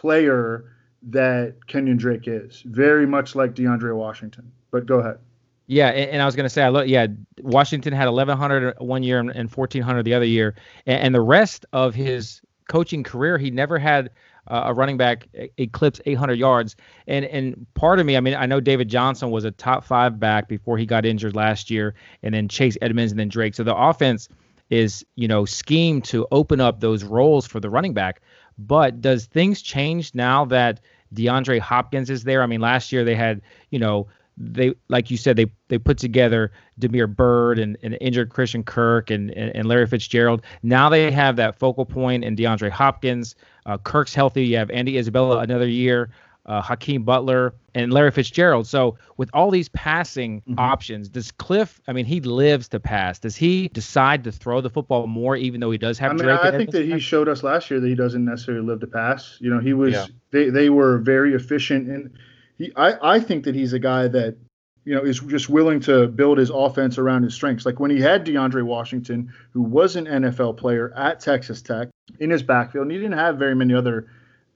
player 0.00 0.64
that 1.02 1.66
Kenyon 1.66 1.96
Drake 1.96 2.26
is. 2.26 2.62
Very 2.66 3.06
much 3.06 3.34
like 3.34 3.54
DeAndre 3.54 3.96
Washington. 3.96 4.50
But 4.70 4.86
go 4.86 5.00
ahead. 5.00 5.18
Yeah, 5.66 5.88
and, 5.88 6.10
and 6.10 6.22
I 6.22 6.24
was 6.24 6.34
going 6.34 6.44
to 6.44 6.50
say, 6.50 6.62
I 6.62 6.68
look, 6.68 6.88
yeah, 6.88 7.06
Washington 7.40 7.92
had 7.92 8.06
1,100 8.06 8.76
one 8.78 9.02
year 9.02 9.18
and, 9.18 9.30
and 9.30 9.50
1,400 9.50 10.02
the 10.04 10.14
other 10.14 10.24
year, 10.24 10.54
and, 10.86 11.00
and, 11.02 11.14
the 11.14 11.20
rest 11.20 11.66
of 11.74 11.94
his 11.94 12.40
coaching 12.70 13.02
career, 13.02 13.36
he 13.36 13.50
never 13.50 13.78
had 13.78 14.10
uh, 14.46 14.62
a 14.66 14.74
running 14.74 14.96
back 14.96 15.28
eclipse 15.58 16.00
800 16.06 16.38
yards. 16.38 16.74
And 17.06 17.26
and 17.26 17.66
part 17.74 18.00
of 18.00 18.06
me, 18.06 18.16
I 18.16 18.20
mean, 18.20 18.34
I 18.34 18.46
know 18.46 18.60
David 18.60 18.88
Johnson 18.88 19.30
was 19.30 19.44
a 19.44 19.50
top 19.50 19.84
five 19.84 20.18
back 20.18 20.48
before 20.48 20.78
he 20.78 20.86
got 20.86 21.04
injured 21.04 21.36
last 21.36 21.70
year, 21.70 21.94
and 22.22 22.34
then 22.34 22.48
Chase 22.48 22.78
Edmonds 22.80 23.12
and 23.12 23.18
then 23.18 23.28
Drake. 23.28 23.54
So 23.54 23.62
the 23.62 23.76
offense 23.76 24.28
is, 24.70 25.04
you 25.16 25.28
know, 25.28 25.44
schemed 25.44 26.04
to 26.04 26.26
open 26.30 26.60
up 26.60 26.80
those 26.80 27.04
roles 27.04 27.46
for 27.46 27.60
the 27.60 27.70
running 27.70 27.92
back. 27.92 28.22
But 28.58 29.00
does 29.00 29.26
things 29.26 29.62
change 29.62 30.14
now 30.14 30.44
that 30.46 30.80
DeAndre 31.14 31.60
Hopkins 31.60 32.10
is 32.10 32.24
there? 32.24 32.42
I 32.42 32.46
mean, 32.46 32.60
last 32.60 32.92
year 32.92 33.04
they 33.04 33.14
had, 33.14 33.40
you 33.70 33.78
know, 33.78 34.08
they 34.40 34.72
like 34.88 35.10
you 35.10 35.16
said 35.16 35.36
they 35.36 35.46
they 35.66 35.78
put 35.78 35.98
together 35.98 36.52
Damiere 36.78 37.08
Byrd 37.08 37.58
and, 37.58 37.76
and 37.82 37.98
injured 38.00 38.30
Christian 38.30 38.62
Kirk 38.62 39.10
and, 39.10 39.30
and, 39.32 39.54
and 39.54 39.66
Larry 39.66 39.86
Fitzgerald. 39.86 40.42
Now 40.62 40.88
they 40.88 41.10
have 41.10 41.36
that 41.36 41.58
focal 41.58 41.84
point 41.84 42.24
in 42.24 42.36
DeAndre 42.36 42.70
Hopkins. 42.70 43.34
Uh, 43.66 43.78
Kirk's 43.78 44.14
healthy. 44.14 44.46
You 44.46 44.56
have 44.58 44.70
Andy 44.70 44.96
Isabella 44.96 45.38
another 45.38 45.66
year 45.66 46.10
uh, 46.48 46.62
Hakeem 46.62 47.04
Butler, 47.04 47.54
and 47.74 47.92
Larry 47.92 48.10
Fitzgerald. 48.10 48.66
So 48.66 48.96
with 49.18 49.30
all 49.34 49.50
these 49.50 49.68
passing 49.68 50.40
mm-hmm. 50.40 50.58
options, 50.58 51.08
does 51.08 51.30
Cliff? 51.30 51.80
I 51.86 51.92
mean, 51.92 52.06
he 52.06 52.20
lives 52.20 52.68
to 52.68 52.80
pass. 52.80 53.18
Does 53.18 53.36
he 53.36 53.68
decide 53.68 54.24
to 54.24 54.32
throw 54.32 54.60
the 54.60 54.70
football 54.70 55.06
more, 55.06 55.36
even 55.36 55.60
though 55.60 55.70
he 55.70 55.78
does 55.78 55.98
have? 55.98 56.12
I 56.12 56.14
mean, 56.14 56.24
Drake 56.24 56.40
I 56.40 56.50
think 56.50 56.70
that 56.70 56.86
he 56.86 56.98
showed 56.98 57.28
us 57.28 57.42
last 57.42 57.70
year 57.70 57.78
that 57.78 57.86
he 57.86 57.94
doesn't 57.94 58.24
necessarily 58.24 58.66
live 58.66 58.80
to 58.80 58.86
pass. 58.86 59.36
You 59.40 59.50
know, 59.50 59.60
he 59.60 59.74
was 59.74 59.92
yeah. 59.92 60.06
they 60.30 60.48
they 60.48 60.70
were 60.70 60.98
very 60.98 61.34
efficient, 61.34 61.88
and 61.88 62.10
he 62.56 62.72
I 62.74 63.16
I 63.16 63.20
think 63.20 63.44
that 63.44 63.54
he's 63.54 63.74
a 63.74 63.78
guy 63.78 64.08
that 64.08 64.36
you 64.84 64.94
know, 64.94 65.02
is 65.02 65.20
just 65.20 65.50
willing 65.50 65.80
to 65.80 66.08
build 66.08 66.38
his 66.38 66.48
offense 66.48 66.96
around 66.96 67.22
his 67.22 67.34
strengths. 67.34 67.66
Like 67.66 67.78
when 67.78 67.90
he 67.90 68.00
had 68.00 68.24
DeAndre 68.24 68.62
Washington, 68.62 69.30
who 69.50 69.60
was 69.60 69.96
an 69.96 70.06
NFL 70.06 70.56
player 70.56 70.94
at 70.96 71.20
Texas 71.20 71.60
Tech 71.60 71.88
in 72.20 72.30
his 72.30 72.42
backfield, 72.42 72.84
and 72.84 72.92
he 72.92 72.96
didn't 72.96 73.18
have 73.18 73.36
very 73.36 73.54
many 73.54 73.74
other 73.74 74.08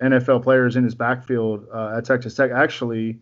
NFL 0.03 0.43
players 0.43 0.77
in 0.77 0.85
his 0.85 0.95
backfield 0.95 1.67
uh, 1.73 1.95
at 1.97 2.05
Texas 2.05 2.35
Tech. 2.35 2.51
Actually, 2.51 3.19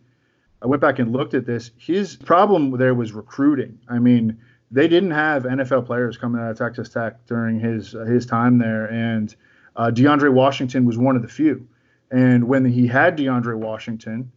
I 0.61 0.67
went 0.67 0.81
back 0.81 0.99
and 0.99 1.11
looked 1.11 1.33
at 1.33 1.45
this. 1.45 1.71
His 1.77 2.15
problem 2.15 2.71
there 2.77 2.93
was 2.93 3.11
recruiting. 3.11 3.79
I 3.87 3.99
mean, 3.99 4.39
they 4.71 4.87
didn't 4.87 5.11
have 5.11 5.43
NFL 5.43 5.85
players 5.85 6.17
coming 6.17 6.41
out 6.41 6.51
of 6.51 6.57
Texas 6.57 6.89
Tech 6.89 7.25
during 7.25 7.59
his 7.59 7.95
uh, 7.95 8.05
his 8.05 8.25
time 8.25 8.57
there, 8.57 8.85
and 8.91 9.35
uh, 9.75 9.91
DeAndre 9.93 10.31
Washington 10.31 10.85
was 10.85 10.97
one 10.97 11.15
of 11.15 11.21
the 11.21 11.27
few. 11.27 11.67
And 12.09 12.45
when 12.47 12.65
he 12.65 12.87
had 12.87 13.17
DeAndre 13.17 13.57
Washington, 13.57 14.31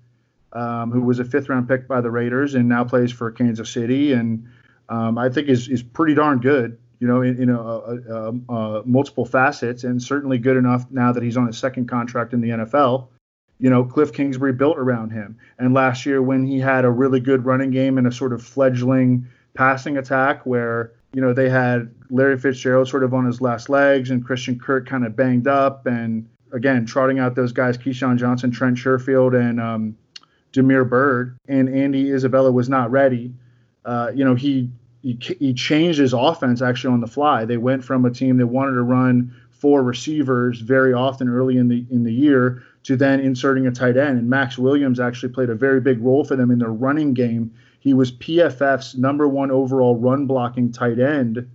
um, 0.52 0.92
who 0.92 1.02
was 1.02 1.18
a 1.18 1.24
fifth 1.24 1.48
round 1.48 1.68
pick 1.68 1.88
by 1.88 2.00
the 2.00 2.10
Raiders 2.10 2.54
and 2.54 2.68
now 2.68 2.84
plays 2.84 3.10
for 3.10 3.30
Kansas 3.30 3.70
City, 3.70 4.12
and 4.12 4.46
um, 4.88 5.18
I 5.18 5.28
think 5.28 5.48
is 5.48 5.68
is 5.68 5.82
pretty 5.82 6.14
darn 6.14 6.38
good 6.40 6.78
you 7.00 7.06
know, 7.06 7.22
in, 7.22 7.42
in 7.42 7.50
a, 7.50 7.60
a, 7.60 8.32
a, 8.48 8.82
multiple 8.84 9.24
facets, 9.24 9.84
and 9.84 10.02
certainly 10.02 10.38
good 10.38 10.56
enough 10.56 10.90
now 10.90 11.12
that 11.12 11.22
he's 11.22 11.36
on 11.36 11.46
his 11.46 11.58
second 11.58 11.88
contract 11.88 12.32
in 12.32 12.40
the 12.40 12.50
NFL. 12.50 13.08
You 13.58 13.70
know, 13.70 13.84
Cliff 13.84 14.12
Kingsbury 14.12 14.52
built 14.52 14.78
around 14.78 15.10
him. 15.10 15.38
And 15.58 15.74
last 15.74 16.06
year, 16.06 16.20
when 16.20 16.44
he 16.44 16.58
had 16.58 16.84
a 16.84 16.90
really 16.90 17.20
good 17.20 17.44
running 17.44 17.70
game 17.70 17.98
and 17.98 18.06
a 18.06 18.12
sort 18.12 18.32
of 18.32 18.42
fledgling 18.42 19.26
passing 19.54 19.96
attack 19.96 20.44
where 20.44 20.92
you 21.14 21.20
know, 21.20 21.32
they 21.32 21.48
had 21.48 21.94
Larry 22.10 22.36
Fitzgerald 22.38 22.88
sort 22.88 23.04
of 23.04 23.14
on 23.14 23.24
his 23.24 23.40
last 23.40 23.68
legs 23.68 24.10
and 24.10 24.24
Christian 24.24 24.58
Kirk 24.58 24.86
kind 24.86 25.06
of 25.06 25.14
banged 25.14 25.46
up. 25.46 25.86
And 25.86 26.28
again, 26.52 26.84
trotting 26.84 27.20
out 27.20 27.36
those 27.36 27.52
guys, 27.52 27.78
KeeSean 27.78 28.18
Johnson, 28.18 28.50
Trent 28.50 28.76
Sherfield, 28.76 29.38
and 29.38 29.60
um, 29.60 29.96
Damiere 30.52 30.84
Byrd. 30.84 31.36
And 31.48 31.68
Andy 31.68 32.10
Isabella 32.10 32.50
was 32.50 32.68
not 32.68 32.90
ready. 32.90 33.32
Uh, 33.84 34.10
you 34.12 34.24
know, 34.24 34.34
he, 34.34 34.70
he 35.04 35.18
he 35.38 35.52
changed 35.52 35.98
his 35.98 36.14
offense 36.14 36.62
actually 36.62 36.94
on 36.94 37.00
the 37.00 37.06
fly. 37.06 37.44
They 37.44 37.58
went 37.58 37.84
from 37.84 38.06
a 38.06 38.10
team 38.10 38.38
that 38.38 38.46
wanted 38.46 38.72
to 38.72 38.82
run 38.82 39.34
four 39.50 39.82
receivers 39.82 40.60
very 40.60 40.94
often 40.94 41.28
early 41.28 41.58
in 41.58 41.68
the 41.68 41.84
in 41.90 42.04
the 42.04 42.12
year 42.12 42.62
to 42.84 42.96
then 42.96 43.20
inserting 43.20 43.66
a 43.66 43.70
tight 43.70 43.98
end. 43.98 44.18
And 44.18 44.30
Maxx 44.30 44.56
Williams 44.56 44.98
actually 44.98 45.32
played 45.32 45.50
a 45.50 45.54
very 45.54 45.80
big 45.80 46.00
role 46.00 46.24
for 46.24 46.36
them 46.36 46.50
in 46.50 46.58
their 46.58 46.72
running 46.72 47.12
game. 47.12 47.52
He 47.80 47.92
was 47.92 48.12
PFF's 48.12 48.96
number 48.96 49.28
one 49.28 49.50
overall 49.50 49.94
run 49.96 50.26
blocking 50.26 50.72
tight 50.72 50.98
end 50.98 51.50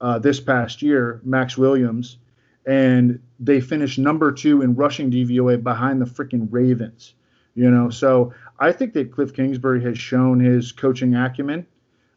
uh, 0.00 0.20
this 0.20 0.38
past 0.38 0.80
year, 0.80 1.20
Maxx 1.24 1.58
Williams, 1.58 2.18
and 2.66 3.20
they 3.40 3.60
finished 3.60 3.98
number 3.98 4.30
two 4.30 4.62
in 4.62 4.76
rushing 4.76 5.10
DVOA 5.10 5.60
behind 5.60 6.00
the 6.00 6.06
freaking 6.06 6.46
Ravens. 6.50 7.14
You 7.56 7.70
know, 7.70 7.90
so 7.90 8.32
I 8.60 8.70
think 8.70 8.92
that 8.92 9.10
Cliff 9.10 9.34
Kingsbury 9.34 9.82
has 9.82 9.98
shown 9.98 10.38
his 10.38 10.70
coaching 10.70 11.16
acumen, 11.16 11.66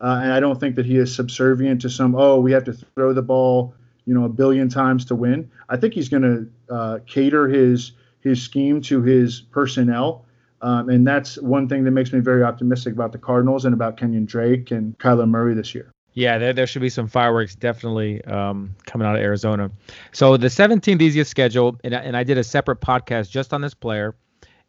uh, 0.02 0.20
and 0.24 0.32
I 0.34 0.40
don't 0.40 0.60
think 0.60 0.76
that 0.76 0.86
he 0.86 0.98
is 0.98 1.14
subservient 1.14 1.82
to 1.82 1.90
some. 1.90 2.16
Oh, 2.16 2.40
we 2.40 2.52
have 2.52 2.64
to 2.66 2.74
throw 2.74 3.14
the 3.14 3.22
ball, 3.22 3.74
you 4.06 4.14
know, 4.14 4.24
a 4.26 4.30
billion 4.30 4.70
times 4.70 5.06
to 5.06 5.16
win. 5.16 5.50
I 5.70 5.78
think 5.78 5.94
he's 5.94 6.10
going 6.10 6.24
to 6.24 6.74
uh, 6.74 7.00
cater 7.06 7.48
his 7.48 7.92
his 8.22 8.42
scheme 8.42 8.82
to 8.84 9.02
his 9.02 9.42
personnel. 9.42 10.26
Um, 10.62 10.90
and 10.90 11.08
that's 11.08 11.38
one 11.42 11.70
thing 11.70 11.86
that 11.86 11.92
makes 11.92 12.12
me 12.12 12.20
very 12.20 12.44
optimistic 12.44 12.94
about 12.94 13.14
the 13.14 13.18
Cardinals 13.18 13.64
and 13.64 13.74
about 13.74 13.96
Kenyon 13.96 14.26
Drake 14.26 14.72
and 14.72 14.98
Kyler 14.98 15.26
Murray 15.28 15.54
this 15.54 15.74
year. 15.74 15.90
Yeah, 16.16 16.38
there, 16.38 16.52
there 16.52 16.68
should 16.68 16.82
be 16.82 16.90
some 16.90 17.08
fireworks 17.08 17.56
definitely 17.56 18.22
um, 18.26 18.76
coming 18.86 19.08
out 19.08 19.16
of 19.16 19.22
Arizona. 19.22 19.72
So 20.12 20.36
the 20.36 20.48
17th 20.48 21.02
easiest 21.02 21.32
schedule, 21.32 21.80
and, 21.86 21.96
I- 21.96 22.00
and 22.02 22.18
I 22.18 22.24
did 22.26 22.38
a 22.38 22.44
separate 22.44 22.82
podcast 22.82 23.30
just 23.30 23.54
on 23.54 23.62
this 23.62 23.74
player, 23.74 24.16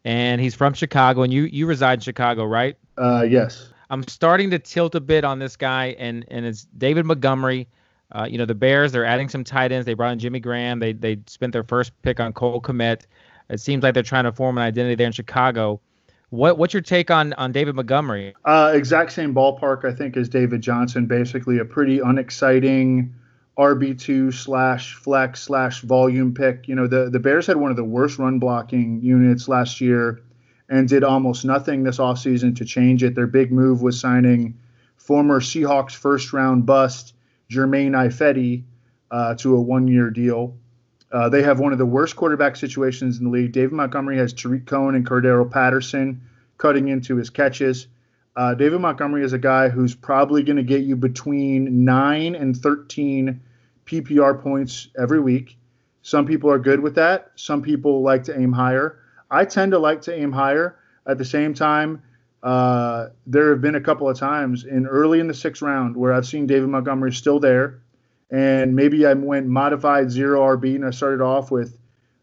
and 0.05 0.39
he's 0.39 0.55
from 0.55 0.73
Chicago, 0.73 1.23
and 1.23 1.33
you 1.33 1.43
you 1.43 1.65
reside 1.65 1.95
in 1.95 1.99
Chicago, 2.01 2.45
right? 2.45 2.77
Uh, 2.97 3.25
yes. 3.29 3.67
I'm 3.91 4.07
starting 4.07 4.49
to 4.51 4.59
tilt 4.59 4.95
a 4.95 5.01
bit 5.01 5.25
on 5.25 5.37
this 5.37 5.57
guy, 5.57 5.87
and 5.99 6.25
and 6.29 6.45
it's 6.45 6.65
David 6.77 7.05
Montgomery. 7.05 7.67
Uh, 8.13 8.25
you 8.29 8.37
know, 8.37 8.45
the 8.45 8.55
Bears, 8.55 8.93
they're 8.93 9.05
adding 9.05 9.27
some 9.27 9.43
tight 9.43 9.71
ends. 9.71 9.85
They 9.85 9.93
brought 9.93 10.13
in 10.13 10.19
Jimmy 10.19 10.39
Graham. 10.39 10.79
They 10.79 10.93
they 10.93 11.19
spent 11.27 11.51
their 11.51 11.63
first 11.63 11.91
pick 12.01 12.21
on 12.21 12.31
Cole 12.31 12.61
Kmet. 12.61 13.01
It 13.49 13.59
seems 13.59 13.83
like 13.83 13.93
they're 13.93 14.01
trying 14.01 14.23
to 14.23 14.31
form 14.31 14.57
an 14.57 14.63
identity 14.63 14.95
there 14.95 15.07
in 15.07 15.13
Chicago. 15.13 15.81
What 16.29 16.57
what's 16.57 16.73
your 16.73 16.81
take 16.81 17.11
on 17.11 17.33
on 17.33 17.51
David 17.51 17.75
Montgomery? 17.75 18.33
Uh, 18.45 18.71
exact 18.73 19.11
same 19.11 19.35
ballpark, 19.35 19.83
I 19.83 19.93
think, 19.93 20.15
as 20.15 20.29
David 20.29 20.61
Johnson. 20.61 21.05
Basically, 21.05 21.57
a 21.57 21.65
pretty 21.65 21.99
unexciting 21.99 23.13
RB2 23.57 24.33
slash 24.33 24.95
flex 24.95 25.43
slash 25.43 25.81
volume 25.81 26.33
pick. 26.33 26.69
You 26.69 26.75
know, 26.75 26.87
the, 26.87 27.09
the 27.09 27.19
Bears 27.19 27.45
had 27.45 27.57
one 27.57 27.71
of 27.71 27.77
the 27.77 27.83
worst 27.83 28.17
run 28.19 28.39
blocking 28.39 29.01
units 29.01 29.49
last 29.49 29.81
year 29.81 30.21
and 30.71 30.87
did 30.87 31.03
almost 31.03 31.43
nothing 31.43 31.83
this 31.83 31.97
offseason 31.97 32.55
to 32.55 32.65
change 32.65 33.03
it. 33.03 33.13
Their 33.13 33.27
big 33.27 33.51
move 33.51 33.81
was 33.81 33.99
signing 33.99 34.57
former 34.95 35.41
Seahawks 35.41 35.91
first 35.91 36.31
round 36.31 36.65
bust 36.65 37.13
Germain 37.49 37.91
Ifedi 37.91 38.63
uh, 39.11 39.35
to 39.35 39.55
a 39.55 39.61
one 39.61 39.89
year 39.89 40.09
deal. 40.09 40.55
Uh, 41.11 41.27
they 41.27 41.43
have 41.43 41.59
one 41.59 41.73
of 41.73 41.77
the 41.77 41.85
worst 41.85 42.15
quarterback 42.15 42.55
situations 42.55 43.17
in 43.17 43.25
the 43.25 43.29
league. 43.29 43.51
David 43.51 43.73
Montgomery 43.73 44.17
has 44.17 44.31
Tarik 44.31 44.65
Cohen 44.65 44.95
and 44.95 45.05
Cordarrelle 45.05 45.51
Patterson 45.51 46.21
cutting 46.57 46.87
into 46.87 47.17
his 47.17 47.29
catches. 47.29 47.87
Uh, 48.37 48.53
David 48.53 48.79
Montgomery 48.79 49.25
is 49.25 49.33
a 49.33 49.37
guy 49.37 49.67
who's 49.67 49.93
probably 49.93 50.41
going 50.41 50.55
to 50.55 50.63
get 50.63 50.83
you 50.83 50.95
between 50.95 51.83
9 51.83 52.33
and 52.33 52.55
13 52.55 53.41
PPR 53.85 54.41
points 54.41 54.87
every 54.97 55.19
week. 55.19 55.57
Some 56.01 56.25
people 56.25 56.49
are 56.49 56.59
good 56.59 56.79
with 56.79 56.95
that. 56.95 57.31
Some 57.35 57.61
people 57.61 58.03
like 58.03 58.23
to 58.23 58.39
aim 58.39 58.53
higher. 58.53 59.00
I 59.31 59.45
tend 59.45 59.71
to 59.71 59.79
like 59.79 60.01
to 60.03 60.13
aim 60.13 60.33
higher. 60.33 60.77
At 61.07 61.17
the 61.17 61.25
same 61.25 61.55
time, 61.55 62.03
uh, 62.43 63.07
there 63.25 63.49
have 63.51 63.61
been 63.61 63.75
a 63.75 63.81
couple 63.81 64.07
of 64.09 64.17
times 64.19 64.65
in 64.65 64.85
early 64.85 65.19
in 65.19 65.27
the 65.27 65.33
sixth 65.33 65.61
round 65.61 65.95
where 65.95 66.13
I've 66.13 66.27
seen 66.27 66.45
David 66.45 66.69
Montgomery 66.69 67.13
still 67.13 67.39
there, 67.39 67.81
and 68.29 68.75
maybe 68.75 69.05
I 69.05 69.13
went 69.13 69.47
modified 69.47 70.11
zero 70.11 70.41
RB 70.57 70.75
and 70.75 70.85
I 70.85 70.91
started 70.91 71.21
off 71.21 71.49
with, 71.49 71.77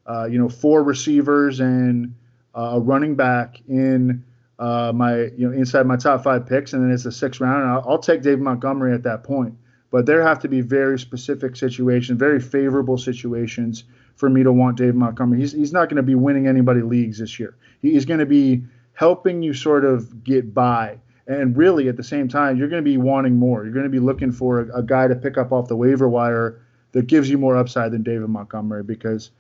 uh, 0.07 0.27
you 0.27 0.39
know, 0.39 0.49
four 0.49 0.85
receivers 0.85 1.61
and 1.61 2.15
uh, 2.55 2.73
a 2.75 2.81
running 2.81 3.17
back 3.17 3.61
in 3.69 4.25
uh, 4.59 4.93
my, 4.95 5.23
you 5.37 5.49
know, 5.49 5.53
inside 5.53 5.87
my 5.87 5.97
top 5.97 6.23
five 6.23 6.47
picks, 6.47 6.73
and 6.73 6.83
then 6.83 6.91
it's 6.91 7.05
the 7.05 7.13
sixth 7.13 7.41
round. 7.41 7.69
I'll, 7.69 7.85
I'll 7.93 7.99
take 7.99 8.23
David 8.23 8.41
Montgomery 8.41 8.93
at 8.93 9.05
that 9.05 9.25
point. 9.25 9.55
But 9.91 10.05
there 10.05 10.23
have 10.23 10.41
to 10.41 10.49
be 10.49 10.61
very 10.61 10.99
specific 10.99 11.57
situations, 11.57 12.19
very 12.19 12.41
favorable 12.41 12.99
situations 12.99 13.85
for 14.19 14.29
me 14.29 14.43
to 14.43 14.53
want 14.53 14.77
Dave 14.77 14.95
Montgomery. 14.95 15.41
He's, 15.41 15.53
he's 15.53 15.73
not 15.73 15.89
going 15.89 15.97
to 15.97 16.03
be 16.03 16.15
winning 16.15 16.47
anybody 16.47 16.83
leagues 16.83 17.19
this 17.19 17.39
year. 17.39 17.57
He's 17.81 18.05
going 18.05 18.21
to 18.21 18.27
be 18.27 18.65
helping 18.93 19.43
you 19.43 19.55
sort 19.55 19.85
of 19.85 20.23
get 20.25 20.53
by. 20.53 20.99
And 21.27 21.57
really, 21.57 21.89
at 21.89 21.97
the 21.97 22.03
same 22.03 22.29
time, 22.29 22.57
you're 22.57 22.69
going 22.69 22.83
to 22.83 22.91
be 22.91 22.97
wanting 22.97 23.37
more. 23.37 23.65
You're 23.65 23.73
going 23.73 23.85
to 23.85 23.91
be 23.91 23.99
looking 23.99 24.33
for 24.33 24.61
a, 24.61 24.79
a 24.79 24.83
guy 24.83 25.09
to 25.09 25.15
pick 25.15 25.39
up 25.39 25.53
off 25.53 25.69
the 25.69 25.77
waiver 25.77 26.09
wire 26.09 26.61
that 26.93 27.07
gives 27.07 27.31
you 27.31 27.39
more 27.39 27.57
upside 27.57 27.93
than 27.93 28.03
David 28.03 28.29
Montgomery 28.29 28.83
because 28.83 29.31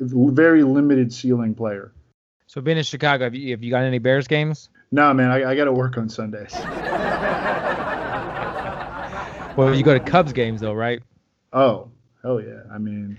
very 0.00 0.62
limited 0.62 1.12
ceiling 1.12 1.54
player. 1.54 1.92
So 2.46 2.60
being 2.60 2.78
in 2.78 2.84
Chicago, 2.84 3.24
have 3.24 3.34
you 3.34 3.50
have 3.52 3.62
you 3.62 3.70
got 3.70 3.84
any 3.84 3.98
Bears 3.98 4.26
games? 4.28 4.68
No, 4.92 5.12
man, 5.14 5.30
I, 5.30 5.50
I 5.50 5.56
got 5.56 5.64
to 5.64 5.72
work 5.72 5.96
on 5.98 6.08
Sundays. 6.08 6.54
Well, 9.56 9.74
you 9.74 9.82
go 9.82 9.94
to 9.94 10.00
Cubs 10.00 10.34
games 10.34 10.60
though, 10.60 10.74
right? 10.74 11.02
Oh, 11.50 11.90
hell 12.22 12.42
yeah. 12.42 12.60
I 12.70 12.76
mean, 12.76 13.18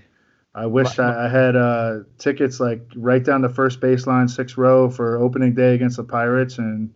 I 0.57 0.65
wish 0.65 0.97
I, 0.97 1.25
I 1.25 1.29
had 1.29 1.55
uh, 1.55 1.99
tickets 2.17 2.59
like 2.59 2.81
right 2.95 3.23
down 3.23 3.43
the 3.43 3.49
first 3.49 3.79
baseline, 3.79 4.27
sixth 4.27 4.57
row 4.57 4.89
for 4.89 5.17
opening 5.17 5.53
day 5.53 5.75
against 5.75 5.97
the 5.97 6.03
Pirates. 6.03 6.57
And 6.57 6.91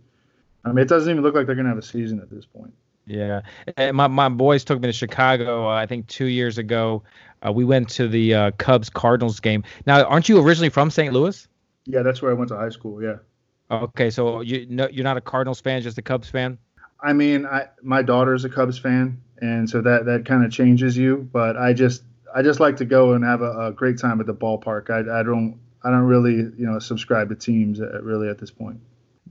I 0.66 0.70
mean, 0.70 0.80
it 0.80 0.88
doesn't 0.88 1.12
even 1.12 1.22
look 1.22 1.36
like 1.36 1.46
they're 1.46 1.54
going 1.54 1.66
to 1.66 1.70
have 1.70 1.78
a 1.78 1.84
season 1.84 2.20
at 2.20 2.32
this 2.32 2.44
point. 2.44 2.74
Yeah, 3.06 3.42
and 3.78 3.96
my 3.96 4.08
my 4.08 4.30
boys 4.30 4.64
took 4.64 4.82
me 4.82 4.88
to 4.88 4.94
Chicago. 4.94 5.68
Uh, 5.68 5.74
I 5.74 5.86
think 5.86 6.08
two 6.08 6.26
years 6.26 6.58
ago. 6.58 7.04
Uh, 7.44 7.52
we 7.52 7.66
went 7.66 7.90
to 7.90 8.08
the 8.08 8.36
uh, 8.36 8.52
Cubs 8.60 8.88
Cardinals 8.88 9.40
game. 9.40 9.64
Now, 9.88 10.04
aren't 10.04 10.30
you 10.30 10.40
originally 10.40 10.70
from 10.70 10.92
St. 10.92 11.12
Louis? 11.12 11.48
Yeah, 11.86 12.04
that's 12.04 12.22
where 12.22 12.30
I 12.30 12.36
went 12.36 12.50
to 12.50 12.56
high 12.56 12.70
school. 12.70 13.02
Yeah. 13.02 13.16
Okay, 13.72 14.12
so 14.12 14.42
you 14.42 14.68
no, 14.70 14.88
you're 14.92 15.04
not 15.04 15.18
a 15.18 15.22
Cardinals 15.22 15.60
fan, 15.60 15.82
just 15.82 15.98
a 15.98 16.04
Cubs 16.04 16.30
fan. 16.30 16.58
I 17.02 17.14
mean, 17.14 17.46
I 17.46 17.68
my 17.82 18.02
daughter's 18.02 18.46
a 18.46 18.50
Cubs 18.50 18.78
fan, 18.78 19.22
and 19.40 19.70
so 19.70 19.82
that 19.82 20.06
that 20.06 20.26
kind 20.26 20.46
of 20.46 20.52
changes 20.52 20.96
you. 20.96 21.28
But 21.32 21.58
I 21.58 21.74
just 21.74 22.04
I 22.34 22.42
just 22.42 22.60
like 22.60 22.78
to 22.78 22.86
go 22.86 23.14
and 23.14 23.24
have 23.24 23.42
a, 23.42 23.68
a 23.68 23.72
great 23.72 23.98
time 23.98 24.20
at 24.20 24.26
the 24.26 24.34
ballpark. 24.34 24.90
I, 24.90 25.20
I 25.20 25.24
don't 25.24 25.60
I 25.84 25.90
don't 25.90 26.04
really 26.04 26.36
you 26.36 26.66
know 26.66 26.80
subscribe 26.80 27.30
to 27.30 27.36
teams 27.36 27.80
at, 27.80 28.04
really 28.04 28.30
at 28.30 28.38
this 28.38 28.52
point. 28.52 28.80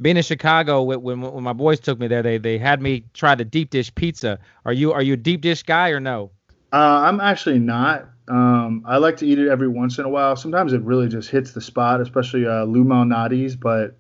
Being 0.00 0.16
in 0.16 0.22
Chicago, 0.22 0.82
when, 0.82 1.20
when 1.20 1.44
my 1.44 1.52
boys 1.52 1.78
took 1.78 1.98
me 1.98 2.06
there, 2.06 2.22
they 2.22 2.38
they 2.38 2.58
had 2.58 2.80
me 2.80 3.04
try 3.14 3.34
the 3.34 3.44
deep 3.44 3.70
dish 3.70 3.94
pizza. 3.94 4.38
Are 4.64 4.72
you 4.72 4.92
are 4.92 5.02
you 5.02 5.14
a 5.14 5.18
deep 5.18 5.40
dish 5.40 5.62
guy 5.62 5.90
or 5.90 6.00
no? 6.00 6.30
Uh, 6.72 6.76
I'm 6.76 7.20
actually 7.20 7.58
not. 7.58 8.08
Um, 8.28 8.84
I 8.86 8.98
like 8.98 9.16
to 9.18 9.26
eat 9.26 9.38
it 9.38 9.48
every 9.48 9.68
once 9.68 9.98
in 9.98 10.04
a 10.04 10.08
while. 10.08 10.36
Sometimes 10.36 10.72
it 10.72 10.82
really 10.82 11.08
just 11.08 11.30
hits 11.30 11.52
the 11.52 11.60
spot, 11.60 12.00
especially 12.00 12.46
uh, 12.46 12.64
Lou 12.64 12.84
Malnati's. 12.84 13.56
But 13.56 13.96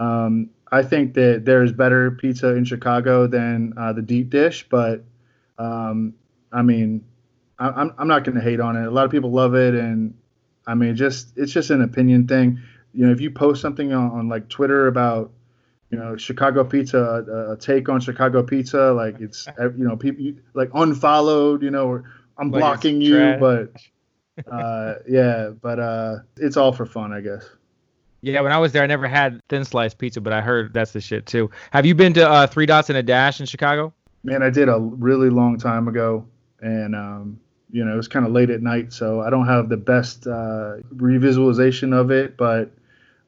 um, 0.00 0.50
I 0.72 0.82
think 0.82 1.14
that 1.14 1.44
there's 1.44 1.72
better 1.72 2.10
pizza 2.10 2.48
in 2.56 2.64
Chicago 2.64 3.28
than 3.28 3.72
uh, 3.76 3.92
the 3.92 4.02
deep 4.02 4.30
dish. 4.30 4.66
But 4.68 5.04
um, 5.58 6.14
I 6.52 6.62
mean, 6.62 7.04
I, 7.58 7.68
I'm 7.68 7.94
I'm 7.98 8.08
not 8.08 8.24
going 8.24 8.36
to 8.36 8.42
hate 8.42 8.60
on 8.60 8.76
it. 8.76 8.86
A 8.86 8.90
lot 8.90 9.04
of 9.04 9.10
people 9.10 9.30
love 9.30 9.54
it, 9.54 9.74
and 9.74 10.14
I 10.66 10.74
mean, 10.74 10.94
just 10.96 11.36
it's 11.36 11.52
just 11.52 11.70
an 11.70 11.82
opinion 11.82 12.26
thing. 12.26 12.60
You 12.92 13.06
know, 13.06 13.12
if 13.12 13.20
you 13.20 13.30
post 13.30 13.60
something 13.60 13.92
on, 13.92 14.10
on 14.10 14.28
like 14.28 14.48
Twitter 14.48 14.86
about 14.86 15.32
you 15.90 15.98
know 15.98 16.16
Chicago 16.16 16.64
pizza, 16.64 16.98
a, 16.98 17.52
a 17.52 17.56
take 17.56 17.88
on 17.88 18.00
Chicago 18.00 18.42
pizza, 18.42 18.92
like 18.92 19.20
it's 19.20 19.46
you 19.58 19.72
know 19.88 19.96
people 19.96 20.22
you, 20.22 20.38
like 20.54 20.70
unfollowed, 20.74 21.62
you 21.62 21.70
know, 21.70 21.88
or 21.88 22.04
I'm 22.38 22.50
Like 22.50 22.60
blocking 22.60 23.00
you, 23.00 23.16
trash. 23.16 23.40
but 23.40 24.52
uh, 24.52 24.94
yeah, 25.08 25.50
but 25.60 25.78
uh, 25.80 26.16
it's 26.36 26.56
all 26.56 26.72
for 26.72 26.86
fun, 26.86 27.12
I 27.12 27.20
guess. 27.20 27.44
Yeah, 28.20 28.40
when 28.40 28.50
I 28.50 28.58
was 28.58 28.72
there, 28.72 28.82
I 28.82 28.86
never 28.86 29.06
had 29.06 29.40
thin 29.48 29.64
slice 29.64 29.94
pizza, 29.94 30.20
but 30.20 30.32
I 30.32 30.40
heard 30.40 30.74
that's 30.74 30.92
the 30.92 31.00
shit 31.00 31.26
too. 31.26 31.50
Have 31.70 31.86
you 31.86 31.94
been 31.94 32.12
to 32.14 32.28
uh, 32.28 32.46
Three 32.48 32.66
Dots 32.66 32.88
and 32.90 32.98
a 32.98 33.02
Dash 33.02 33.38
in 33.40 33.46
Chicago? 33.46 33.92
Man, 34.24 34.42
I 34.42 34.50
did 34.50 34.68
a 34.68 34.78
really 34.78 35.30
long 35.30 35.56
time 35.56 35.86
ago, 35.86 36.26
and 36.60 36.96
um, 36.96 37.40
you 37.70 37.84
know 37.84 37.92
it 37.92 37.96
was 37.96 38.08
kind 38.08 38.24
of 38.26 38.32
late 38.32 38.50
at 38.50 38.62
night, 38.62 38.92
so 38.92 39.20
I 39.20 39.30
don't 39.30 39.46
have 39.46 39.68
the 39.68 39.76
best 39.76 40.26
uh, 40.26 40.76
revisualization 40.96 41.92
of 41.94 42.10
it, 42.10 42.36
but 42.36 42.70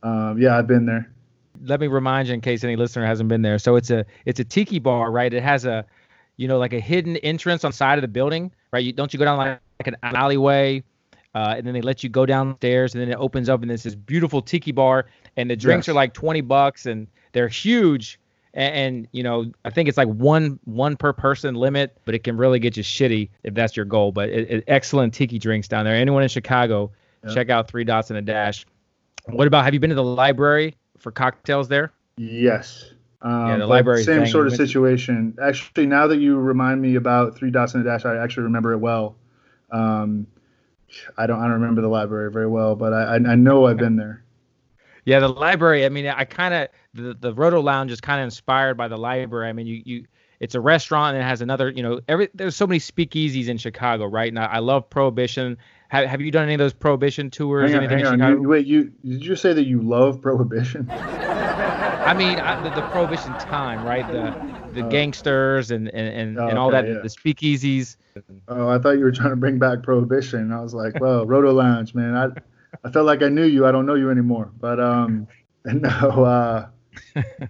um, 0.03 0.39
yeah, 0.41 0.57
I've 0.57 0.67
been 0.67 0.87
there. 0.87 1.11
let 1.65 1.81
me 1.81 1.87
remind 1.89 2.29
you 2.29 2.35
in 2.35 2.41
case 2.41 2.65
any 2.65 2.77
listener 2.77 3.05
hasn't 3.07 3.29
been 3.29 3.43
there. 3.43 3.59
So 3.59 3.77
it's 3.77 3.91
a 3.91 4.05
it's 4.25 4.41
a 4.41 4.45
tiki 4.45 4.79
bar, 4.79 5.11
right? 5.11 5.33
It 5.33 5.43
has 5.43 5.65
a 5.65 5.85
you 6.37 6.49
know 6.49 6.59
like 6.59 6.73
a 6.73 6.81
hidden 6.81 7.17
entrance 7.19 7.65
on 7.65 7.73
the 7.73 7.77
side 7.77 7.99
of 7.99 8.03
the 8.03 8.09
building, 8.09 8.53
right? 8.73 8.85
You 8.85 8.93
don't 8.93 9.13
you 9.13 9.19
go 9.19 9.25
down 9.25 9.39
like, 9.39 9.61
like 9.79 9.89
an 9.89 9.97
alleyway, 10.03 10.83
uh, 11.35 11.55
and 11.57 11.67
then 11.67 11.75
they 11.75 11.83
let 11.83 12.03
you 12.03 12.09
go 12.09 12.25
downstairs, 12.27 12.95
and 12.95 13.03
then 13.03 13.11
it 13.11 13.17
opens 13.17 13.49
up, 13.49 13.63
and 13.63 13.71
it's 13.71 13.83
this 13.83 13.95
beautiful 13.95 14.41
tiki 14.43 14.73
bar, 14.73 15.07
and 15.37 15.51
the 15.51 15.57
drinks 15.57 15.87
Yes. 15.87 15.93
are 15.93 15.97
like 15.97 16.15
twenty 16.15 16.41
bucks, 16.41 16.87
and 16.87 17.07
they're 17.33 17.49
huge, 17.49 18.20
and, 18.55 18.75
and 18.75 19.09
you 19.13 19.23
know 19.23 19.51
I 19.65 19.71
think 19.71 19.89
it's 19.89 19.99
like 19.99 20.09
one 20.09 20.59
one 20.65 20.97
per 20.97 21.13
person 21.13 21.55
limit, 21.55 21.97
but 22.05 22.15
it 22.15 22.25
can 22.25 22.37
really 22.37 22.59
get 22.59 22.77
you 22.77 22.83
shitty 22.83 23.31
if 23.45 23.55
that's 23.55 23.77
your 23.77 23.85
goal. 23.87 24.13
But 24.13 24.29
it, 24.31 24.51
it- 24.51 24.65
excellent 24.67 25.15
tiki 25.15 25.39
drinks 25.39 25.69
down 25.69 25.85
there. 25.85 25.95
Anyone 25.95 26.23
in 26.23 26.29
Chicago, 26.29 26.91
Yeah. 27.25 27.35
check 27.35 27.51
out 27.51 27.69
Three 27.69 27.85
Dots 27.85 28.11
and 28.11 28.19
a 28.19 28.23
Dash. 28.23 28.67
What 29.27 29.47
about 29.47 29.65
have 29.65 29.75
you 29.75 29.81
been 29.81 29.91
to 29.91 29.97
the 29.97 30.03
library 30.03 30.77
for 30.99 31.13
cocktails 31.13 31.69
there? 31.69 31.93
Yes. 32.17 32.91
Um, 33.23 33.49
Yeah, 33.49 33.57
the 33.59 33.67
library 33.67 34.03
Same 34.03 34.27
sort 34.27 34.47
of 34.47 34.55
situation. 34.55 35.37
Actually, 35.43 35.87
now 35.87 36.07
that 36.07 36.17
you 36.19 36.37
remind 36.39 36.81
me 36.81 36.95
about 36.95 37.37
Three 37.37 37.51
Dots 37.51 37.75
and 37.75 37.87
a 37.87 37.91
Dash, 37.91 38.05
I 38.07 38.17
actually 38.17 38.45
remember 38.45 38.73
it 38.73 38.79
well. 38.79 39.17
Um, 39.71 40.27
I 41.17 41.27
don't. 41.27 41.39
I 41.39 41.43
don't 41.45 41.53
remember 41.61 41.83
the 41.83 41.89
library 41.89 42.33
very 42.33 42.49
well, 42.49 42.75
but 42.75 42.93
I, 42.93 43.15
I 43.15 43.35
know 43.37 43.67
I've 43.67 43.77
been 43.77 43.95
there. 43.97 44.25
Yeah, 45.11 45.19
the 45.19 45.29
library. 45.29 45.85
I 45.85 45.89
mean, 45.89 46.07
I 46.07 46.25
kind 46.25 46.55
of 46.55 46.69
the 46.95 47.15
the 47.19 47.35
Roto 47.35 47.61
Lounge 47.61 47.91
is 47.91 48.01
kind 48.01 48.21
of 48.21 48.25
inspired 48.25 48.77
by 48.77 48.87
the 48.87 48.97
library. 48.97 49.49
I 49.49 49.53
mean, 49.53 49.67
you 49.67 49.83
you 49.85 50.05
it's 50.39 50.55
a 50.55 50.61
restaurant 50.61 51.17
and 51.17 51.25
it 51.25 51.27
has 51.27 51.41
another. 51.41 51.69
You 51.69 51.83
know, 51.83 52.01
every 52.07 52.29
there's 52.33 52.55
so 52.55 52.65
many 52.65 52.79
speakeasies 52.79 53.49
in 53.49 53.59
Chicago, 53.59 54.05
right? 54.07 54.33
now. 54.33 54.47
I, 54.47 54.61
love 54.61 54.89
Prohibition. 54.89 55.59
Have 55.89 56.07
Have 56.09 56.21
you 56.21 56.31
done 56.31 56.45
any 56.45 56.55
of 56.55 56.59
those 56.61 56.73
Prohibition 56.73 57.29
tours? 57.29 57.71
Hang 57.73 57.79
on, 57.79 57.85
anything 57.85 58.05
hang 58.05 58.15
in 58.15 58.23
on. 58.23 58.43
You, 58.43 58.49
wait, 58.49 58.67
you 58.69 58.93
did 59.05 59.25
you 59.25 59.35
say 59.35 59.53
that 59.53 59.67
you 59.67 59.83
love 59.83 60.23
prohibition? 60.23 60.89
I 60.91 62.15
mean, 62.15 62.39
I, 62.39 62.63
the, 62.63 62.71
the 62.81 62.87
Prohibition 62.89 63.33
time, 63.41 63.85
right? 63.85 64.07
The 64.07 64.31
the 64.75 64.87
Oh. 64.87 64.91
gangsters 64.91 65.73
and 65.73 65.89
and 65.89 66.07
and, 66.21 66.39
Oh, 66.39 66.47
and 66.47 66.57
all 66.57 66.69
okay, 66.69 66.83
that. 66.83 66.95
yeah. 66.95 67.03
The 67.03 67.09
speakeasies. 67.09 67.97
Oh, 68.47 68.69
I 68.69 68.79
thought 68.79 68.99
you 68.99 69.05
were 69.05 69.13
trying 69.13 69.31
to 69.31 69.37
bring 69.37 69.59
back 69.59 69.83
prohibition. 69.83 70.53
I 70.53 70.61
was 70.63 70.73
like, 70.73 71.01
well, 71.01 71.27
Roto 71.27 71.53
Lounge, 71.53 71.95
man. 71.95 72.15
I 72.17 72.29
I 72.85 72.91
felt 72.91 73.07
like 73.07 73.23
I 73.23 73.29
knew 73.29 73.45
you. 73.45 73.67
I 73.67 73.73
don't 73.73 73.87
know 73.87 73.95
you 73.95 74.11
anymore. 74.11 74.51
But 74.59 74.81
um, 74.81 75.27
no. 75.65 75.89
Uh, 75.89 76.69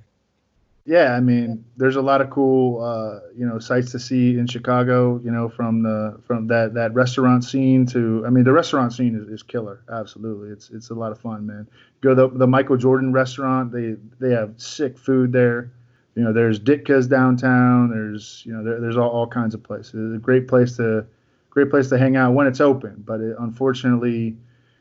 yeah, 0.87 1.15
I 1.15 1.21
mean, 1.21 1.65
there's 1.77 1.97
a 1.97 2.03
lot 2.03 2.21
of 2.21 2.31
cool, 2.31 2.83
uh, 2.83 3.21
you 3.37 3.47
know, 3.47 3.59
sights 3.59 3.93
to 3.93 3.99
see 3.99 4.39
in 4.39 4.47
Chicago. 4.47 5.21
You 5.23 5.31
know, 5.31 5.49
from 5.49 5.83
the 5.83 6.21
from 6.27 6.47
that 6.49 6.75
that 6.75 6.95
restaurant 6.95 7.45
scene 7.45 7.87
to, 7.87 8.25
I 8.27 8.31
mean, 8.31 8.45
the 8.45 8.53
restaurant 8.53 8.93
scene 8.93 9.15
is, 9.15 9.29
is 9.29 9.43
killer. 9.43 9.83
Absolutely, 9.93 10.51
it's 10.51 10.71
it's 10.71 10.91
a 10.91 10.95
lot 10.95 11.13
of 11.13 11.21
fun, 11.21 11.47
man. 11.47 11.69
Go 12.01 12.11
to 12.11 12.15
the, 12.15 12.29
the 12.29 12.47
Michael 12.47 12.77
Jordan 12.77 13.13
restaurant. 13.13 13.73
They 13.73 13.97
they 14.19 14.35
have 14.35 14.55
sick 14.57 14.99
food 14.99 15.33
there. 15.33 15.71
You 16.17 16.25
know, 16.25 16.33
there's 16.33 16.59
Ditka's 16.59 17.07
downtown. 17.07 17.91
There's 17.91 18.43
you 18.45 18.53
know, 18.53 18.65
there, 18.65 18.81
there's 18.81 18.97
all, 18.97 19.11
all 19.11 19.27
kinds 19.27 19.55
of 19.55 19.63
places. 19.63 19.95
It's 19.95 20.17
a 20.17 20.19
great 20.19 20.49
place 20.49 20.77
to 20.77 21.07
great 21.51 21.71
place 21.71 21.89
to 21.91 21.99
hang 21.99 22.17
out 22.17 22.33
when 22.33 22.47
it's 22.47 22.61
open. 22.61 23.03
But 23.07 23.21
it, 23.21 23.37
unfortunately, 23.39 24.37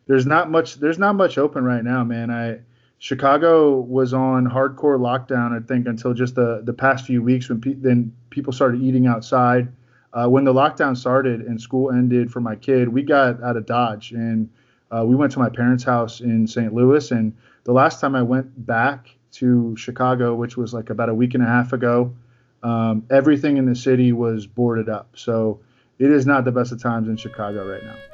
there's 0.09 0.25
not 0.25 0.49
much 0.49 0.75
there's 0.75 0.97
not 0.97 1.15
much 1.15 1.37
open 1.37 1.63
right 1.63 1.83
now, 1.83 2.03
man. 2.03 2.31
I 2.31 2.61
Chicago 2.97 3.79
was 3.79 4.11
on 4.11 4.45
hardcore 4.45 4.99
lockdown, 4.99 5.55
I 5.55 5.65
think, 5.65 5.87
until 5.87 6.15
just 6.15 6.33
the 6.33 6.61
the 6.65 6.73
past 6.73 7.05
few 7.05 7.21
weeks 7.21 7.47
when 7.47 7.61
pe- 7.61 7.75
then 7.75 8.11
people 8.31 8.51
started 8.51 8.81
eating 8.81 9.05
outside. 9.05 9.71
Uh, 10.11 10.27
when 10.27 10.43
the 10.43 10.53
lockdown 10.53 10.97
started 10.97 11.41
and 11.41 11.61
school 11.61 11.91
ended 11.91 12.31
for 12.31 12.41
my 12.41 12.55
kid, 12.55 12.89
we 12.89 13.03
got 13.03 13.41
out 13.43 13.55
of 13.55 13.67
Dodge 13.67 14.11
and 14.11 14.49
uh, 14.89 15.05
we 15.05 15.15
went 15.15 15.31
to 15.33 15.37
my 15.37 15.49
parents' 15.49 15.83
house 15.83 16.21
in 16.21 16.47
St. 16.47 16.73
Louis. 16.73 17.11
And 17.11 17.37
the 17.65 17.73
last 17.73 18.01
time 18.01 18.15
I 18.15 18.23
went 18.23 18.65
back 18.65 19.15
to 19.33 19.77
Chicago, 19.77 20.33
which 20.33 20.57
was 20.57 20.73
like 20.73 20.89
about 20.89 21.09
a 21.09 21.13
week 21.13 21.35
and 21.35 21.43
a 21.43 21.45
half 21.45 21.73
ago, 21.73 22.15
um, 22.63 23.05
everything 23.11 23.57
in 23.57 23.67
the 23.67 23.75
city 23.75 24.11
was 24.11 24.47
boarded 24.47 24.89
up. 24.89 25.09
So 25.13 25.59
it 25.99 26.09
is 26.09 26.25
not 26.25 26.43
the 26.43 26.51
best 26.51 26.71
of 26.71 26.81
times 26.81 27.07
in 27.07 27.15
Chicago 27.15 27.71
right 27.71 27.83
now. 27.83 28.08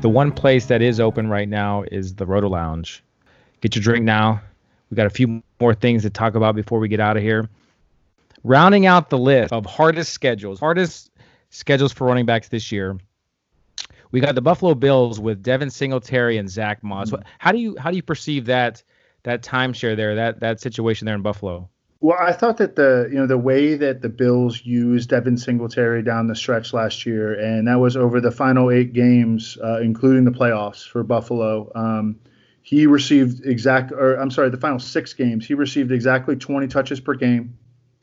The 0.00 0.08
one 0.08 0.32
place 0.32 0.66
that 0.66 0.80
is 0.80 0.98
open 0.98 1.28
right 1.28 1.48
now 1.48 1.82
is 1.90 2.14
the 2.14 2.24
Roto 2.24 2.48
Lounge. 2.48 3.02
Get 3.60 3.74
your 3.76 3.82
drink 3.82 4.04
now. 4.04 4.40
We 4.90 4.94
got 4.96 5.06
a 5.06 5.10
few 5.10 5.42
more 5.60 5.74
things 5.74 6.02
to 6.02 6.10
talk 6.10 6.34
about 6.34 6.54
before 6.56 6.78
we 6.78 6.88
get 6.88 7.00
out 7.00 7.16
of 7.16 7.22
here. 7.22 7.48
Rounding 8.42 8.86
out 8.86 9.10
the 9.10 9.18
list 9.18 9.52
of 9.52 9.66
hardest 9.66 10.12
schedules, 10.14 10.58
hardest 10.58 11.10
schedules 11.50 11.92
for 11.92 12.06
running 12.06 12.24
backs 12.24 12.48
this 12.48 12.72
year. 12.72 12.98
We 14.10 14.20
got 14.20 14.34
the 14.34 14.40
Buffalo 14.40 14.74
Bills 14.74 15.20
with 15.20 15.42
Devin 15.42 15.68
Singletary 15.70 16.38
and 16.38 16.48
Zach 16.48 16.82
Moss. 16.82 17.10
Hmm. 17.10 17.16
What- 17.16 17.26
How 17.38 17.52
do 17.52 17.58
you 17.58 17.76
how 17.78 17.90
do 17.90 17.96
you 17.96 18.02
perceive 18.02 18.46
that 18.46 18.82
that 19.24 19.42
timeshare 19.42 19.94
there, 19.96 20.14
that 20.14 20.40
that 20.40 20.60
situation 20.60 21.04
there 21.04 21.14
in 21.14 21.22
Buffalo? 21.22 21.68
Well, 22.02 22.16
I 22.18 22.32
thought 22.32 22.56
that 22.56 22.76
the 22.76 23.08
you 23.10 23.18
know 23.18 23.26
the 23.26 23.36
way 23.36 23.74
that 23.74 24.00
the 24.00 24.08
Bills 24.08 24.64
used 24.64 25.10
Devin 25.10 25.36
Singletary 25.36 26.02
down 26.02 26.28
the 26.28 26.34
stretch 26.34 26.72
last 26.72 27.04
year, 27.04 27.34
and 27.34 27.68
that 27.68 27.78
was 27.78 27.94
over 27.94 28.22
the 28.22 28.30
final 28.30 28.70
eight 28.70 28.94
games, 28.94 29.58
uh, 29.62 29.80
including 29.80 30.24
the 30.24 30.30
playoffs 30.30 30.86
for 30.86 31.02
Buffalo. 31.02 31.70
Um, 31.74 32.18
he 32.62 32.86
received 32.86 33.44
exact, 33.44 33.92
or 33.92 34.14
I'm 34.14 34.30
sorry, 34.30 34.48
the 34.48 34.56
final 34.56 34.78
six 34.78 35.12
games, 35.12 35.46
he 35.46 35.54
received 35.54 35.92
exactly 35.92 36.36
20 36.36 36.68
touches 36.68 37.00
per 37.00 37.14
game. 37.14 37.58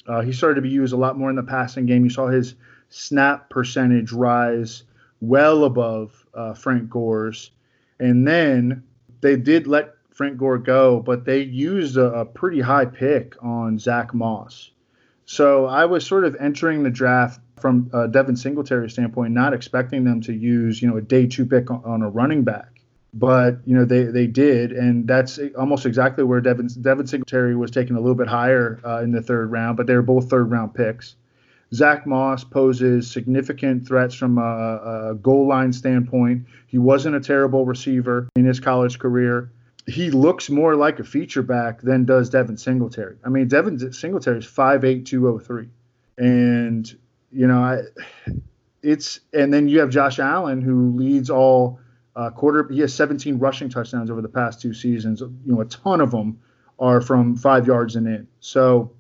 Uh, 0.08 0.22
he 0.22 0.32
started 0.32 0.56
to 0.56 0.62
be 0.62 0.70
used 0.70 0.94
a 0.94 0.98
lot 0.98 1.18
more 1.18 1.30
in 1.30 1.36
the 1.36 1.44
passing 1.44 1.86
game. 1.86 2.04
You 2.04 2.10
saw 2.10 2.28
his 2.28 2.56
snap 2.90 3.50
percentage 3.50 4.12
rise 4.12 4.84
well 5.22 5.64
above 5.64 6.26
uh, 6.36 6.54
Frank 6.54 6.90
Gore's, 6.90 7.50
and 8.00 8.28
then 8.28 8.84
they 9.22 9.36
did 9.38 9.66
let 9.66 9.97
Frank 10.18 10.38
Gore 10.38 10.58
go, 10.58 11.00
but 11.00 11.26
they 11.26 11.42
used 11.44 11.96
a, 11.96 12.22
a 12.22 12.26
pretty 12.26 12.60
high 12.60 12.86
pick 12.86 13.36
on 13.40 13.78
Zach 13.78 14.16
Moss. 14.16 14.72
So 15.26 15.68
I 15.68 15.86
was 15.86 16.08
sort 16.08 16.26
of 16.26 16.36
entering 16.40 16.82
the 16.82 16.90
draft 16.90 17.40
from 17.58 17.92
uh, 17.94 18.08
Devin 18.08 18.36
Singletary 18.36 18.90
standpoint, 18.90 19.34
not 19.34 19.54
expecting 19.54 20.04
them 20.06 20.22
to 20.22 20.34
use 20.34 20.82
you 20.82 20.90
know 20.90 20.98
a 20.98 21.02
day 21.02 21.28
two 21.28 21.46
pick 21.46 21.70
on, 21.70 21.84
on 21.86 22.02
a 22.02 22.10
running 22.10 22.44
back, 22.44 22.82
but 23.14 23.60
you 23.66 23.76
know 23.76 23.86
they 23.86 24.06
they 24.06 24.26
did, 24.26 24.72
and 24.72 25.08
that's 25.08 25.40
almost 25.56 25.86
exactly 25.86 26.24
where 26.24 26.42
Devin 26.42 26.70
Devin 26.82 27.06
Singletary 27.06 27.56
was 27.56 27.70
taken 27.70 27.96
a 27.96 28.00
little 28.00 28.16
bit 28.16 28.28
higher 28.28 28.80
uh, 28.84 29.04
in 29.04 29.12
the 29.12 29.22
third 29.22 29.52
round, 29.52 29.78
but 29.78 29.86
they 29.86 29.94
were 29.94 30.02
both 30.02 30.32
third 30.32 30.50
round 30.50 30.74
picks. 30.74 31.16
Zach 31.76 32.08
Moss 32.08 32.44
poses 32.44 33.12
significant 33.12 33.88
threats 33.88 34.16
from 34.16 34.40
a, 34.40 35.12
a 35.12 35.16
goal 35.22 35.48
line 35.48 35.74
standpoint. 35.74 36.48
He 36.66 36.80
wasn't 36.80 37.16
a 37.16 37.20
terrible 37.20 37.66
receiver 37.66 38.30
in 38.36 38.46
his 38.46 38.60
college 38.60 38.98
career 38.98 39.52
he 39.88 40.12
looks 40.12 40.50
more 40.50 40.76
like 40.76 41.00
a 41.00 41.04
feature 41.04 41.42
back 41.42 41.82
than 41.82 42.04
does 42.04 42.30
Devin 42.30 42.58
Singletary. 42.58 43.16
I 43.24 43.30
mean, 43.30 43.48
Devin 43.48 43.94
Singletary 43.94 44.40
is 44.40 44.46
5'8", 44.46 45.06
203. 45.06 45.70
And, 46.18 46.98
you 47.32 47.48
know, 47.48 47.60
I, 47.60 47.84
it's 48.84 49.22
and 49.34 49.54
then 49.54 49.70
you 49.70 49.80
have 49.80 49.90
Josh 49.90 50.20
Allen 50.20 50.62
who 50.62 50.96
leads 50.98 51.30
all 51.30 51.80
uh, 52.16 52.30
quarter. 52.32 52.68
He 52.70 52.82
has 52.82 52.94
17 52.94 53.40
rushing 53.40 53.70
touchdowns 53.70 54.12
over 54.12 54.22
the 54.22 54.30
past 54.30 54.62
two 54.62 54.74
seasons. 54.74 55.22
You 55.22 55.32
know, 55.46 55.62
a 55.62 55.66
ton 55.66 56.02
of 56.02 56.12
them 56.12 56.40
are 56.80 57.00
from 57.00 57.36
five 57.36 57.66
yards 57.66 57.96
and 57.96 58.08
in. 58.08 58.28
So 58.40 58.92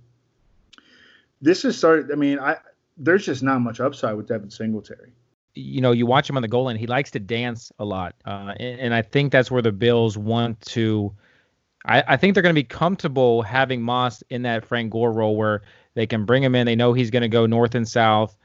this 1.41 1.65
is 1.65 1.77
started. 1.77 2.11
I 2.11 2.15
mean, 2.15 2.39
I 2.39 2.57
there's 2.97 3.25
just 3.25 3.43
not 3.43 3.59
much 3.59 3.79
upside 3.79 4.15
with 4.15 4.27
Devin 4.27 4.51
Singletary. 4.51 5.11
You 5.57 5.81
know, 5.81 5.91
you 5.91 6.05
watch 6.05 6.29
him 6.29 6.35
on 6.35 6.41
the 6.41 6.47
goal 6.47 6.65
line. 6.65 6.75
He 6.75 6.87
likes 6.87 7.11
to 7.11 7.19
dance 7.19 7.71
a 7.79 7.85
lot, 7.85 8.15
uh, 8.25 8.53
and, 8.59 8.79
and 8.79 8.93
I 8.93 9.01
think 9.01 9.31
that's 9.31 9.51
where 9.51 9.61
the 9.61 9.71
Bills 9.71 10.17
want 10.17 10.61
to. 10.61 11.13
I, 11.85 12.03
I 12.07 12.17
think 12.17 12.33
they're 12.33 12.43
going 12.43 12.55
to 12.55 12.59
be 12.59 12.65
comfortable 12.65 13.41
having 13.41 13.81
Moss 13.81 14.23
in 14.29 14.41
that 14.43 14.65
Frank 14.65 14.91
Gore 14.91 15.11
role 15.11 15.35
where 15.35 15.61
they 15.93 16.05
can 16.05 16.25
bring 16.25 16.43
him 16.43 16.53
in. 16.55 16.65
They 16.65 16.75
know 16.75 16.93
he's 16.93 17.11
going 17.11 17.21
to 17.21 17.29
go 17.29 17.45
north 17.45 17.75
and 17.75 17.87
south 17.87 18.37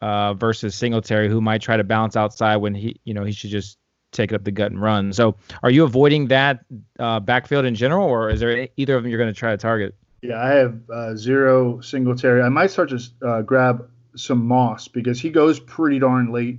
uh, 0.00 0.34
versus 0.34 0.74
Singletary, 0.74 1.28
who 1.28 1.40
might 1.40 1.62
try 1.62 1.76
to 1.76 1.84
bounce 1.84 2.16
outside 2.16 2.56
when 2.56 2.74
he, 2.74 3.00
you 3.04 3.14
know, 3.14 3.24
he 3.24 3.32
should 3.32 3.50
just 3.50 3.78
take 4.12 4.32
it 4.32 4.34
up 4.34 4.44
the 4.44 4.50
gut 4.50 4.70
and 4.70 4.80
run. 4.80 5.12
So, 5.12 5.36
are 5.62 5.70
you 5.70 5.84
avoiding 5.84 6.28
that 6.28 6.64
uh, 6.98 7.20
backfield 7.20 7.64
in 7.64 7.74
general, 7.74 8.06
or 8.06 8.30
is 8.30 8.40
there 8.40 8.68
either 8.76 8.96
of 8.96 9.02
them 9.02 9.10
you're 9.10 9.18
going 9.18 9.32
to 9.32 9.38
try 9.38 9.50
to 9.50 9.56
target? 9.56 9.94
Yeah, 10.22 10.42
I 10.42 10.50
have 10.50 10.80
uh, 10.90 11.16
zero 11.16 11.80
Singletary. 11.80 12.42
I 12.42 12.48
might 12.48 12.70
start 12.70 12.90
to 12.90 13.00
uh, 13.26 13.42
grab 13.42 13.88
some 14.16 14.46
Moss 14.46 14.88
because 14.88 15.20
he 15.20 15.30
goes 15.30 15.60
pretty 15.60 15.98
darn 15.98 16.32
late. 16.32 16.58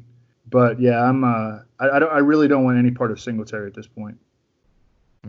But 0.49 0.79
yeah, 0.79 1.01
I'm. 1.01 1.23
Uh, 1.23 1.59
I, 1.79 1.89
I 1.95 1.99
don't. 1.99 2.11
I 2.11 2.19
really 2.19 2.47
don't 2.47 2.63
want 2.63 2.77
any 2.77 2.91
part 2.91 3.11
of 3.11 3.19
Singletary 3.19 3.67
at 3.67 3.73
this 3.73 3.87
point. 3.87 4.17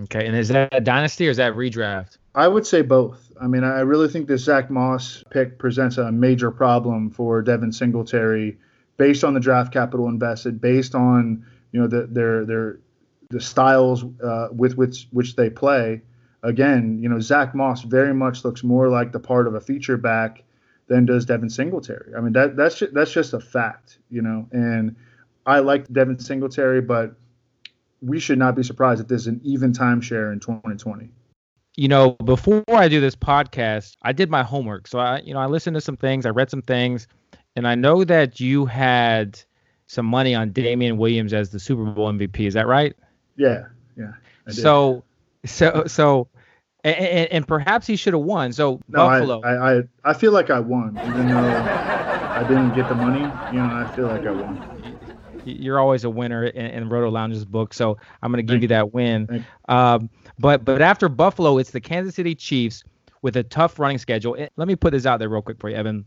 Okay, 0.04 0.26
and 0.26 0.34
is 0.34 0.48
that 0.48 0.70
a 0.72 0.80
dynasty 0.80 1.28
or 1.28 1.30
is 1.30 1.36
that 1.36 1.52
redraft? 1.52 2.16
I 2.34 2.48
would 2.48 2.66
say 2.66 2.80
both. 2.80 3.30
I 3.40 3.46
mean, 3.46 3.62
I 3.62 3.80
really 3.80 4.08
think 4.08 4.26
this 4.26 4.44
Zach 4.44 4.70
Moss 4.70 5.22
pick 5.30 5.58
presents 5.58 5.98
a 5.98 6.10
major 6.10 6.50
problem 6.50 7.10
for 7.10 7.42
Devin 7.42 7.72
Singletary, 7.72 8.56
based 8.96 9.22
on 9.22 9.34
the 9.34 9.40
draft 9.40 9.72
capital 9.72 10.08
invested, 10.08 10.60
based 10.60 10.94
on 10.94 11.44
you 11.72 11.80
know 11.80 11.86
the, 11.86 12.06
their 12.06 12.44
their 12.46 12.78
the 13.28 13.40
styles 13.40 14.04
uh, 14.24 14.48
with 14.50 14.76
which 14.76 15.08
which 15.12 15.36
they 15.36 15.50
play. 15.50 16.00
Again, 16.42 16.98
you 17.02 17.08
know, 17.08 17.20
Zach 17.20 17.54
Moss 17.54 17.82
very 17.82 18.14
much 18.14 18.44
looks 18.44 18.64
more 18.64 18.88
like 18.88 19.12
the 19.12 19.20
part 19.20 19.46
of 19.46 19.54
a 19.54 19.60
feature 19.60 19.96
back 19.96 20.42
than 20.92 21.06
does 21.06 21.24
Devin 21.24 21.48
Singletary. 21.48 22.12
I 22.14 22.20
mean, 22.20 22.34
that 22.34 22.54
that's 22.54 22.78
ju- 22.78 22.90
that's 22.92 23.12
just 23.12 23.32
a 23.32 23.40
fact, 23.40 23.98
you 24.10 24.20
know. 24.20 24.46
And 24.52 24.94
I 25.46 25.60
like 25.60 25.90
Devin 25.90 26.18
Singletary, 26.18 26.82
but 26.82 27.14
we 28.02 28.20
should 28.20 28.38
not 28.38 28.54
be 28.54 28.62
surprised 28.62 29.00
if 29.00 29.08
there's 29.08 29.26
an 29.26 29.40
even 29.42 29.72
timeshare 29.72 30.32
in 30.32 30.40
2020. 30.40 31.08
you 31.76 31.88
know, 31.88 32.10
before 32.24 32.62
I 32.68 32.88
do 32.88 33.00
this 33.00 33.16
podcast, 33.16 33.96
I 34.02 34.12
did 34.12 34.28
my 34.28 34.42
homework. 34.42 34.86
So 34.86 34.98
I, 34.98 35.20
you 35.20 35.32
know, 35.32 35.40
I 35.40 35.46
listened 35.46 35.74
to 35.76 35.80
some 35.80 35.96
things, 35.96 36.26
I 36.26 36.28
read 36.28 36.50
some 36.50 36.60
things, 36.60 37.06
and 37.56 37.66
I 37.66 37.74
know 37.74 38.04
that 38.04 38.40
you 38.40 38.66
had 38.66 39.40
some 39.86 40.04
money 40.04 40.34
on 40.34 40.52
Damien 40.52 40.98
Williams 40.98 41.32
as 41.32 41.50
the 41.50 41.58
Super 41.58 41.84
Bowl 41.84 42.12
MVP. 42.12 42.40
Is 42.46 42.54
that 42.54 42.66
right? 42.66 42.94
Yeah, 43.36 43.64
yeah. 43.96 44.12
I 44.46 44.50
did. 44.50 44.60
So, 44.60 45.02
so, 45.46 45.84
so, 45.86 46.28
and, 46.84 46.96
and, 46.96 47.32
and 47.32 47.48
perhaps 47.48 47.86
he 47.86 47.96
should 47.96 48.12
have 48.12 48.22
won. 48.22 48.52
So 48.52 48.80
no, 48.88 49.08
Buffalo. 49.08 49.40
I, 49.42 49.78
I, 49.78 49.82
I, 50.04 50.12
feel 50.14 50.32
like 50.32 50.50
I 50.50 50.60
won, 50.60 50.98
even 51.06 51.28
though 51.28 51.38
I 51.38 52.44
didn't 52.48 52.74
get 52.74 52.88
the 52.88 52.94
money. 52.94 53.20
You 53.54 53.62
know, 53.62 53.74
I 53.74 53.90
feel 53.94 54.06
like 54.06 54.26
I 54.26 54.30
won. 54.30 54.98
you're 55.44 55.78
always 55.78 56.04
a 56.04 56.10
winner 56.10 56.44
in, 56.44 56.66
in 56.66 56.88
Roto 56.88 57.10
Lounge's 57.10 57.44
book, 57.44 57.72
so 57.74 57.96
I'm 58.22 58.32
going 58.32 58.38
to 58.38 58.42
give 58.42 58.54
Thank 58.54 58.62
you 58.62 58.68
that 58.68 58.92
win. 58.92 59.44
Um, 59.68 60.10
but 60.38 60.64
but 60.64 60.82
after 60.82 61.08
Buffalo, 61.08 61.58
it's 61.58 61.70
the 61.70 61.80
Kansas 61.80 62.14
City 62.14 62.34
Chiefs 62.34 62.84
with 63.22 63.36
a 63.36 63.42
tough 63.42 63.78
running 63.78 63.98
schedule. 63.98 64.36
Eh, 64.38 64.48
Let 64.56 64.68
me 64.68 64.76
put 64.76 64.92
this 64.92 65.06
out 65.06 65.18
there 65.18 65.28
real 65.28 65.42
quick 65.42 65.60
for 65.60 65.70
you, 65.70 65.76
Evan. 65.76 66.04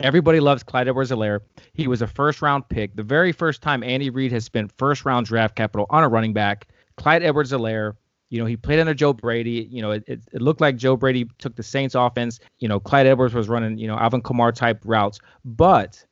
Everybody 0.00 0.40
loves 0.40 0.64
Clyde 0.64 0.88
Edwards-Helaire. 0.88 1.40
He 1.74 1.86
was 1.86 2.02
a 2.02 2.06
first-round 2.08 2.68
pick. 2.68 2.96
The 2.96 3.02
very 3.04 3.30
first 3.30 3.62
time 3.62 3.84
Andy 3.84 4.10
Reid 4.10 4.32
has 4.32 4.44
spent 4.44 4.72
first-round 4.76 5.26
draft 5.26 5.54
capital 5.54 5.86
on 5.90 6.02
a 6.02 6.08
running 6.08 6.32
back, 6.32 6.66
Clyde 6.96 7.22
Edwards-Helaire. 7.22 7.94
You 8.34 8.40
know, 8.40 8.46
he 8.46 8.56
played 8.56 8.80
under 8.80 8.94
Joe 8.94 9.12
Brady. 9.12 9.68
You 9.70 9.80
know, 9.80 9.92
it, 9.92 10.02
it, 10.08 10.20
it 10.32 10.42
looked 10.42 10.60
like 10.60 10.74
Joe 10.76 10.96
Brady 10.96 11.28
took 11.38 11.54
the 11.54 11.62
Saints 11.62 11.94
offense. 11.94 12.40
You 12.58 12.66
know, 12.66 12.80
Clyde 12.80 13.06
Edwards 13.06 13.32
was 13.32 13.48
running, 13.48 13.78
you 13.78 13.86
know, 13.86 13.96
Alvin 13.96 14.22
Kamara 14.22 14.52
type 14.52 14.82
routes. 14.84 15.20
But 15.44 16.04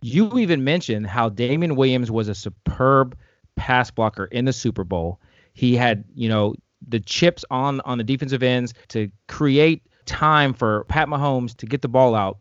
you 0.00 0.38
even 0.38 0.64
mentioned 0.64 1.06
how 1.06 1.28
Damien 1.28 1.76
Williams 1.76 2.10
was 2.10 2.28
a 2.28 2.34
superb 2.34 3.18
pass 3.54 3.90
blocker 3.90 4.24
in 4.24 4.46
the 4.46 4.52
Super 4.54 4.82
Bowl. 4.82 5.20
He 5.52 5.76
had, 5.76 6.04
you 6.14 6.30
know, 6.30 6.54
the 6.88 7.00
chips 7.00 7.44
on 7.50 7.82
on 7.82 7.98
the 7.98 8.04
defensive 8.04 8.42
ends 8.42 8.72
to 8.88 9.10
create 9.28 9.82
time 10.06 10.54
for 10.54 10.84
Pat 10.84 11.06
Mahomes 11.06 11.54
to 11.58 11.66
get 11.66 11.82
the 11.82 11.88
ball 11.88 12.14
out. 12.14 12.38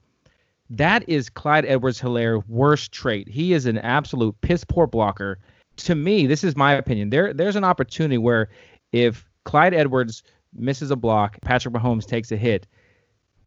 That 0.70 1.04
is 1.10 1.30
Clyde 1.30 1.66
Edwards-Helaire's 1.66 2.48
worst 2.48 2.94
trait. 2.94 3.28
He 3.28 3.52
is 3.52 3.66
an 3.66 3.78
absolute 3.78 4.40
piss 4.40 4.64
poor 4.64 4.88
blocker. 4.88 5.38
To 5.78 5.96
me, 5.96 6.28
this 6.28 6.46
is 6.46 6.56
my 6.56 6.72
opinion. 6.72 7.10
There 7.10 7.34
there's 7.34 7.58
an 7.58 7.66
opportunity 7.66 8.18
where 8.18 8.48
if 8.96 9.28
Clyde 9.44 9.74
Edwards 9.74 10.24
misses 10.54 10.90
a 10.90 10.96
block, 10.96 11.38
Patrick 11.42 11.74
Mahomes 11.74 12.06
takes 12.06 12.32
a 12.32 12.38
hit, 12.38 12.66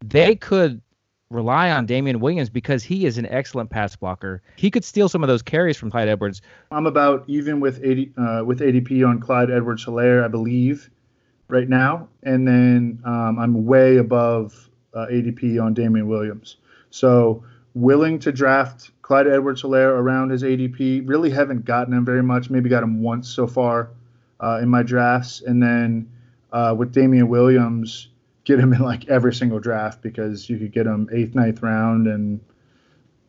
they 0.05 0.37
could 0.37 0.83
rely 1.31 1.71
on 1.71 1.87
Damien 1.87 2.21
Williams 2.21 2.51
because 2.51 2.83
he 2.83 3.07
is 3.07 3.17
an 3.17 3.25
excellent 3.27 3.71
pass 3.71 3.97
blocker. 3.97 4.43
He 4.57 4.71
could 4.71 4.85
steal 4.85 5.09
some 5.09 5.23
of 5.25 5.29
those 5.29 5.41
carries 5.41 5.79
from 5.79 5.91
Clyde 5.91 6.09
Edwards. 6.09 6.43
I'm 6.71 6.87
about 6.87 7.25
even 7.29 7.61
with 7.61 7.81
80 7.83 8.13
uh, 8.19 8.45
with 8.45 8.61
ADP 8.61 9.07
on 9.09 9.21
Clyde 9.21 9.51
Edwards-Helaire, 9.51 10.23
I 10.23 10.29
believe, 10.29 10.91
right 11.49 11.69
now, 11.69 12.09
and 12.23 12.47
then 12.47 13.01
um, 13.05 13.39
I'm 13.39 13.65
way 13.65 13.97
above 13.97 14.69
uh, 14.93 15.07
ADP 15.11 15.63
on 15.63 15.73
Damien 15.73 16.09
Williams. 16.09 16.57
So 16.91 17.43
willing 17.75 18.19
to 18.19 18.33
draft 18.33 18.91
Clyde 19.01 19.29
Edwards-Helaire 19.29 19.99
around 19.99 20.29
his 20.29 20.43
ADP. 20.43 21.09
Really 21.09 21.31
haven't 21.31 21.65
gotten 21.65 21.95
him 21.95 22.05
very 22.05 22.23
much. 22.23 22.51
Maybe 22.51 22.69
got 22.69 22.83
him 22.83 23.03
once 23.03 23.29
so 23.31 23.47
far 23.47 23.91
uh, 24.41 24.61
in 24.63 24.69
my 24.69 24.83
drafts, 24.83 25.41
and 25.41 25.63
then 25.63 26.11
uh, 26.53 26.75
with 26.77 26.93
Damien 26.93 27.29
Williams, 27.29 28.09
get 28.45 28.59
him 28.59 28.73
in 28.73 28.81
like 28.81 29.09
every 29.09 29.35
single 29.35 29.61
draft 29.61 30.01
because 30.03 30.49
you 30.49 30.59
could 30.59 30.73
get 30.73 30.87
him 30.87 31.09
eighth, 31.13 31.35
ninth 31.35 31.63
round, 31.63 32.07
and 32.07 32.41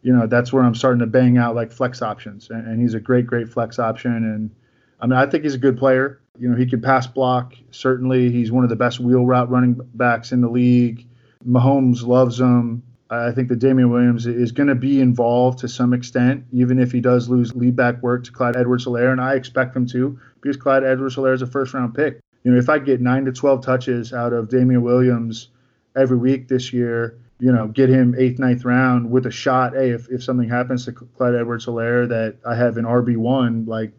you 0.02 0.14
know 0.14 0.28
that's 0.28 0.54
where 0.54 0.64
I'm 0.64 0.76
starting 0.76 1.00
to 1.00 1.08
bang 1.08 1.38
out 1.38 1.56
like 1.56 1.72
flex 1.72 2.02
options, 2.02 2.50
and, 2.50 2.68
and 2.68 2.82
he's 2.82 2.94
a 2.94 3.00
great, 3.00 3.28
great 3.28 3.50
flex 3.50 3.80
option. 3.80 4.12
And 4.12 4.52
I 5.00 5.08
mean, 5.08 5.18
I 5.18 5.26
think 5.26 5.44
he's 5.44 5.56
a 5.56 5.60
good 5.60 5.78
player. 5.78 6.22
You 6.38 6.50
know, 6.50 6.56
he 6.56 6.66
can 6.66 6.82
pass 6.82 7.06
block. 7.06 7.54
Certainly, 7.72 8.32
he's 8.32 8.52
one 8.52 8.64
of 8.64 8.70
the 8.70 8.76
best 8.76 9.00
wheel 9.00 9.26
route 9.26 9.50
running 9.50 9.80
backs 9.94 10.32
in 10.32 10.42
the 10.42 10.50
league. 10.50 11.06
Mahomes 11.46 12.06
loves 12.06 12.40
him. 12.40 12.84
I 13.12 13.32
think 13.32 13.50
that 13.50 13.58
Damien 13.58 13.90
Williams 13.90 14.28
is 14.28 14.52
going 14.52 14.68
to 14.68 14.76
be 14.76 15.02
involved 15.02 15.60
to 15.60 15.68
some 15.68 15.94
extent, 15.94 16.46
even 16.52 16.80
if 16.80 16.92
he 16.92 17.02
does 17.02 17.28
lose 17.28 17.56
lead 17.56 17.76
back 17.76 18.02
work 18.04 18.24
to 18.26 18.32
Clyde 18.32 18.56
Edwards-Helaire, 18.56 19.12
and 19.12 19.20
I 19.20 19.34
expect 19.34 19.76
him 19.76 19.88
to 19.88 20.20
because 20.42 20.58
Clyde 20.58 20.84
Edwards-Helaire 20.84 21.34
is 21.34 21.42
a 21.42 21.48
first 21.48 21.74
round 21.74 21.96
pick. 21.96 22.20
You 22.44 22.52
know, 22.52 22.58
if 22.58 22.70
I 22.70 22.78
get 22.78 23.02
nine 23.02 23.26
to 23.26 23.32
12 23.32 23.66
touches 23.66 24.14
out 24.14 24.32
of 24.32 24.50
Damian 24.50 24.84
Williams 24.84 25.50
every 25.96 26.18
week 26.18 26.48
this 26.48 26.72
year, 26.72 27.18
you 27.40 27.52
know, 27.52 27.68
get 27.68 27.90
him 27.90 28.16
eighth, 28.18 28.38
ninth 28.38 28.64
round 28.64 29.10
with 29.10 29.26
a 29.26 29.32
shot. 29.32 29.74
Hey, 29.74 29.90
if, 29.90 30.08
if 30.10 30.24
something 30.24 30.48
happens 30.48 30.86
to 30.86 30.92
Clyde 30.92 31.36
Edwards-Helaire 31.36 32.08
that 32.10 32.38
I 32.46 32.56
have 32.56 32.78
an 32.78 32.86
RB1, 32.86 33.68
like, 33.68 33.92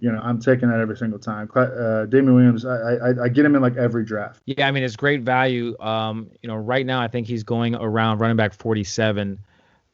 you 0.00 0.10
know, 0.10 0.20
I'm 0.22 0.40
taking 0.40 0.68
that 0.68 0.80
every 0.80 0.96
single 0.96 1.18
time. 1.18 1.48
Uh, 1.54 2.06
Damien 2.06 2.34
Williams, 2.34 2.64
I, 2.64 2.76
I, 2.76 3.24
I 3.24 3.28
get 3.28 3.44
him 3.44 3.54
in 3.54 3.62
like 3.62 3.76
every 3.76 4.04
draft. 4.04 4.40
Yeah, 4.44 4.66
I 4.66 4.70
mean 4.70 4.82
it's 4.82 4.96
great 4.96 5.22
value. 5.22 5.76
Um, 5.80 6.30
you 6.42 6.48
know, 6.48 6.56
right 6.56 6.84
now 6.84 7.00
I 7.00 7.08
think 7.08 7.26
he's 7.26 7.42
going 7.42 7.74
around 7.74 8.18
running 8.18 8.36
back 8.36 8.52
47. 8.52 9.38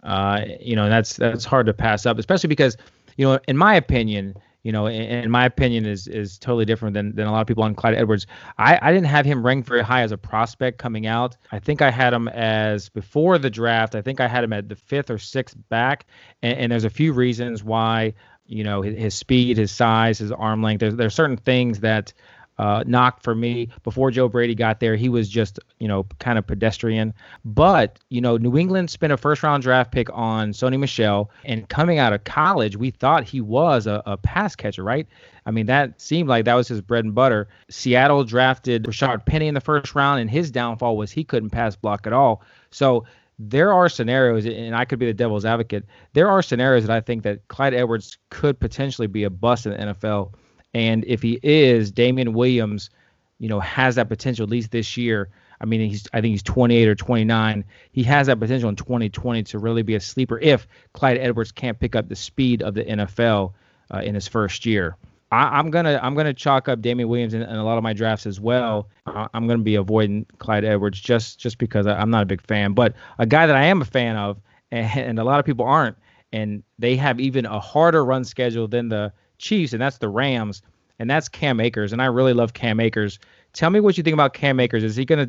Uh, 0.02 0.40
you 0.60 0.76
know, 0.76 0.88
that's 0.88 1.16
that's 1.16 1.44
hard 1.44 1.66
to 1.66 1.74
pass 1.74 2.06
up, 2.06 2.18
especially 2.18 2.48
because, 2.48 2.76
you 3.16 3.26
know, 3.26 3.38
in 3.46 3.56
my 3.56 3.74
opinion, 3.74 4.34
you 4.62 4.72
know, 4.72 4.86
in, 4.86 5.02
in 5.02 5.30
my 5.30 5.44
opinion 5.44 5.86
is 5.86 6.06
is 6.06 6.38
totally 6.38 6.64
different 6.64 6.94
than, 6.94 7.14
than 7.14 7.26
a 7.26 7.32
lot 7.32 7.40
of 7.40 7.46
people 7.46 7.62
on 7.62 7.74
Clyde 7.74 7.94
Edwards. 7.94 8.26
I, 8.58 8.78
I 8.80 8.92
didn't 8.92 9.06
have 9.06 9.24
him 9.24 9.44
ranked 9.44 9.68
very 9.68 9.82
high 9.82 10.02
as 10.02 10.12
a 10.12 10.18
prospect 10.18 10.78
coming 10.78 11.06
out. 11.06 11.36
I 11.52 11.58
think 11.58 11.82
I 11.82 11.90
had 11.90 12.12
him 12.12 12.28
as 12.28 12.88
before 12.88 13.38
the 13.38 13.50
draft. 13.50 13.94
I 13.94 14.02
think 14.02 14.20
I 14.20 14.28
had 14.28 14.44
him 14.44 14.52
at 14.52 14.68
the 14.68 14.76
fifth 14.76 15.10
or 15.10 15.18
sixth 15.18 15.56
back, 15.68 16.06
and, 16.42 16.58
and 16.58 16.72
there's 16.72 16.84
a 16.84 16.90
few 16.90 17.12
reasons 17.12 17.62
why. 17.62 18.14
You 18.50 18.64
know, 18.64 18.82
his, 18.82 18.96
his 18.98 19.14
speed, 19.14 19.56
his 19.56 19.70
size, 19.70 20.18
his 20.18 20.32
arm 20.32 20.62
length. 20.62 20.80
There's 20.80 20.96
there's 20.96 21.14
certain 21.14 21.36
things 21.36 21.80
that 21.80 22.12
uh, 22.60 22.84
knocked 22.86 23.22
for 23.22 23.34
me 23.34 23.70
before 23.84 24.10
Joe 24.10 24.28
Brady 24.28 24.54
got 24.54 24.80
there. 24.80 24.94
He 24.94 25.08
was 25.08 25.30
just, 25.30 25.58
you 25.78 25.88
know, 25.88 26.04
kind 26.18 26.38
of 26.38 26.46
pedestrian. 26.46 27.14
But, 27.42 27.98
you 28.10 28.20
know, 28.20 28.36
New 28.36 28.58
England 28.58 28.90
spent 28.90 29.14
a 29.14 29.16
first 29.16 29.42
round 29.42 29.62
draft 29.62 29.92
pick 29.92 30.08
on 30.12 30.50
Sony 30.50 30.78
Michel. 30.78 31.30
And 31.46 31.66
coming 31.70 31.98
out 31.98 32.12
of 32.12 32.24
college, 32.24 32.76
we 32.76 32.90
thought 32.90 33.24
he 33.24 33.40
was 33.40 33.86
a, 33.86 34.02
a 34.04 34.18
pass 34.18 34.54
catcher, 34.54 34.84
right? 34.84 35.06
I 35.46 35.52
mean, 35.52 35.64
that 35.66 35.98
seemed 35.98 36.28
like 36.28 36.44
that 36.44 36.54
was 36.54 36.68
his 36.68 36.82
bread 36.82 37.06
and 37.06 37.14
butter. 37.14 37.48
Seattle 37.70 38.24
drafted 38.24 38.84
Rashaad 38.84 39.24
Penny 39.24 39.48
in 39.48 39.54
the 39.54 39.62
first 39.62 39.94
round, 39.94 40.20
and 40.20 40.30
his 40.30 40.50
downfall 40.50 40.98
was 40.98 41.10
he 41.10 41.24
couldn't 41.24 41.50
pass 41.50 41.76
block 41.76 42.06
at 42.06 42.12
all. 42.12 42.42
So, 42.70 43.06
there 43.42 43.72
are 43.72 43.88
scenarios, 43.88 44.44
and 44.44 44.76
I 44.76 44.84
could 44.84 44.98
be 44.98 45.06
the 45.06 45.14
devil's 45.14 45.46
advocate. 45.46 45.86
There 46.12 46.28
are 46.28 46.42
scenarios 46.42 46.86
that 46.86 46.94
I 46.94 47.00
think 47.00 47.22
that 47.22 47.48
Clyde 47.48 47.72
Edwards 47.72 48.18
could 48.28 48.60
potentially 48.60 49.06
be 49.06 49.24
a 49.24 49.30
bust 49.30 49.64
in 49.64 49.72
the 49.72 49.78
NFL. 49.78 50.34
And 50.74 51.04
if 51.06 51.22
he 51.22 51.40
is, 51.42 51.90
Damien 51.90 52.34
Williams, 52.34 52.90
you 53.38 53.48
know, 53.48 53.58
has 53.58 53.94
that 53.94 54.10
potential 54.10 54.44
at 54.44 54.50
least 54.50 54.70
this 54.70 54.98
year. 54.98 55.30
I 55.58 55.64
mean, 55.64 55.88
he's 55.88 56.06
I 56.12 56.20
think 56.20 56.32
he's 56.32 56.42
28 56.42 56.86
or 56.86 56.94
29. 56.94 57.64
He 57.92 58.02
has 58.02 58.26
that 58.26 58.38
potential 58.38 58.68
in 58.68 58.76
2020 58.76 59.42
to 59.44 59.58
really 59.58 59.82
be 59.82 59.94
a 59.94 60.00
sleeper 60.00 60.38
if 60.38 60.68
Clyde 60.92 61.16
Edwards 61.16 61.50
can't 61.50 61.80
pick 61.80 61.96
up 61.96 62.08
the 62.08 62.16
speed 62.16 62.62
of 62.62 62.74
the 62.74 62.84
NFL 62.84 63.54
uh, 63.92 63.98
in 63.98 64.14
his 64.14 64.28
first 64.28 64.66
year. 64.66 64.96
I, 65.32 65.58
am 65.58 65.70
gonna 65.70 66.00
I'm 66.02 66.14
gonna 66.14 66.34
chalk 66.34 66.68
up 66.68 66.80
Damien 66.80 67.08
Williams 67.08 67.34
in, 67.34 67.42
in 67.42 67.56
a 67.56 67.64
lot 67.64 67.78
of 67.78 67.84
my 67.84 67.92
drafts 67.92 68.26
as 68.26 68.40
well. 68.40 68.88
Uh, 69.06 69.28
I'm 69.32 69.46
gonna 69.46 69.62
be 69.62 69.76
avoiding 69.76 70.26
Clyde 70.38 70.64
Edwards 70.64 71.00
just 71.00 71.38
just 71.38 71.58
because 71.58 71.86
I, 71.86 72.00
am 72.00 72.10
not 72.10 72.22
a 72.22 72.26
big 72.26 72.42
fan. 72.42 72.72
But 72.72 72.94
a 73.18 73.26
guy 73.26 73.46
that 73.46 73.56
I 73.56 73.64
am 73.64 73.80
a 73.80 73.84
fan 73.84 74.16
of, 74.16 74.40
and, 74.70 74.90
and 74.96 75.18
a 75.18 75.24
lot 75.24 75.38
of 75.38 75.46
people 75.46 75.64
aren't, 75.64 75.96
and 76.32 76.62
they 76.78 76.96
have 76.96 77.20
even 77.20 77.46
a 77.46 77.60
harder 77.60 78.04
run 78.04 78.24
schedule 78.24 78.66
than 78.66 78.88
the 78.88 79.12
Chiefs, 79.38 79.72
and 79.72 79.80
that's 79.80 79.98
the 79.98 80.08
Rams, 80.08 80.62
and 80.98 81.08
that's 81.08 81.28
Cam 81.28 81.60
Akers. 81.60 81.92
And 81.92 82.02
I 82.02 82.06
really 82.06 82.32
love 82.32 82.52
Cam 82.52 82.80
Akers. 82.80 83.18
Tell 83.52 83.70
me 83.70 83.80
what 83.80 83.96
you 83.96 84.02
think 84.02 84.14
about 84.14 84.34
Cam 84.34 84.58
Akers. 84.58 84.82
Is 84.82 84.96
he 84.96 85.04
gonna 85.04 85.28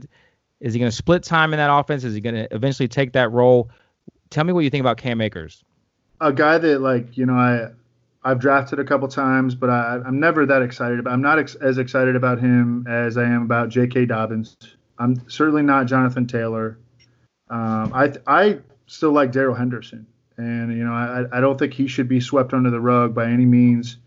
is 0.59 0.73
he 0.73 0.79
gonna 0.79 0.91
split 0.91 1.23
time 1.23 1.53
in 1.53 1.57
that 1.57 1.71
offense? 1.71 2.03
Is 2.03 2.15
he 2.15 2.21
gonna 2.21 2.47
eventually 2.49 2.87
take 2.87 3.13
that 3.13 3.31
role? 3.31 3.69
Tell 4.31 4.45
me 4.45 4.53
what 4.53 4.63
you 4.63 4.69
think 4.71 4.81
about 4.81 4.97
Cam 4.97 5.21
Akers. 5.21 5.63
A 6.21 6.33
guy 6.33 6.57
that 6.57 6.81
like 6.81 7.17
you 7.17 7.25
know 7.25 7.33
I 7.33 7.69
I've 8.23 8.39
drafted 8.39 8.79
a 8.79 8.83
couple 8.83 9.07
times, 9.07 9.55
but 9.55 9.69
I, 9.69 9.99
I'm 10.05 10.19
never 10.19 10.45
that 10.45 10.61
excited 10.61 10.99
about. 10.99 11.13
I'm 11.13 11.21
not 11.21 11.39
ex- 11.39 11.55
as 11.55 11.77
excited 11.77 12.15
about 12.15 12.39
him 12.39 12.85
as 12.87 13.17
I 13.17 13.23
am 13.23 13.43
about 13.43 13.69
J.K. 13.69 14.05
Dobbins. 14.05 14.55
I'm 14.99 15.27
certainly 15.27 15.63
not 15.63 15.87
Jonathan 15.87 16.27
Taylor. 16.27 16.77
Um, 17.49 17.91
I 17.93 18.13
I 18.27 18.59
still 18.85 19.11
like 19.11 19.31
Darrell 19.31 19.55
Henderson, 19.55 20.05
and 20.37 20.71
you 20.71 20.83
know 20.83 20.93
I 20.93 21.25
I 21.31 21.41
don't 21.41 21.57
think 21.57 21.73
he 21.73 21.87
should 21.87 22.07
be 22.07 22.19
swept 22.19 22.53
under 22.53 22.69
the 22.69 22.79
rug 22.79 23.15
by 23.15 23.25
any 23.25 23.45
means. 23.45 23.97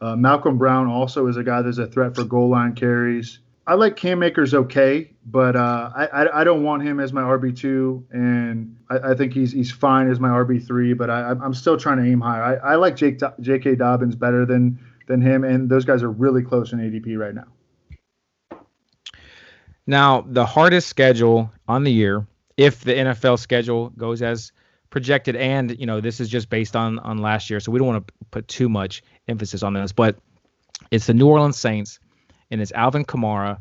Uh, 0.00 0.16
Malcolm 0.16 0.58
Brown 0.58 0.88
also 0.88 1.26
is 1.26 1.36
a 1.36 1.44
guy 1.44 1.62
that's 1.62 1.78
a 1.78 1.86
threat 1.86 2.14
for 2.16 2.24
goal 2.24 2.48
line 2.48 2.74
carries. 2.74 3.38
I 3.66 3.74
like 3.74 3.96
Cam 3.96 4.22
Akers 4.22 4.54
okay, 4.54 5.10
but 5.26 5.54
uh, 5.54 5.90
I, 5.94 6.06
I, 6.06 6.40
I 6.40 6.44
don't 6.44 6.64
want 6.64 6.82
him 6.82 6.98
as 6.98 7.12
my 7.12 7.20
RB 7.20 7.56
two, 7.56 8.04
and 8.10 8.76
I, 8.90 9.10
I, 9.10 9.14
think 9.14 9.32
he's 9.32 9.52
he's 9.52 9.70
fine 9.70 10.10
as 10.10 10.20
my 10.20 10.28
RB 10.28 10.64
three. 10.64 10.92
But 10.92 11.10
I, 11.10 11.30
I'm 11.30 11.54
still 11.54 11.76
trying 11.76 11.98
to 11.98 12.04
aim 12.04 12.20
higher. 12.20 12.42
I, 12.42 12.72
I 12.72 12.74
like 12.76 12.96
Jake 12.96 13.20
J.K. 13.40 13.76
Dobbins 13.76 14.16
better 14.16 14.44
than 14.44 14.78
than 15.06 15.20
him, 15.20 15.44
and 15.44 15.68
those 15.68 15.84
guys 15.84 16.02
are 16.02 16.10
really 16.10 16.42
close 16.42 16.72
in 16.72 16.78
ADP 16.78 17.18
right 17.18 17.34
now. 17.34 18.58
Now 19.86 20.24
the 20.26 20.44
hardest 20.44 20.88
schedule 20.88 21.50
on 21.66 21.84
the 21.84 21.92
year, 21.92 22.26
if 22.56 22.80
the 22.84 22.92
NFL 22.92 23.38
schedule 23.38 23.90
goes 23.90 24.22
as 24.22 24.52
projected, 24.90 25.36
and 25.36 25.78
you 25.78 25.86
know 25.86 26.00
this 26.00 26.20
is 26.20 26.28
just 26.28 26.50
based 26.50 26.76
on 26.76 26.98
on 27.00 27.18
last 27.18 27.48
year, 27.48 27.60
so 27.60 27.72
we 27.72 27.78
don't 27.78 27.88
want 27.88 28.06
to 28.06 28.12
put 28.30 28.48
too 28.48 28.68
much 28.68 29.02
emphasis 29.28 29.62
on 29.62 29.74
this, 29.74 29.92
but 29.92 30.18
it's 30.90 31.06
the 31.06 31.14
New 31.14 31.28
Orleans 31.28 31.56
Saints 31.56 32.00
and 32.50 32.60
it's 32.60 32.72
Alvin 32.72 33.04
Kamara, 33.04 33.58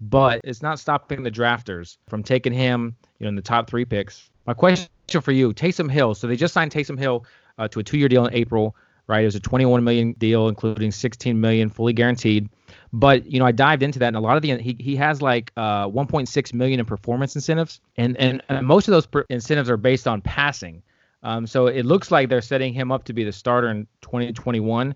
but 0.00 0.40
it's 0.44 0.62
not 0.62 0.78
stopping 0.80 1.22
the 1.22 1.30
drafters 1.30 1.96
from 2.08 2.22
taking 2.22 2.52
him, 2.52 2.96
you 3.18 3.24
know, 3.24 3.28
in 3.28 3.36
the 3.36 3.42
top 3.42 3.68
three 3.68 3.84
picks. 3.84 4.30
My 4.46 4.54
question 4.54 4.88
for 5.20 5.32
you, 5.32 5.52
Taysom 5.52 5.90
Hill. 5.90 6.14
So 6.14 6.26
they 6.26 6.36
just 6.36 6.54
signed 6.54 6.70
Taysom 6.70 6.98
Hill 6.98 7.24
uh, 7.58 7.68
to 7.68 7.80
a 7.80 7.82
two-year 7.82 8.08
deal 8.08 8.26
in 8.26 8.34
April. 8.34 8.74
right? 9.06 9.22
It 9.22 9.26
was 9.26 9.34
a 9.34 9.40
21 9.40 9.84
million 9.84 10.12
deal, 10.12 10.48
including 10.48 10.90
16 10.90 11.40
million 11.40 11.68
fully 11.68 11.92
guaranteed. 11.92 12.48
But 12.92 13.24
you 13.26 13.38
know, 13.38 13.46
I 13.46 13.52
dived 13.52 13.82
into 13.82 13.98
that, 14.00 14.08
and 14.08 14.16
a 14.16 14.20
lot 14.20 14.36
of 14.36 14.42
the 14.42 14.56
he, 14.58 14.76
he 14.78 14.96
has 14.96 15.22
like 15.22 15.52
uh, 15.56 15.88
1.6 15.88 16.54
million 16.54 16.80
in 16.80 16.86
performance 16.86 17.34
incentives, 17.34 17.80
and 17.96 18.16
and, 18.18 18.42
and 18.48 18.66
most 18.66 18.88
of 18.88 18.92
those 18.92 19.06
per- 19.06 19.26
incentives 19.28 19.70
are 19.70 19.76
based 19.76 20.06
on 20.06 20.20
passing. 20.20 20.82
Um, 21.22 21.46
so 21.46 21.68
it 21.68 21.86
looks 21.86 22.10
like 22.10 22.28
they're 22.28 22.42
setting 22.42 22.74
him 22.74 22.90
up 22.90 23.04
to 23.04 23.12
be 23.12 23.24
the 23.24 23.32
starter 23.32 23.70
in 23.70 23.86
2021. 24.02 24.94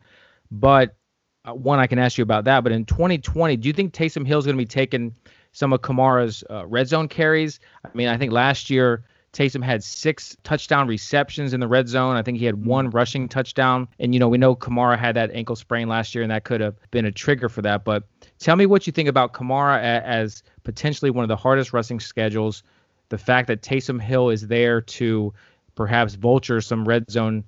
But 0.51 0.97
uh, 1.45 1.55
one, 1.55 1.79
I 1.79 1.87
can 1.87 1.99
ask 1.99 2.19
you 2.19 2.23
about 2.23 2.45
that. 2.45 2.65
But 2.65 2.73
in 2.73 2.85
2020, 2.85 3.57
do 3.57 3.69
you 3.69 3.73
think 3.73 3.95
Taysom 3.95 4.27
Hill 4.27 4.39
is 4.39 4.45
going 4.45 4.57
to 4.57 4.61
be 4.61 4.67
taking 4.67 5.15
some 5.53 5.73
of 5.73 5.81
Kamara's 5.83 6.43
uh, 6.51 6.67
red 6.67 6.89
zone 6.89 7.09
carries? 7.09 7.61
I 7.85 7.91
mean, 7.95 8.09
I 8.09 8.17
think 8.17 8.33
last 8.33 8.71
year 8.71 9.05
Taysom 9.37 9.63
had 9.63 9.85
six 9.85 10.35
touchdown 10.45 10.89
receptions 10.89 11.53
in 11.53 11.61
the 11.61 11.69
red 11.69 11.89
zone. 11.89 12.17
I 12.17 12.23
think 12.23 12.39
he 12.39 12.47
had 12.47 12.65
one 12.65 12.89
rushing 12.89 13.29
touchdown. 13.29 13.87
And, 13.99 14.15
you 14.15 14.19
know, 14.19 14.29
we 14.29 14.39
know 14.39 14.57
Kamara 14.57 14.99
had 14.99 15.15
that 15.17 15.31
ankle 15.33 15.57
sprain 15.57 15.89
last 15.89 16.15
year, 16.15 16.23
and 16.23 16.31
that 16.31 16.45
could 16.45 16.63
have 16.63 16.77
been 16.91 17.05
a 17.05 17.13
trigger 17.13 17.51
for 17.51 17.61
that. 17.61 17.85
But 17.85 18.05
tell 18.39 18.57
me 18.57 18.65
what 18.65 18.87
you 18.87 18.95
think 18.95 19.11
about 19.11 19.35
Kamara 19.35 19.79
as 19.79 20.43
potentially 20.65 21.11
one 21.11 21.23
of 21.23 21.29
the 21.29 21.37
hardest 21.37 21.75
rushing 21.75 22.01
schedules. 22.01 22.63
The 23.11 23.19
fact 23.19 23.49
that 23.49 23.61
Taysom 23.61 24.01
Hill 24.01 24.31
is 24.31 24.49
there 24.49 24.81
to 24.81 25.35
perhaps 25.75 26.15
vulture 26.15 26.63
some 26.63 26.89
red 26.89 27.11
zone 27.11 27.45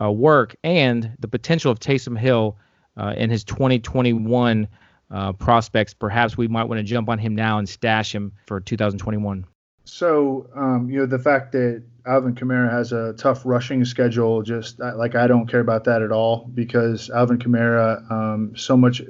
uh, 0.00 0.10
work, 0.10 0.56
and 0.64 1.12
the 1.18 1.28
potential 1.28 1.70
of 1.70 1.78
Taysom 1.80 2.18
Hill 2.18 2.56
uh, 2.96 3.12
in 3.14 3.28
his 3.28 3.44
2021 3.44 4.68
uh, 5.10 5.32
prospects. 5.34 5.92
Perhaps 5.92 6.38
we 6.38 6.48
might 6.48 6.64
want 6.64 6.78
to 6.78 6.82
jump 6.82 7.10
on 7.10 7.18
him 7.18 7.34
now 7.34 7.58
and 7.58 7.68
stash 7.68 8.14
him 8.14 8.32
for 8.46 8.58
2021. 8.58 9.44
So, 9.86 10.50
um, 10.56 10.90
you 10.90 10.98
know, 10.98 11.06
the 11.06 11.18
fact 11.18 11.52
that 11.52 11.82
Alvin 12.04 12.34
Kamara 12.34 12.70
has 12.70 12.90
a 12.90 13.12
tough 13.12 13.42
rushing 13.44 13.84
schedule, 13.84 14.42
just 14.42 14.80
like 14.80 15.14
I 15.14 15.28
don't 15.28 15.46
care 15.46 15.60
about 15.60 15.84
that 15.84 16.02
at 16.02 16.10
all 16.10 16.50
because 16.52 17.08
Alvin 17.08 17.38
Kamara, 17.38 18.10
um, 18.10 18.56
so 18.56 18.76
much, 18.76 19.00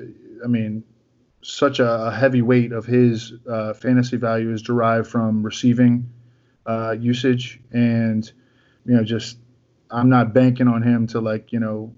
I 0.45 0.47
mean, 0.47 0.85
such 1.41 1.81
a, 1.81 2.07
a 2.07 2.11
heavy 2.11 2.43
weight 2.43 2.73
of 2.73 2.85
his 2.85 3.33
uh, 3.51 3.73
fantasy 3.73 4.19
value 4.19 4.53
is 4.53 4.61
derived 4.61 5.09
from 5.09 5.43
receiving 5.43 6.11
uh, 6.67 6.95
usage. 6.99 7.59
And, 7.73 8.31
you 8.85 8.97
know, 8.97 9.03
just 9.03 9.39
I'm 9.91 10.11
not 10.11 10.35
banking 10.35 10.69
on 10.69 10.83
him 10.83 11.07
to 11.09 11.21
like, 11.21 11.53
you 11.53 11.61
know, 11.61 11.95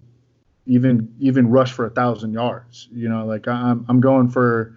even 0.66 1.14
even 1.18 1.50
rush 1.50 1.72
for 1.72 1.84
a 1.84 1.90
thousand 1.90 2.32
yards. 2.32 2.88
You 2.92 3.08
know, 3.08 3.26
like 3.26 3.48
I'm 3.48 3.86
I'm 3.88 4.00
going 4.00 4.28
for 4.28 4.76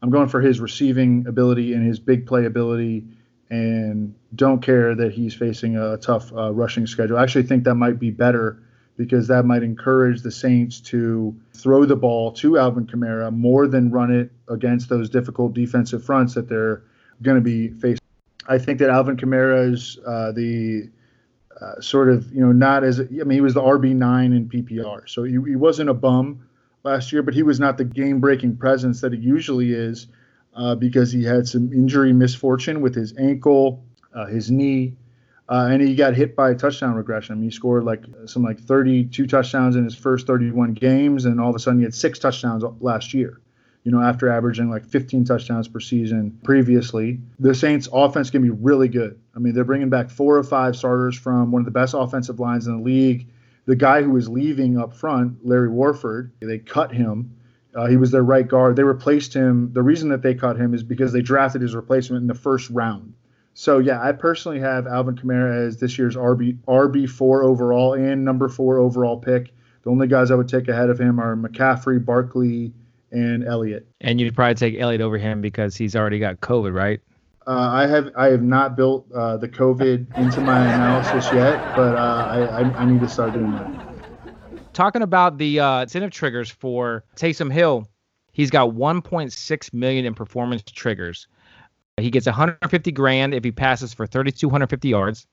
I'm 0.00 0.08
going 0.08 0.28
for 0.28 0.40
his 0.40 0.58
receiving 0.58 1.26
ability 1.26 1.74
and 1.74 1.86
his 1.86 1.98
big 1.98 2.26
play 2.26 2.46
ability 2.46 3.04
and 3.52 4.14
don't 4.34 4.62
care 4.62 4.94
that 4.94 5.12
he's 5.12 5.34
facing 5.34 5.76
a 5.76 5.98
tough 5.98 6.32
uh, 6.32 6.50
rushing 6.54 6.86
schedule. 6.86 7.18
I 7.18 7.22
actually 7.22 7.42
think 7.42 7.64
that 7.64 7.74
might 7.74 7.98
be 7.98 8.10
better 8.10 8.62
because 8.96 9.28
that 9.28 9.44
might 9.44 9.62
encourage 9.62 10.22
the 10.22 10.30
Saints 10.30 10.80
to 10.80 11.36
throw 11.52 11.84
the 11.84 11.94
ball 11.94 12.32
to 12.32 12.56
Alvin 12.56 12.86
Kamara 12.86 13.30
more 13.30 13.68
than 13.68 13.90
run 13.90 14.10
it 14.10 14.32
against 14.48 14.88
those 14.88 15.10
difficult 15.10 15.52
defensive 15.52 16.02
fronts 16.02 16.32
that 16.32 16.48
they're 16.48 16.82
going 17.20 17.34
to 17.34 17.42
be 17.42 17.68
facing. 17.68 17.98
I 18.48 18.56
think 18.56 18.78
that 18.78 18.88
Alvin 18.88 19.18
Kamara 19.18 19.70
is 19.70 19.98
uh, 20.06 20.32
the 20.32 20.88
uh, 21.60 21.78
sort 21.82 22.08
of, 22.08 22.32
you 22.32 22.40
know, 22.40 22.52
not 22.52 22.84
as, 22.84 23.00
I 23.00 23.04
mean, 23.04 23.32
he 23.32 23.42
was 23.42 23.52
the 23.52 23.60
RB9 23.60 24.34
in 24.34 24.48
PPR. 24.48 25.06
So 25.10 25.24
he, 25.24 25.32
he 25.32 25.56
wasn't 25.56 25.90
a 25.90 25.94
bum 25.94 26.48
last 26.84 27.12
year, 27.12 27.22
but 27.22 27.34
he 27.34 27.42
was 27.42 27.60
not 27.60 27.76
the 27.76 27.84
game 27.84 28.18
breaking 28.18 28.56
presence 28.56 29.02
that 29.02 29.12
he 29.12 29.18
usually 29.18 29.74
is 29.74 30.06
uh, 30.54 30.74
because 30.74 31.12
he 31.12 31.24
had 31.24 31.48
some 31.48 31.72
injury 31.72 32.12
misfortune 32.12 32.80
with 32.80 32.94
his 32.94 33.16
ankle, 33.16 33.84
uh, 34.14 34.26
his 34.26 34.50
knee, 34.50 34.94
uh, 35.48 35.68
and 35.70 35.82
he 35.82 35.94
got 35.94 36.14
hit 36.14 36.36
by 36.36 36.50
a 36.50 36.54
touchdown 36.54 36.94
regression. 36.94 37.34
I 37.34 37.36
mean, 37.36 37.44
he 37.44 37.50
scored 37.50 37.84
like 37.84 38.04
some 38.26 38.42
like 38.42 38.60
32 38.60 39.26
touchdowns 39.26 39.76
in 39.76 39.84
his 39.84 39.94
first 39.94 40.26
31 40.26 40.74
games, 40.74 41.24
and 41.24 41.40
all 41.40 41.50
of 41.50 41.56
a 41.56 41.58
sudden 41.58 41.80
he 41.80 41.84
had 41.84 41.94
six 41.94 42.18
touchdowns 42.18 42.64
last 42.80 43.12
year. 43.12 43.40
You 43.84 43.90
know, 43.90 44.00
after 44.00 44.30
averaging 44.30 44.70
like 44.70 44.86
15 44.86 45.24
touchdowns 45.24 45.66
per 45.66 45.80
season 45.80 46.38
previously, 46.44 47.20
the 47.40 47.52
Saints' 47.52 47.88
offense 47.92 48.30
can 48.30 48.40
be 48.40 48.50
really 48.50 48.86
good. 48.86 49.18
I 49.34 49.40
mean, 49.40 49.54
they're 49.54 49.64
bringing 49.64 49.90
back 49.90 50.08
four 50.08 50.36
or 50.36 50.44
five 50.44 50.76
starters 50.76 51.18
from 51.18 51.50
one 51.50 51.60
of 51.60 51.66
the 51.66 51.72
best 51.72 51.94
offensive 51.94 52.38
lines 52.38 52.68
in 52.68 52.76
the 52.76 52.82
league. 52.82 53.26
The 53.64 53.74
guy 53.74 54.02
who 54.02 54.10
was 54.10 54.28
leaving 54.28 54.78
up 54.78 54.94
front, 54.94 55.44
Larry 55.44 55.68
Warford, 55.68 56.30
they 56.40 56.58
cut 56.58 56.92
him 56.92 57.36
uh, 57.74 57.86
he 57.86 57.96
was 57.96 58.10
their 58.10 58.22
right 58.22 58.46
guard. 58.46 58.76
They 58.76 58.82
replaced 58.82 59.34
him. 59.34 59.72
The 59.72 59.82
reason 59.82 60.10
that 60.10 60.22
they 60.22 60.34
cut 60.34 60.56
him 60.56 60.74
is 60.74 60.82
because 60.82 61.12
they 61.12 61.22
drafted 61.22 61.62
his 61.62 61.74
replacement 61.74 62.22
in 62.22 62.26
the 62.26 62.34
first 62.34 62.70
round. 62.70 63.14
So 63.54 63.78
yeah, 63.78 64.02
I 64.02 64.12
personally 64.12 64.60
have 64.60 64.86
Alvin 64.86 65.16
Kamara 65.16 65.66
as 65.66 65.78
this 65.78 65.98
year's 65.98 66.16
RB 66.16 66.58
RB 66.66 67.08
four 67.08 67.42
overall 67.42 67.94
and 67.94 68.24
number 68.24 68.48
four 68.48 68.78
overall 68.78 69.18
pick. 69.18 69.52
The 69.82 69.90
only 69.90 70.06
guys 70.06 70.30
I 70.30 70.36
would 70.36 70.48
take 70.48 70.68
ahead 70.68 70.90
of 70.90 70.98
him 70.98 71.20
are 71.20 71.36
McCaffrey, 71.36 72.02
Barkley, 72.02 72.72
and 73.10 73.44
Elliott. 73.44 73.86
And 74.00 74.20
you'd 74.20 74.34
probably 74.34 74.54
take 74.54 74.78
Elliott 74.78 75.00
over 75.00 75.18
him 75.18 75.40
because 75.40 75.76
he's 75.76 75.96
already 75.96 76.18
got 76.18 76.40
COVID, 76.40 76.72
right? 76.72 77.00
Uh, 77.46 77.50
I 77.50 77.86
have 77.88 78.10
I 78.16 78.26
have 78.26 78.42
not 78.42 78.76
built 78.76 79.10
uh, 79.12 79.36
the 79.36 79.48
COVID 79.48 80.16
into 80.16 80.40
my 80.40 80.64
analysis 80.64 81.30
yet, 81.32 81.58
but 81.74 81.96
uh, 81.96 82.26
I, 82.30 82.38
I 82.44 82.60
I 82.78 82.84
need 82.84 83.00
to 83.00 83.08
start 83.08 83.32
doing 83.32 83.50
that 83.50 83.81
talking 84.72 85.02
about 85.02 85.38
the 85.38 85.60
uh, 85.60 85.82
incentive 85.82 86.10
triggers 86.10 86.50
for 86.50 87.04
Taysom 87.16 87.52
Hill, 87.52 87.88
he's 88.32 88.50
got 88.50 88.70
1.6 88.70 89.72
million 89.72 90.04
in 90.04 90.14
performance 90.14 90.62
triggers. 90.62 91.26
He 91.98 92.10
gets 92.10 92.26
150 92.26 92.92
grand 92.92 93.34
if 93.34 93.44
he 93.44 93.52
passes 93.52 93.92
for 93.92 94.06
3,250 94.06 94.88
yards. 94.88 95.26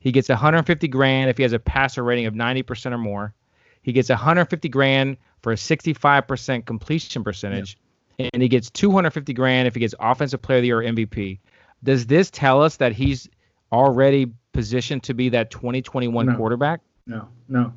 He 0.00 0.12
gets 0.12 0.28
150 0.28 0.88
grand 0.88 1.30
if 1.30 1.36
he 1.36 1.42
has 1.42 1.52
a 1.52 1.58
passer 1.58 2.02
rating 2.02 2.26
of 2.26 2.34
90% 2.34 2.92
or 2.92 2.98
more. 2.98 3.34
He 3.82 3.92
gets 3.92 4.08
150 4.08 4.68
grand 4.68 5.16
for 5.42 5.52
a 5.52 5.56
65% 5.56 6.66
completion 6.66 7.24
percentage, 7.24 7.78
yeah. 8.18 8.28
and 8.32 8.42
he 8.42 8.48
gets 8.48 8.70
250 8.70 9.32
grand 9.32 9.68
if 9.68 9.74
he 9.74 9.80
gets 9.80 9.94
Offensive 10.00 10.42
Player 10.42 10.58
of 10.58 10.62
the 10.62 10.66
Year 10.66 10.80
or 10.80 10.84
MVP. 10.84 11.38
Does 11.84 12.06
this 12.06 12.30
tell 12.30 12.62
us 12.62 12.76
that 12.76 12.92
he's 12.92 13.28
already 13.70 14.32
positioned 14.52 15.04
to 15.04 15.14
be 15.14 15.28
that 15.30 15.50
2021 15.50 16.26
no. 16.26 16.36
quarterback? 16.36 16.80
No, 17.06 17.28
no. 17.48 17.72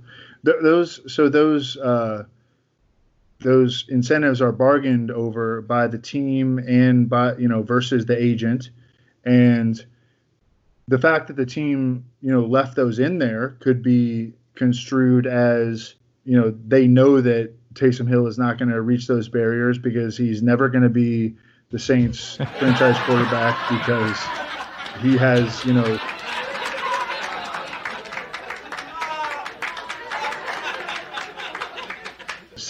Th- 0.46 0.58
those 0.62 1.14
so 1.14 1.30
those 1.30 1.78
uh, 1.78 2.24
those 3.40 3.86
incentives 3.90 4.42
are 4.42 4.52
bargained 4.52 5.12
over 5.12 5.62
by 5.62 5.88
the 5.88 5.98
team 5.98 6.60
and 6.60 7.10
by 7.10 7.36
you 7.38 7.48
know 7.48 7.64
versus 7.64 8.06
the 8.06 8.22
agent, 8.22 8.70
and 9.24 9.84
the 10.88 11.00
fact 11.00 11.28
that 11.28 11.36
the 11.36 11.46
team 11.46 12.06
you 12.22 12.32
know 12.32 12.46
left 12.46 12.76
those 12.76 13.00
in 13.00 13.18
there 13.18 13.58
could 13.60 13.82
be 13.82 14.34
construed 14.56 15.26
as 15.26 15.96
you 16.24 16.40
know 16.40 16.54
they 16.68 16.88
know 16.88 17.22
that 17.22 17.54
Taysom 17.74 18.08
Hill 18.08 18.28
is 18.28 18.38
not 18.38 18.58
going 18.58 18.70
to 18.70 18.82
reach 18.82 19.08
those 19.08 19.30
barriers 19.30 19.78
because 19.78 20.18
he's 20.18 20.44
never 20.44 20.70
going 20.70 20.84
to 20.84 20.90
be 20.90 21.36
the 21.70 21.80
Saints 21.80 22.40
franchise 22.58 23.00
quarterback 23.00 23.68
because 23.68 24.34
he 24.94 25.18
has 25.18 25.64
you 25.64 25.74
know 25.74 26.02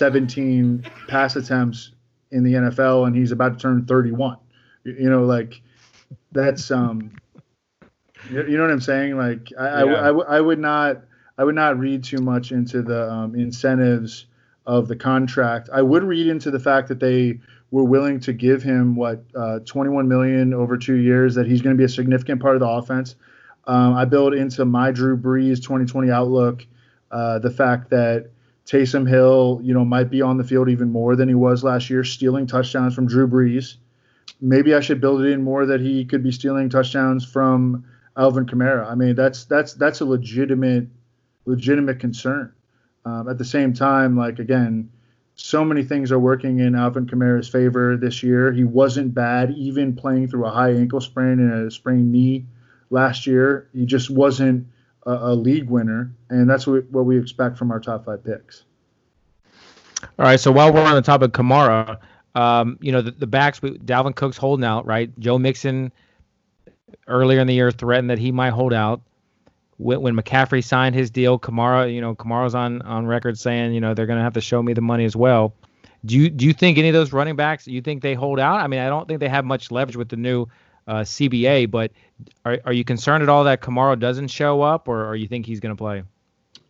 17 0.02 0.84
pass 1.08 1.36
attempts 1.36 1.92
in 2.32 2.42
the 2.44 2.54
NFL, 2.54 3.06
and 3.06 3.16
he's 3.16 3.32
about 3.32 3.54
to 3.54 3.60
turn 3.60 3.86
31. 3.86 4.38
You 4.84 5.12
know, 5.12 5.26
like 5.26 5.62
that's 6.32 6.72
um, 6.72 7.12
you 8.32 8.58
know 8.58 8.64
what 8.64 8.72
I'm 8.72 8.82
saying? 8.82 9.16
Like 9.16 9.50
I, 9.60 9.84
yeah. 9.84 9.94
I, 9.94 10.10
I, 10.10 10.38
I, 10.38 10.42
would 10.42 10.58
not 10.58 11.04
I 11.38 11.44
would 11.44 11.54
not 11.54 11.78
read 11.78 12.04
too 12.04 12.18
much 12.18 12.52
into 12.52 12.82
the 12.82 13.12
um, 13.12 13.36
incentives 13.36 14.26
of 14.66 14.88
the 14.88 14.96
contract. 14.96 15.70
I 15.72 15.84
would 15.84 16.04
read 16.04 16.26
into 16.26 16.50
the 16.50 16.60
fact 16.60 16.88
that 16.88 17.00
they 17.00 17.40
were 17.70 17.84
willing 17.84 18.20
to 18.22 18.34
give 18.34 18.64
him 18.64 18.96
what 18.96 19.24
uh, 19.36 19.60
21 19.60 20.08
million 20.08 20.52
over 20.52 20.80
two 20.80 20.96
years. 20.96 21.36
That 21.36 21.46
he's 21.46 21.62
going 21.62 21.76
to 21.76 21.78
be 21.78 21.86
a 21.86 21.90
significant 21.90 22.42
part 22.42 22.56
of 22.56 22.62
the 22.62 22.68
offense. 22.68 23.14
Um, 23.68 23.94
I 23.94 24.06
built 24.06 24.34
into 24.34 24.66
my 24.66 24.90
Drew 24.90 25.16
Brees 25.16 25.58
2020 25.58 26.10
outlook 26.10 26.66
uh, 27.12 27.38
the 27.38 27.52
fact 27.52 27.92
that 27.92 28.32
Taysom 28.72 29.06
Hill, 29.06 29.60
you 29.62 29.74
know, 29.74 29.84
might 29.84 30.10
be 30.10 30.22
on 30.22 30.38
the 30.38 30.46
field 30.46 30.70
even 30.70 30.92
more 30.92 31.18
than 31.18 31.28
he 31.28 31.36
was 31.36 31.62
last 31.62 31.90
year, 31.90 32.06
stealing 32.06 32.48
touchdowns 32.48 32.96
from 32.96 33.06
Drew 33.06 33.28
Brees. 33.28 33.76
Maybe 34.40 34.74
I 34.74 34.80
should 34.80 35.02
build 35.02 35.22
it 35.22 35.30
in 35.30 35.44
more 35.44 35.66
that 35.66 35.82
he 35.82 36.06
could 36.06 36.24
be 36.24 36.32
stealing 36.32 36.70
touchdowns 36.70 37.26
from 37.26 37.84
Alvin 38.16 38.46
Kamara. 38.46 38.90
I 38.90 38.96
mean, 38.96 39.16
that's 39.16 39.44
that's 39.44 39.74
that's 39.74 40.00
a 40.00 40.06
legitimate 40.06 40.88
legitimate 41.46 42.00
concern. 42.00 42.54
Um, 43.04 43.28
at 43.28 43.38
the 43.38 43.44
same 43.44 43.74
time, 43.74 44.16
like 44.16 44.40
again, 44.40 44.90
so 45.36 45.66
many 45.66 45.84
things 45.84 46.10
are 46.14 46.20
working 46.20 46.60
in 46.60 46.74
Alvin 46.74 47.08
Kamara's 47.08 47.50
favor 47.50 47.98
this 47.98 48.24
year. 48.24 48.54
He 48.54 48.64
wasn't 48.64 49.14
bad, 49.14 49.52
even 49.52 49.98
playing 49.98 50.30
through 50.30 50.46
a 50.46 50.50
high 50.50 50.72
ankle 50.72 51.02
sprain 51.02 51.42
and 51.42 51.68
a 51.68 51.72
sprained 51.72 52.10
knee 52.10 52.46
last 52.90 53.28
year. 53.28 53.68
He 53.74 53.86
just 53.86 54.10
wasn't 54.10 54.68
a, 55.06 55.12
a 55.12 55.36
league 55.36 55.70
winner, 55.70 56.12
and 56.30 56.50
that's 56.50 56.68
what, 56.68 56.90
what 56.92 57.06
we 57.06 57.18
expect 57.18 57.58
from 57.58 57.72
our 57.72 57.80
top 57.80 58.06
five 58.06 58.24
picks. 58.24 58.64
All 60.04 60.26
right. 60.26 60.40
So 60.40 60.52
while 60.52 60.74
we're 60.74 60.84
on 60.84 60.96
the 60.96 61.02
topic 61.02 61.38
of 61.38 61.46
Kamara, 61.46 61.98
um, 62.36 62.78
you 62.82 62.92
know 62.92 63.02
the, 63.02 63.12
the 63.12 63.28
backs, 63.28 63.62
we, 63.62 63.78
Dalvin 63.78 64.16
Cook's 64.16 64.38
holding 64.38 64.66
out, 64.66 64.86
right? 64.86 65.12
Joe 65.20 65.38
Mixon 65.38 65.92
earlier 67.08 67.40
in 67.40 67.48
the 67.48 67.54
year 67.54 67.72
threatened 67.72 68.10
that 68.10 68.20
he 68.20 68.32
might 68.32 68.52
hold 68.52 68.74
out. 68.74 69.02
when, 69.82 70.02
when 70.02 70.16
McCaffrey 70.16 70.64
signed 70.64 70.96
his 70.96 71.10
deal, 71.10 71.40
Kamara, 71.40 71.94
you 71.94 72.02
know, 72.02 72.16
Kamara's 72.16 72.56
on 72.56 72.82
on 72.84 73.08
record 73.08 73.38
saying, 73.38 73.74
you 73.74 73.82
know, 73.82 73.94
they're 73.94 74.06
going 74.06 74.20
to 74.20 74.24
have 74.24 74.34
to 74.34 74.42
show 74.42 74.62
me 74.62 74.74
the 74.74 74.82
money 74.82 75.06
as 75.06 75.16
well. 75.16 75.54
Do 76.06 76.16
you 76.16 76.30
do 76.30 76.46
you 76.46 76.54
think 76.54 76.78
any 76.78 76.90
of 76.90 76.94
those 76.94 77.14
running 77.14 77.36
backs? 77.36 77.68
You 77.68 77.82
think 77.82 78.02
they 78.02 78.14
hold 78.14 78.40
out? 78.40 78.60
I 78.60 78.68
mean, 78.68 78.80
I 78.80 78.90
don't 78.90 79.08
think 79.08 79.20
they 79.20 79.30
have 79.30 79.46
much 79.46 79.72
leverage 79.72 79.96
with 79.98 80.10
the 80.10 80.16
new 80.16 80.48
uh, 80.92 81.04
CBA, 81.04 81.72
but 81.72 81.92
are 82.44 82.60
are 82.66 82.74
you 82.74 82.84
concerned 82.84 83.24
at 83.24 83.30
all 83.30 83.46
that 83.46 83.62
Kamara 83.62 83.98
doesn't 83.98 84.28
show 84.28 84.62
up, 84.62 84.90
or, 84.90 85.08
or 85.08 85.16
you 85.16 85.28
think 85.28 85.46
he's 85.46 85.62
going 85.62 85.74
to 85.74 85.78
play? 85.78 86.04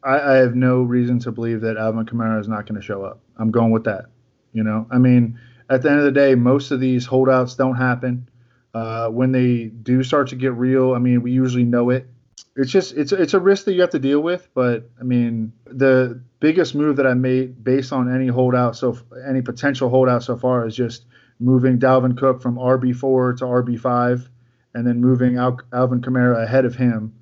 I, 0.03 0.19
I 0.19 0.33
have 0.35 0.53
no 0.53 0.83
reason 0.83 1.17
to 1.19 1.31
believe 1.31 1.61
that 1.61 1.75
Alvin 1.75 2.05
Kamara 2.05 2.39
is 2.39 2.47
not 2.47 2.67
going 2.67 2.79
to 2.79 2.85
show 2.85 3.03
up. 3.03 3.19
I'm 3.37 3.49
going 3.49 3.71
with 3.71 3.85
that. 3.85 4.05
You 4.53 4.63
know, 4.63 4.85
I 4.91 4.99
mean, 4.99 5.39
at 5.71 5.81
the 5.81 5.89
end 5.89 5.99
of 5.99 6.05
the 6.05 6.11
day, 6.11 6.35
most 6.35 6.69
of 6.69 6.79
these 6.79 7.05
holdouts 7.05 7.55
don't 7.55 7.75
happen. 7.75 8.29
Uh, 8.75 9.09
when 9.09 9.31
they 9.31 9.65
do 9.65 10.03
start 10.03 10.29
to 10.29 10.35
get 10.35 10.53
real, 10.53 10.93
I 10.93 10.99
mean, 10.99 11.23
we 11.23 11.31
usually 11.31 11.63
know 11.63 11.89
it. 11.89 12.07
It's 12.55 12.69
just 12.69 12.93
it's 12.93 13.11
it's 13.11 13.33
a 13.33 13.39
risk 13.39 13.65
that 13.65 13.73
you 13.73 13.81
have 13.81 13.89
to 13.91 13.99
deal 13.99 14.19
with. 14.19 14.47
But 14.53 14.87
I 14.99 15.03
mean, 15.03 15.51
the 15.65 16.21
biggest 16.39 16.75
move 16.75 16.97
that 16.97 17.07
I 17.07 17.15
made 17.15 17.63
based 17.63 17.91
on 17.91 18.13
any 18.13 18.27
holdout, 18.27 18.75
so 18.75 18.99
any 19.27 19.41
potential 19.41 19.89
holdout 19.89 20.21
so 20.21 20.37
far, 20.37 20.67
is 20.67 20.75
just 20.75 21.05
moving 21.41 21.79
Dalvin 21.79 22.17
Cook 22.17 22.41
from 22.41 22.55
RB 22.55 22.95
four 22.95 23.33
to 23.33 23.43
RB 23.43 23.79
five, 23.79 24.29
and 24.73 24.85
then 24.87 25.01
moving 25.01 25.37
Al- 25.37 25.59
Alvin 25.73 26.01
Kamara 26.01 26.43
ahead 26.43 26.65
of 26.65 26.75
him. 26.75 27.13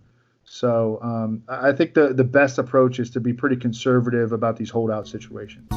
So 0.44 1.00
um, 1.02 1.44
I 1.48 1.70
I 1.70 1.74
think 1.74 1.94
the 1.94 2.14
the 2.14 2.24
best 2.24 2.58
approach 2.58 3.00
is 3.00 3.10
to 3.12 3.20
be 3.20 3.34
pretty 3.34 3.56
conservative 3.56 4.32
about 4.32 4.58
these 4.58 4.70
holdout 4.70 5.08
situations. 5.08 5.72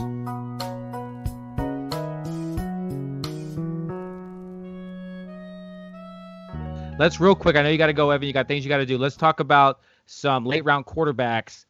Let's 6.98 7.18
real 7.18 7.34
quick. 7.34 7.56
I 7.56 7.62
know 7.62 7.68
you 7.68 7.78
got 7.78 7.86
to 7.86 7.92
go, 7.92 8.10
Evan. 8.10 8.26
You 8.26 8.32
got 8.32 8.46
things 8.48 8.64
you 8.64 8.68
got 8.68 8.76
to 8.76 8.86
do. 8.86 8.98
Let's 8.98 9.16
talk 9.16 9.40
about 9.40 9.80
some 10.06 10.44
late 10.44 10.64
round 10.64 10.86
quarterbacks 10.86 11.64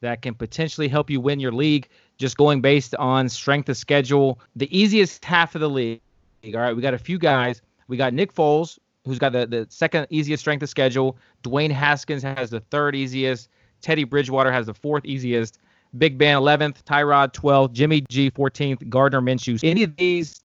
that 0.00 0.22
can 0.22 0.34
potentially 0.34 0.86
help 0.86 1.10
you 1.10 1.20
win 1.20 1.40
your 1.40 1.52
league. 1.52 1.88
Just 2.20 2.36
going 2.36 2.60
based 2.60 2.94
on 2.96 3.30
strength 3.30 3.70
of 3.70 3.78
schedule, 3.78 4.38
the 4.54 4.68
easiest 4.78 5.24
half 5.24 5.54
of 5.54 5.62
the 5.62 5.70
league. 5.70 6.02
All 6.44 6.60
right, 6.60 6.76
we 6.76 6.82
got 6.82 6.92
a 6.92 6.98
few 6.98 7.18
guys. 7.18 7.62
We 7.88 7.96
got 7.96 8.12
Nick 8.12 8.34
Foles, 8.34 8.78
who's 9.06 9.18
got 9.18 9.32
the, 9.32 9.46
the 9.46 9.66
second 9.70 10.06
easiest 10.10 10.42
strength 10.42 10.62
of 10.62 10.68
schedule. 10.68 11.16
Dwayne 11.42 11.70
Haskins 11.70 12.22
has 12.22 12.50
the 12.50 12.60
third 12.60 12.94
easiest. 12.94 13.48
Teddy 13.80 14.04
Bridgewater 14.04 14.52
has 14.52 14.66
the 14.66 14.74
fourth 14.74 15.06
easiest. 15.06 15.60
Big 15.96 16.18
Ben 16.18 16.36
11th, 16.36 16.82
Tyrod 16.82 17.32
12th, 17.32 17.72
Jimmy 17.72 18.02
G 18.10 18.30
14th, 18.30 18.86
Gardner 18.90 19.22
Minshew. 19.22 19.58
Any 19.64 19.82
of 19.82 19.96
these 19.96 20.42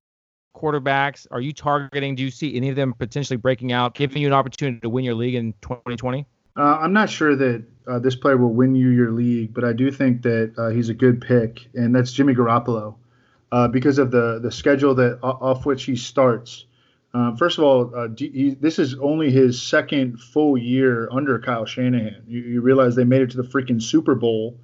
quarterbacks 0.56 1.28
are 1.30 1.42
you 1.42 1.52
targeting? 1.52 2.16
Do 2.16 2.24
you 2.24 2.32
see 2.32 2.56
any 2.56 2.70
of 2.70 2.78
them 2.78 2.94
potentially 2.94 3.36
breaking 3.36 3.74
out, 3.74 3.96
giving 3.96 4.22
you 4.22 4.30
an 4.30 4.34
opportunity 4.34 4.80
to 4.80 4.90
win 4.90 5.04
your 5.04 5.14
league 5.14 5.36
in 5.36 5.52
2020? 5.62 6.26
Uh, 6.58 6.78
I'm 6.82 6.94
not 6.94 7.10
sure 7.10 7.36
that 7.36 7.64
uh, 7.88 8.00
this 8.00 8.16
player 8.16 8.38
will 8.38 8.54
win 8.54 8.76
you 8.76 8.90
your 8.90 9.12
league, 9.12 9.54
but 9.54 9.64
I 9.64 9.74
do 9.74 9.92
think 9.92 10.22
that 10.24 10.54
uh, 10.58 10.70
he's 10.70 10.90
a 10.90 10.94
good 10.94 11.22
pick, 11.22 11.68
and 11.74 11.94
that's 11.94 12.12
Jimmy 12.12 12.34
Garoppolo, 12.34 12.96
uh, 13.52 13.68
because 13.68 13.98
of 13.98 14.12
the 14.12 14.40
the 14.40 14.52
schedule 14.52 14.96
that 14.96 15.20
off 15.22 15.66
which 15.66 15.84
he 15.84 15.96
starts. 15.96 16.66
Um, 17.14 17.38
first 17.38 17.58
of 17.58 17.64
all, 17.64 17.96
uh, 17.96 18.10
he, 18.18 18.58
this 18.60 18.78
is 18.78 18.96
only 18.96 19.32
his 19.32 19.62
second 19.62 20.20
full 20.20 20.58
year 20.58 21.08
under 21.12 21.40
Kyle 21.40 21.66
Shanahan. 21.66 22.24
You, 22.28 22.42
you 22.42 22.62
realize 22.62 22.96
they 22.96 23.06
made 23.06 23.22
it 23.22 23.32
to 23.32 23.38
the 23.38 23.44
freaking 23.44 23.82
Super 23.82 24.16
Bowl 24.16 24.58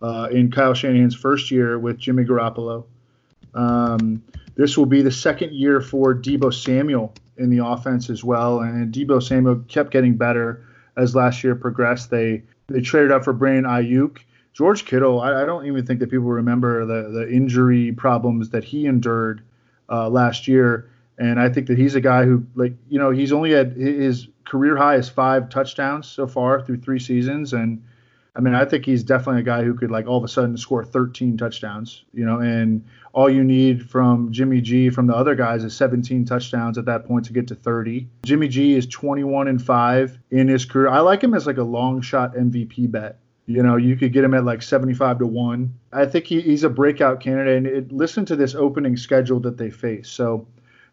uh, 0.00 0.28
in 0.30 0.50
Kyle 0.50 0.72
Shanahan's 0.72 1.14
first 1.14 1.50
year 1.50 1.78
with 1.78 1.98
Jimmy 1.98 2.24
Garoppolo. 2.24 2.84
Um, 3.54 4.22
this 4.54 4.78
will 4.78 4.86
be 4.86 5.02
the 5.02 5.10
second 5.10 5.52
year 5.52 5.80
for 5.80 6.14
Deebo 6.14 6.52
Samuel 6.52 7.12
in 7.36 7.50
the 7.50 7.64
offense 7.64 8.08
as 8.08 8.22
well, 8.24 8.60
and 8.60 8.92
Deebo 8.92 9.22
Samuel 9.22 9.64
kept 9.68 9.90
getting 9.90 10.16
better 10.16 10.66
as 10.96 11.14
last 11.14 11.42
year 11.44 11.54
progressed. 11.54 12.10
They 12.10 12.42
they 12.68 12.80
traded 12.80 13.12
up 13.12 13.24
for 13.24 13.32
Brandon 13.32 13.64
Aiyuk. 13.64 14.18
George 14.52 14.84
Kittle, 14.84 15.20
I, 15.20 15.42
I 15.42 15.46
don't 15.46 15.66
even 15.66 15.86
think 15.86 16.00
that 16.00 16.10
people 16.10 16.26
remember 16.26 16.84
the 16.84 17.10
the 17.10 17.32
injury 17.32 17.92
problems 17.92 18.50
that 18.50 18.64
he 18.64 18.86
endured 18.86 19.42
uh, 19.90 20.08
last 20.08 20.46
year, 20.46 20.90
and 21.18 21.40
I 21.40 21.48
think 21.48 21.66
that 21.68 21.78
he's 21.78 21.94
a 21.94 22.00
guy 22.00 22.24
who, 22.24 22.44
like, 22.54 22.74
you 22.88 22.98
know, 22.98 23.10
he's 23.10 23.32
only 23.32 23.52
had 23.52 23.72
his 23.72 24.28
career 24.44 24.76
high 24.76 24.96
is 24.96 25.08
five 25.08 25.48
touchdowns 25.48 26.06
so 26.06 26.26
far 26.26 26.60
through 26.60 26.78
three 26.78 26.98
seasons, 26.98 27.52
and 27.52 27.82
I 28.34 28.40
mean, 28.40 28.54
I 28.54 28.64
think 28.64 28.86
he's 28.86 29.02
definitely 29.02 29.42
a 29.42 29.44
guy 29.44 29.62
who 29.62 29.74
could 29.74 29.90
like 29.90 30.06
all 30.06 30.16
of 30.16 30.24
a 30.24 30.28
sudden 30.28 30.56
score 30.56 30.84
13 30.84 31.36
touchdowns, 31.36 32.04
you 32.14 32.24
know, 32.24 32.40
and 32.40 32.84
all 33.12 33.28
you 33.28 33.44
need 33.44 33.88
from 33.90 34.32
Jimmy 34.32 34.60
G 34.60 34.88
from 34.90 35.06
the 35.06 35.14
other 35.14 35.34
guys 35.34 35.64
is 35.64 35.76
17 35.76 36.24
touchdowns 36.24 36.78
at 36.78 36.86
that 36.86 37.04
point 37.06 37.26
to 37.26 37.32
get 37.32 37.48
to 37.48 37.54
30. 37.54 38.08
Jimmy 38.24 38.48
G 38.48 38.74
is 38.74 38.86
21 38.86 39.48
and 39.48 39.62
5 39.62 40.18
in 40.30 40.48
his 40.48 40.64
career. 40.64 40.88
I 40.88 41.00
like 41.00 41.22
him 41.22 41.34
as 41.34 41.46
like 41.46 41.58
a 41.58 41.62
long 41.62 42.00
shot 42.00 42.34
MVP 42.34 42.90
bet. 42.90 43.18
You 43.46 43.62
know, 43.62 43.76
you 43.76 43.96
could 43.96 44.12
get 44.12 44.24
him 44.24 44.34
at 44.34 44.44
like 44.44 44.62
75 44.62 45.18
to 45.18 45.26
1. 45.26 45.74
I 45.92 46.06
think 46.06 46.26
he, 46.26 46.40
he's 46.40 46.64
a 46.64 46.70
breakout 46.70 47.20
candidate. 47.20 47.56
And 47.56 47.66
it, 47.66 47.92
listen 47.92 48.24
to 48.26 48.36
this 48.36 48.54
opening 48.54 48.96
schedule 48.96 49.40
that 49.40 49.58
they 49.58 49.68
face. 49.68 50.08
So 50.08 50.46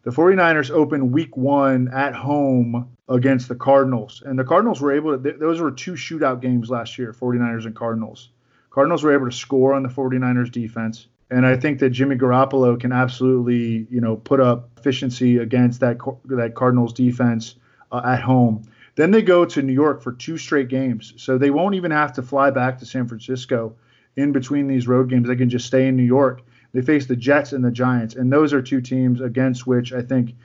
the 0.03 0.11
49ers 0.11 0.71
open 0.71 1.11
week 1.11 1.37
one 1.37 1.89
at 1.89 2.15
home 2.15 2.89
against 3.07 3.47
the 3.47 3.55
Cardinals. 3.55 4.23
And 4.25 4.37
the 4.37 4.43
Cardinals 4.43 4.81
were 4.81 4.91
able 4.91 5.15
to, 5.15 5.23
th- 5.23 5.39
those 5.39 5.61
were 5.61 5.71
two 5.71 5.93
shootout 5.93 6.41
games 6.41 6.69
last 6.69 6.97
year, 6.97 7.13
49ers 7.13 7.65
and 7.65 7.75
Cardinals. 7.75 8.29
Cardinals 8.71 9.03
were 9.03 9.13
able 9.13 9.29
to 9.29 9.35
score 9.35 9.73
on 9.73 9.83
the 9.83 9.89
49ers 9.89 10.51
defense. 10.51 11.07
And 11.31 11.45
I 11.45 11.55
think 11.55 11.79
that 11.79 11.91
Jimmy 11.91 12.15
Garoppolo 12.15 12.79
can 12.79 12.91
absolutely, 12.91 13.87
you 13.89 14.01
know, 14.01 14.15
put 14.15 14.39
up 14.39 14.69
efficiency 14.77 15.37
against 15.37 15.79
that 15.81 15.97
that 16.25 16.55
Cardinals 16.55 16.93
defense 16.93 17.55
uh, 17.91 18.01
at 18.03 18.21
home. 18.21 18.63
Then 18.95 19.11
they 19.11 19.21
go 19.21 19.45
to 19.45 19.61
New 19.61 19.73
York 19.73 20.01
for 20.01 20.11
two 20.11 20.37
straight 20.37 20.67
games, 20.67 21.13
so 21.17 21.37
they 21.37 21.51
won't 21.51 21.75
even 21.75 21.91
have 21.91 22.13
to 22.13 22.21
fly 22.21 22.49
back 22.51 22.79
to 22.79 22.85
San 22.85 23.07
Francisco 23.07 23.75
in 24.17 24.31
between 24.31 24.67
these 24.67 24.87
road 24.87 25.09
games. 25.09 25.27
They 25.27 25.35
can 25.35 25.49
just 25.49 25.67
stay 25.67 25.87
in 25.87 25.95
New 25.95 26.03
York. 26.03 26.41
They 26.73 26.81
face 26.81 27.05
the 27.05 27.15
Jets 27.15 27.53
and 27.53 27.63
the 27.63 27.71
Giants, 27.71 28.15
and 28.15 28.31
those 28.31 28.51
are 28.51 28.61
two 28.61 28.81
teams 28.81 29.21
against 29.21 29.65
which 29.65 29.93
I 29.93 30.01
think 30.01 30.35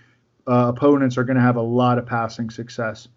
uh, 0.47 0.72
opponents 0.74 1.18
are 1.18 1.24
going 1.24 1.37
to 1.37 1.43
have 1.43 1.57
a 1.57 1.62
lot 1.62 1.99
of 1.99 2.07
passing 2.07 2.51
success. 2.51 3.09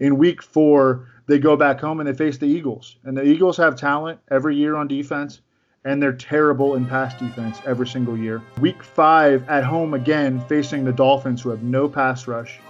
In 0.00 0.18
week 0.18 0.42
four, 0.42 1.08
they 1.26 1.38
go 1.38 1.56
back 1.56 1.80
home 1.80 2.00
and 2.00 2.08
they 2.08 2.14
face 2.14 2.38
the 2.38 2.46
Eagles. 2.46 2.96
And 3.04 3.16
the 3.16 3.24
Eagles 3.24 3.56
have 3.56 3.76
talent 3.76 4.20
every 4.30 4.56
year 4.56 4.76
on 4.76 4.88
defense, 4.88 5.40
and 5.84 6.02
they're 6.02 6.12
terrible 6.12 6.74
in 6.74 6.86
pass 6.86 7.18
defense 7.18 7.60
every 7.66 7.86
single 7.86 8.16
year. 8.16 8.42
Week 8.60 8.82
five, 8.82 9.48
at 9.48 9.64
home 9.64 9.94
again, 9.94 10.40
facing 10.46 10.84
the 10.84 10.92
Dolphins, 10.92 11.42
who 11.42 11.50
have 11.50 11.62
no 11.62 11.88
pass 11.88 12.26
rush. 12.26 12.60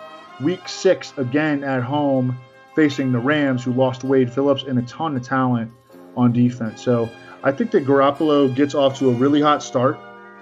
Week 0.40 0.68
six, 0.68 1.12
again 1.16 1.64
at 1.64 1.82
home, 1.82 2.38
facing 2.74 3.10
the 3.10 3.18
Rams, 3.18 3.64
who 3.64 3.72
lost 3.72 4.04
Wade 4.04 4.32
Phillips 4.32 4.62
and 4.62 4.78
a 4.78 4.82
ton 4.82 5.16
of 5.16 5.22
talent 5.22 5.72
on 6.16 6.32
defense. 6.32 6.82
So 6.82 7.10
I 7.42 7.52
think 7.52 7.70
that 7.72 7.84
Garoppolo 7.84 8.54
gets 8.54 8.74
off 8.74 8.98
to 8.98 9.10
a 9.10 9.12
really 9.12 9.40
hot 9.40 9.62
start. 9.62 9.98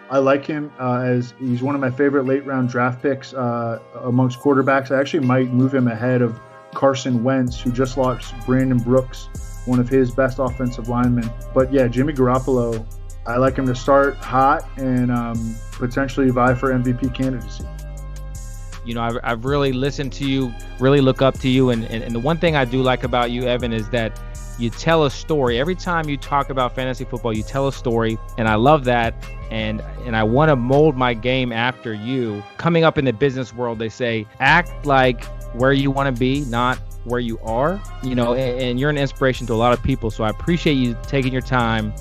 I 0.09 0.19
like 0.19 0.47
him 0.47 0.73
uh, 0.79 1.01
as 1.01 1.35
he's 1.39 1.63
one 1.63 1.75
of 1.75 1.81
my 1.81 1.91
favorite 1.91 2.27
late 2.27 2.45
round 2.47 2.69
draft 2.69 3.03
picks 3.03 3.35
uh, 3.35 3.81
amongst 4.03 4.39
quarterbacks. 4.39 4.91
I 4.91 5.01
actually 5.01 5.27
might 5.27 5.53
move 5.53 5.75
him 5.75 5.89
ahead 5.89 6.23
of 6.23 6.39
Carson 6.75 7.25
Wentz, 7.25 7.61
who 7.61 7.73
just 7.73 7.97
lost 7.97 8.35
Brandon 8.45 8.79
Brooks, 8.79 9.29
one 9.67 9.79
of 9.79 9.89
his 9.89 10.11
best 10.11 10.39
offensive 10.39 10.89
linemen. 10.89 11.31
But 11.55 11.73
yeah, 11.73 11.89
Jimmy 11.89 12.13
Garoppolo, 12.13 12.85
I 13.27 13.37
like 13.37 13.57
him 13.57 13.67
to 13.67 13.75
start 13.75 14.17
hot 14.17 14.69
and 14.77 15.11
um, 15.11 15.57
potentially 15.73 16.31
vie 16.31 16.55
for 16.55 16.73
MVP 16.73 17.15
candidacy. 17.15 17.65
You 18.85 18.95
know, 18.95 19.03
I've, 19.03 19.19
I've 19.25 19.45
really 19.45 19.73
listened 19.73 20.13
to 20.15 20.29
you, 20.29 20.55
really 20.79 21.01
look 21.01 21.21
up 21.21 21.39
to 21.41 21.49
you. 21.49 21.71
And, 21.71 21.85
and, 21.87 22.05
and 22.05 22.15
the 22.15 22.21
one 22.21 22.39
thing 22.39 22.55
I 22.55 22.65
do 22.65 22.83
like 22.83 23.03
about 23.03 23.33
you, 23.33 23.43
Evan, 23.43 23.73
is 23.73 23.89
that 23.91 24.21
you 24.59 24.71
tell 24.71 25.05
a 25.05 25.11
story 25.11 25.59
every 25.59 25.75
time 25.75 26.09
you 26.09 26.17
talk 26.17 26.51
about 26.51 26.75
fantasy 26.75 27.05
football 27.05 27.37
you 27.37 27.43
tell 27.43 27.69
a 27.69 27.73
story 27.73 28.19
and 28.39 28.49
i 28.49 28.55
love 28.55 28.85
that 28.85 29.15
and 29.51 29.81
and 30.05 30.17
i 30.17 30.23
want 30.23 30.49
to 30.49 30.57
mold 30.57 30.97
my 30.97 31.13
game 31.13 31.53
after 31.53 31.93
you 31.93 32.43
coming 32.57 32.85
up 32.85 32.97
in 32.97 33.05
the 33.05 33.13
business 33.13 33.53
world 33.53 33.79
they 33.79 33.89
say 33.89 34.27
act 34.41 34.87
like 34.87 35.25
where 35.55 35.73
you 35.73 35.91
want 35.91 36.13
to 36.13 36.19
be 36.19 36.41
not 36.47 36.79
where 37.07 37.21
you 37.21 37.39
are 37.41 37.81
you 38.03 38.15
know 38.15 38.35
and, 38.35 38.61
and 38.61 38.81
you're 38.81 38.91
an 38.91 38.99
inspiration 38.99 39.47
to 39.47 39.53
a 39.53 39.55
lot 39.55 39.73
of 39.73 39.83
people 39.83 40.11
so 40.11 40.25
i 40.25 40.29
appreciate 40.29 40.75
you 40.75 40.97
taking 41.03 41.33
your 41.33 41.43
time 41.43 41.93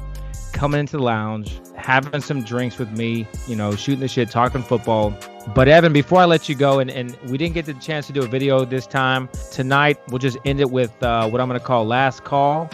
coming 0.51 0.79
into 0.79 0.97
the 0.97 1.03
lounge 1.03 1.59
having 1.75 2.21
some 2.21 2.43
drinks 2.43 2.77
with 2.77 2.91
me 2.91 3.27
you 3.47 3.55
know 3.55 3.75
shooting 3.75 3.99
the 3.99 4.07
shit 4.07 4.29
talking 4.29 4.63
football 4.63 5.17
but 5.53 5.67
Evan, 5.67 5.93
before 5.93 6.19
I 6.19 6.25
let 6.25 6.49
you 6.49 6.55
go, 6.55 6.79
and, 6.79 6.89
and 6.89 7.15
we 7.27 7.37
didn't 7.37 7.53
get 7.53 7.65
the 7.65 7.75
chance 7.75 8.07
to 8.07 8.13
do 8.13 8.23
a 8.23 8.27
video 8.27 8.65
this 8.65 8.87
time, 8.87 9.29
tonight 9.51 9.99
we'll 10.09 10.17
just 10.17 10.37
end 10.43 10.59
it 10.59 10.69
with 10.69 10.91
uh, 11.03 11.29
what 11.29 11.39
I'm 11.39 11.47
going 11.47 11.59
to 11.59 11.65
call 11.65 11.85
last 11.85 12.23
call. 12.23 12.69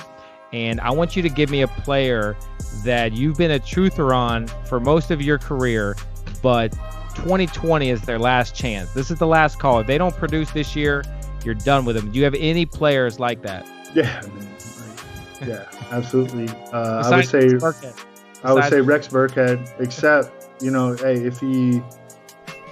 And 0.53 0.79
I 0.79 0.91
want 0.91 1.15
you 1.15 1.21
to 1.21 1.29
give 1.29 1.49
me 1.49 1.61
a 1.61 1.67
player 1.67 2.37
that 2.83 3.11
you've 3.13 3.37
been 3.37 3.51
a 3.51 3.59
truther 3.59 4.15
on 4.15 4.47
for 4.65 4.79
most 4.79 5.11
of 5.11 5.21
your 5.21 5.37
career, 5.37 5.97
but 6.41 6.71
2020 7.15 7.89
is 7.89 8.01
their 8.03 8.19
last 8.19 8.55
chance. 8.55 8.91
This 8.93 9.11
is 9.11 9.19
the 9.19 9.27
last 9.27 9.59
call. 9.59 9.79
If 9.79 9.87
they 9.87 9.97
don't 9.97 10.15
produce 10.15 10.51
this 10.51 10.75
year, 10.75 11.03
you're 11.45 11.55
done 11.55 11.85
with 11.85 11.95
them. 11.95 12.11
Do 12.11 12.17
you 12.17 12.23
have 12.25 12.35
any 12.35 12.65
players 12.65 13.19
like 13.19 13.41
that? 13.43 13.67
Yeah, 13.93 14.21
yeah, 15.45 15.65
absolutely. 15.91 16.47
Uh, 16.71 17.03
I 17.05 17.15
would 17.15 17.27
say 17.27 17.49
I 18.43 18.53
would 18.53 18.65
say 18.65 18.81
Rex 18.81 19.07
Burkhead, 19.07 19.73
except 19.79 20.61
you 20.61 20.71
know, 20.71 20.95
hey, 20.95 21.25
if 21.25 21.39
he 21.39 21.81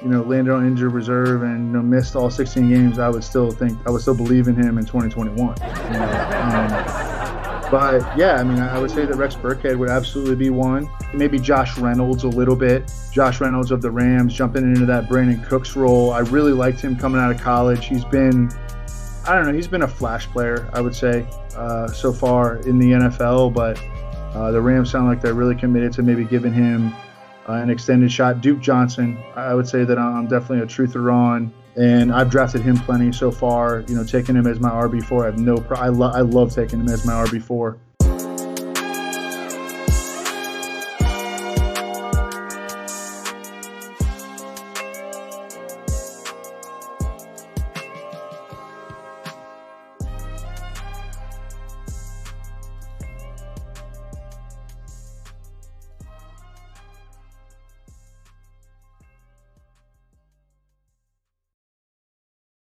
you 0.01 0.07
know, 0.07 0.21
landed 0.21 0.53
on 0.53 0.65
injured 0.65 0.93
reserve 0.93 1.43
and 1.43 1.67
you 1.67 1.73
know, 1.73 1.81
missed 1.81 2.15
all 2.15 2.29
16 2.29 2.69
games, 2.69 2.99
I 2.99 3.09
would 3.09 3.23
still 3.23 3.51
think 3.51 3.77
I 3.85 3.91
would 3.91 4.01
still 4.01 4.15
believe 4.15 4.47
in 4.47 4.55
him 4.55 4.77
in 4.77 4.85
2021. 4.85 5.37
You 5.37 5.43
know? 5.43 6.03
um, 6.43 6.98
but 7.71 8.01
yeah, 8.17 8.35
I 8.35 8.43
mean, 8.43 8.59
I 8.59 8.79
would 8.79 8.89
say 8.89 9.05
that 9.05 9.15
Rex 9.15 9.35
Burkhead 9.35 9.77
would 9.77 9.89
absolutely 9.89 10.35
be 10.35 10.49
one. 10.49 10.89
Maybe 11.13 11.39
Josh 11.39 11.77
Reynolds 11.77 12.23
a 12.23 12.27
little 12.27 12.55
bit. 12.55 12.91
Josh 13.11 13.39
Reynolds 13.39 13.71
of 13.71 13.81
the 13.81 13.91
Rams 13.91 14.33
jumping 14.33 14.63
into 14.63 14.85
that 14.87 15.07
Brandin 15.07 15.45
Cooks 15.47 15.75
role. 15.75 16.11
I 16.11 16.19
really 16.19 16.53
liked 16.53 16.81
him 16.81 16.95
coming 16.95 17.21
out 17.21 17.31
of 17.31 17.39
college. 17.39 17.85
He's 17.85 18.05
been, 18.05 18.51
I 19.25 19.35
don't 19.35 19.45
know, 19.45 19.53
he's 19.53 19.67
been 19.67 19.83
a 19.83 19.87
flash 19.87 20.27
player, 20.27 20.69
I 20.73 20.81
would 20.81 20.95
say, 20.95 21.27
uh, 21.55 21.87
so 21.87 22.11
far 22.11 22.57
in 22.57 22.79
the 22.79 22.91
NFL. 22.91 23.53
But 23.53 23.81
uh, 24.35 24.51
the 24.51 24.61
Rams 24.61 24.91
sound 24.91 25.07
like 25.07 25.21
they're 25.21 25.33
really 25.33 25.55
committed 25.55 25.93
to 25.93 26.01
maybe 26.01 26.23
giving 26.23 26.53
him 26.53 26.93
uh, 27.47 27.53
an 27.53 27.69
extended 27.69 28.11
shot. 28.11 28.41
Duke 28.41 28.61
Johnson, 28.61 29.17
I 29.35 29.53
would 29.53 29.67
say 29.67 29.83
that 29.83 29.99
I'm 29.99 30.27
definitely 30.27 30.59
a 30.59 30.65
truther 30.65 31.13
on 31.13 31.53
and 31.79 32.11
I've 32.11 32.29
drafted 32.29 32.61
him 32.61 32.77
plenty 32.77 33.11
so 33.13 33.31
far. 33.31 33.85
You 33.87 33.95
know, 33.95 34.03
taking 34.03 34.35
him 34.35 34.45
as 34.45 34.59
my 34.59 34.69
RB 34.69 35.01
four, 35.03 35.23
I 35.23 35.27
have 35.27 35.39
no. 35.39 35.57
Pro- 35.57 35.77
I, 35.77 35.87
lo- 35.87 36.11
I 36.13 36.21
love 36.21 36.53
taking 36.53 36.81
him 36.81 36.89
as 36.89 37.05
my 37.05 37.13
RB 37.13 37.41
four. 37.41 37.77